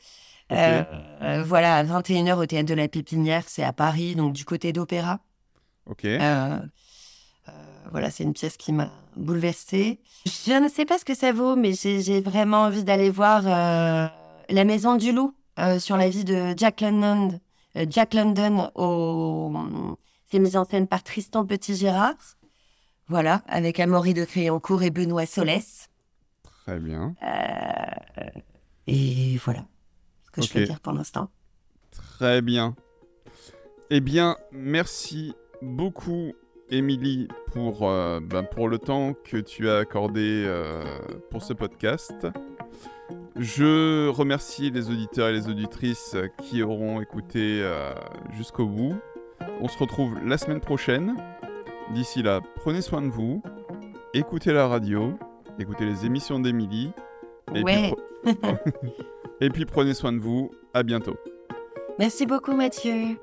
Euh, 0.50 0.82
voilà, 1.46 1.76
à 1.76 1.84
21h 1.84 2.34
au 2.34 2.46
théâtre 2.46 2.68
de 2.68 2.74
la 2.74 2.88
Pépinière, 2.88 3.44
c'est 3.46 3.62
à 3.62 3.72
Paris, 3.72 4.16
donc 4.16 4.32
du 4.32 4.44
côté 4.44 4.72
d'Opéra. 4.72 5.20
Ok. 5.86 6.08
Voilà, 7.94 8.10
c'est 8.10 8.24
une 8.24 8.32
pièce 8.32 8.56
qui 8.56 8.72
m'a 8.72 8.90
bouleversée. 9.14 10.00
Je 10.26 10.60
ne 10.60 10.68
sais 10.68 10.84
pas 10.84 10.98
ce 10.98 11.04
que 11.04 11.14
ça 11.14 11.30
vaut, 11.30 11.54
mais 11.54 11.74
j'ai 11.74 12.20
vraiment 12.20 12.62
envie 12.62 12.82
d'aller 12.82 13.08
voir 13.08 13.46
euh, 13.46 14.08
La 14.48 14.64
Maison 14.64 14.96
du 14.96 15.12
Loup 15.12 15.32
euh, 15.60 15.78
sur 15.78 15.96
la 15.96 16.08
vie 16.08 16.24
de 16.24 16.54
Jack 16.56 16.80
London. 16.80 17.38
Euh, 17.76 17.86
Jack 17.88 18.14
London, 18.14 18.72
au... 18.74 19.54
c'est 20.28 20.40
mis 20.40 20.56
en 20.56 20.64
scène 20.64 20.88
par 20.88 21.04
Tristan 21.04 21.46
Petit-Gérard. 21.46 22.16
Voilà, 23.06 23.42
avec 23.46 23.78
Amaury 23.78 24.12
de 24.12 24.24
Créancourt 24.24 24.82
et 24.82 24.90
Benoît 24.90 25.24
Solès. 25.24 25.88
Très 26.64 26.80
bien. 26.80 27.14
Et 28.88 29.36
voilà 29.44 29.66
ce 30.24 30.30
que 30.32 30.42
je 30.42 30.52
peux 30.52 30.64
dire 30.64 30.80
pour 30.80 30.94
l'instant. 30.94 31.28
Très 31.92 32.42
bien. 32.42 32.74
Eh 33.90 34.00
bien, 34.00 34.36
merci 34.50 35.32
beaucoup, 35.62 36.32
Émilie, 36.70 37.28
pour, 37.52 37.88
euh, 37.88 38.20
ben, 38.20 38.42
pour 38.42 38.68
le 38.68 38.78
temps 38.78 39.12
que 39.24 39.36
tu 39.36 39.68
as 39.68 39.78
accordé 39.78 40.44
euh, 40.46 40.82
pour 41.30 41.42
ce 41.42 41.52
podcast. 41.52 42.26
Je 43.36 44.08
remercie 44.08 44.70
les 44.70 44.90
auditeurs 44.90 45.28
et 45.28 45.32
les 45.32 45.48
auditrices 45.48 46.16
qui 46.42 46.62
auront 46.62 47.00
écouté 47.00 47.60
euh, 47.62 47.92
jusqu'au 48.36 48.66
bout. 48.66 48.94
On 49.60 49.68
se 49.68 49.78
retrouve 49.78 50.16
la 50.24 50.38
semaine 50.38 50.60
prochaine. 50.60 51.16
D'ici 51.92 52.22
là, 52.22 52.40
prenez 52.56 52.80
soin 52.80 53.02
de 53.02 53.08
vous, 53.08 53.42
écoutez 54.14 54.52
la 54.52 54.66
radio, 54.66 55.18
écoutez 55.58 55.84
les 55.84 56.06
émissions 56.06 56.38
d'Émilie. 56.40 56.92
Et, 57.54 57.62
Ouais. 57.62 57.92
puis, 58.22 58.32
pre- 58.32 58.58
et 59.40 59.50
puis 59.50 59.64
prenez 59.66 59.92
soin 59.94 60.12
de 60.12 60.18
vous. 60.20 60.50
À 60.72 60.82
bientôt. 60.82 61.16
Merci 61.98 62.24
beaucoup 62.26 62.54
Mathieu. 62.54 63.18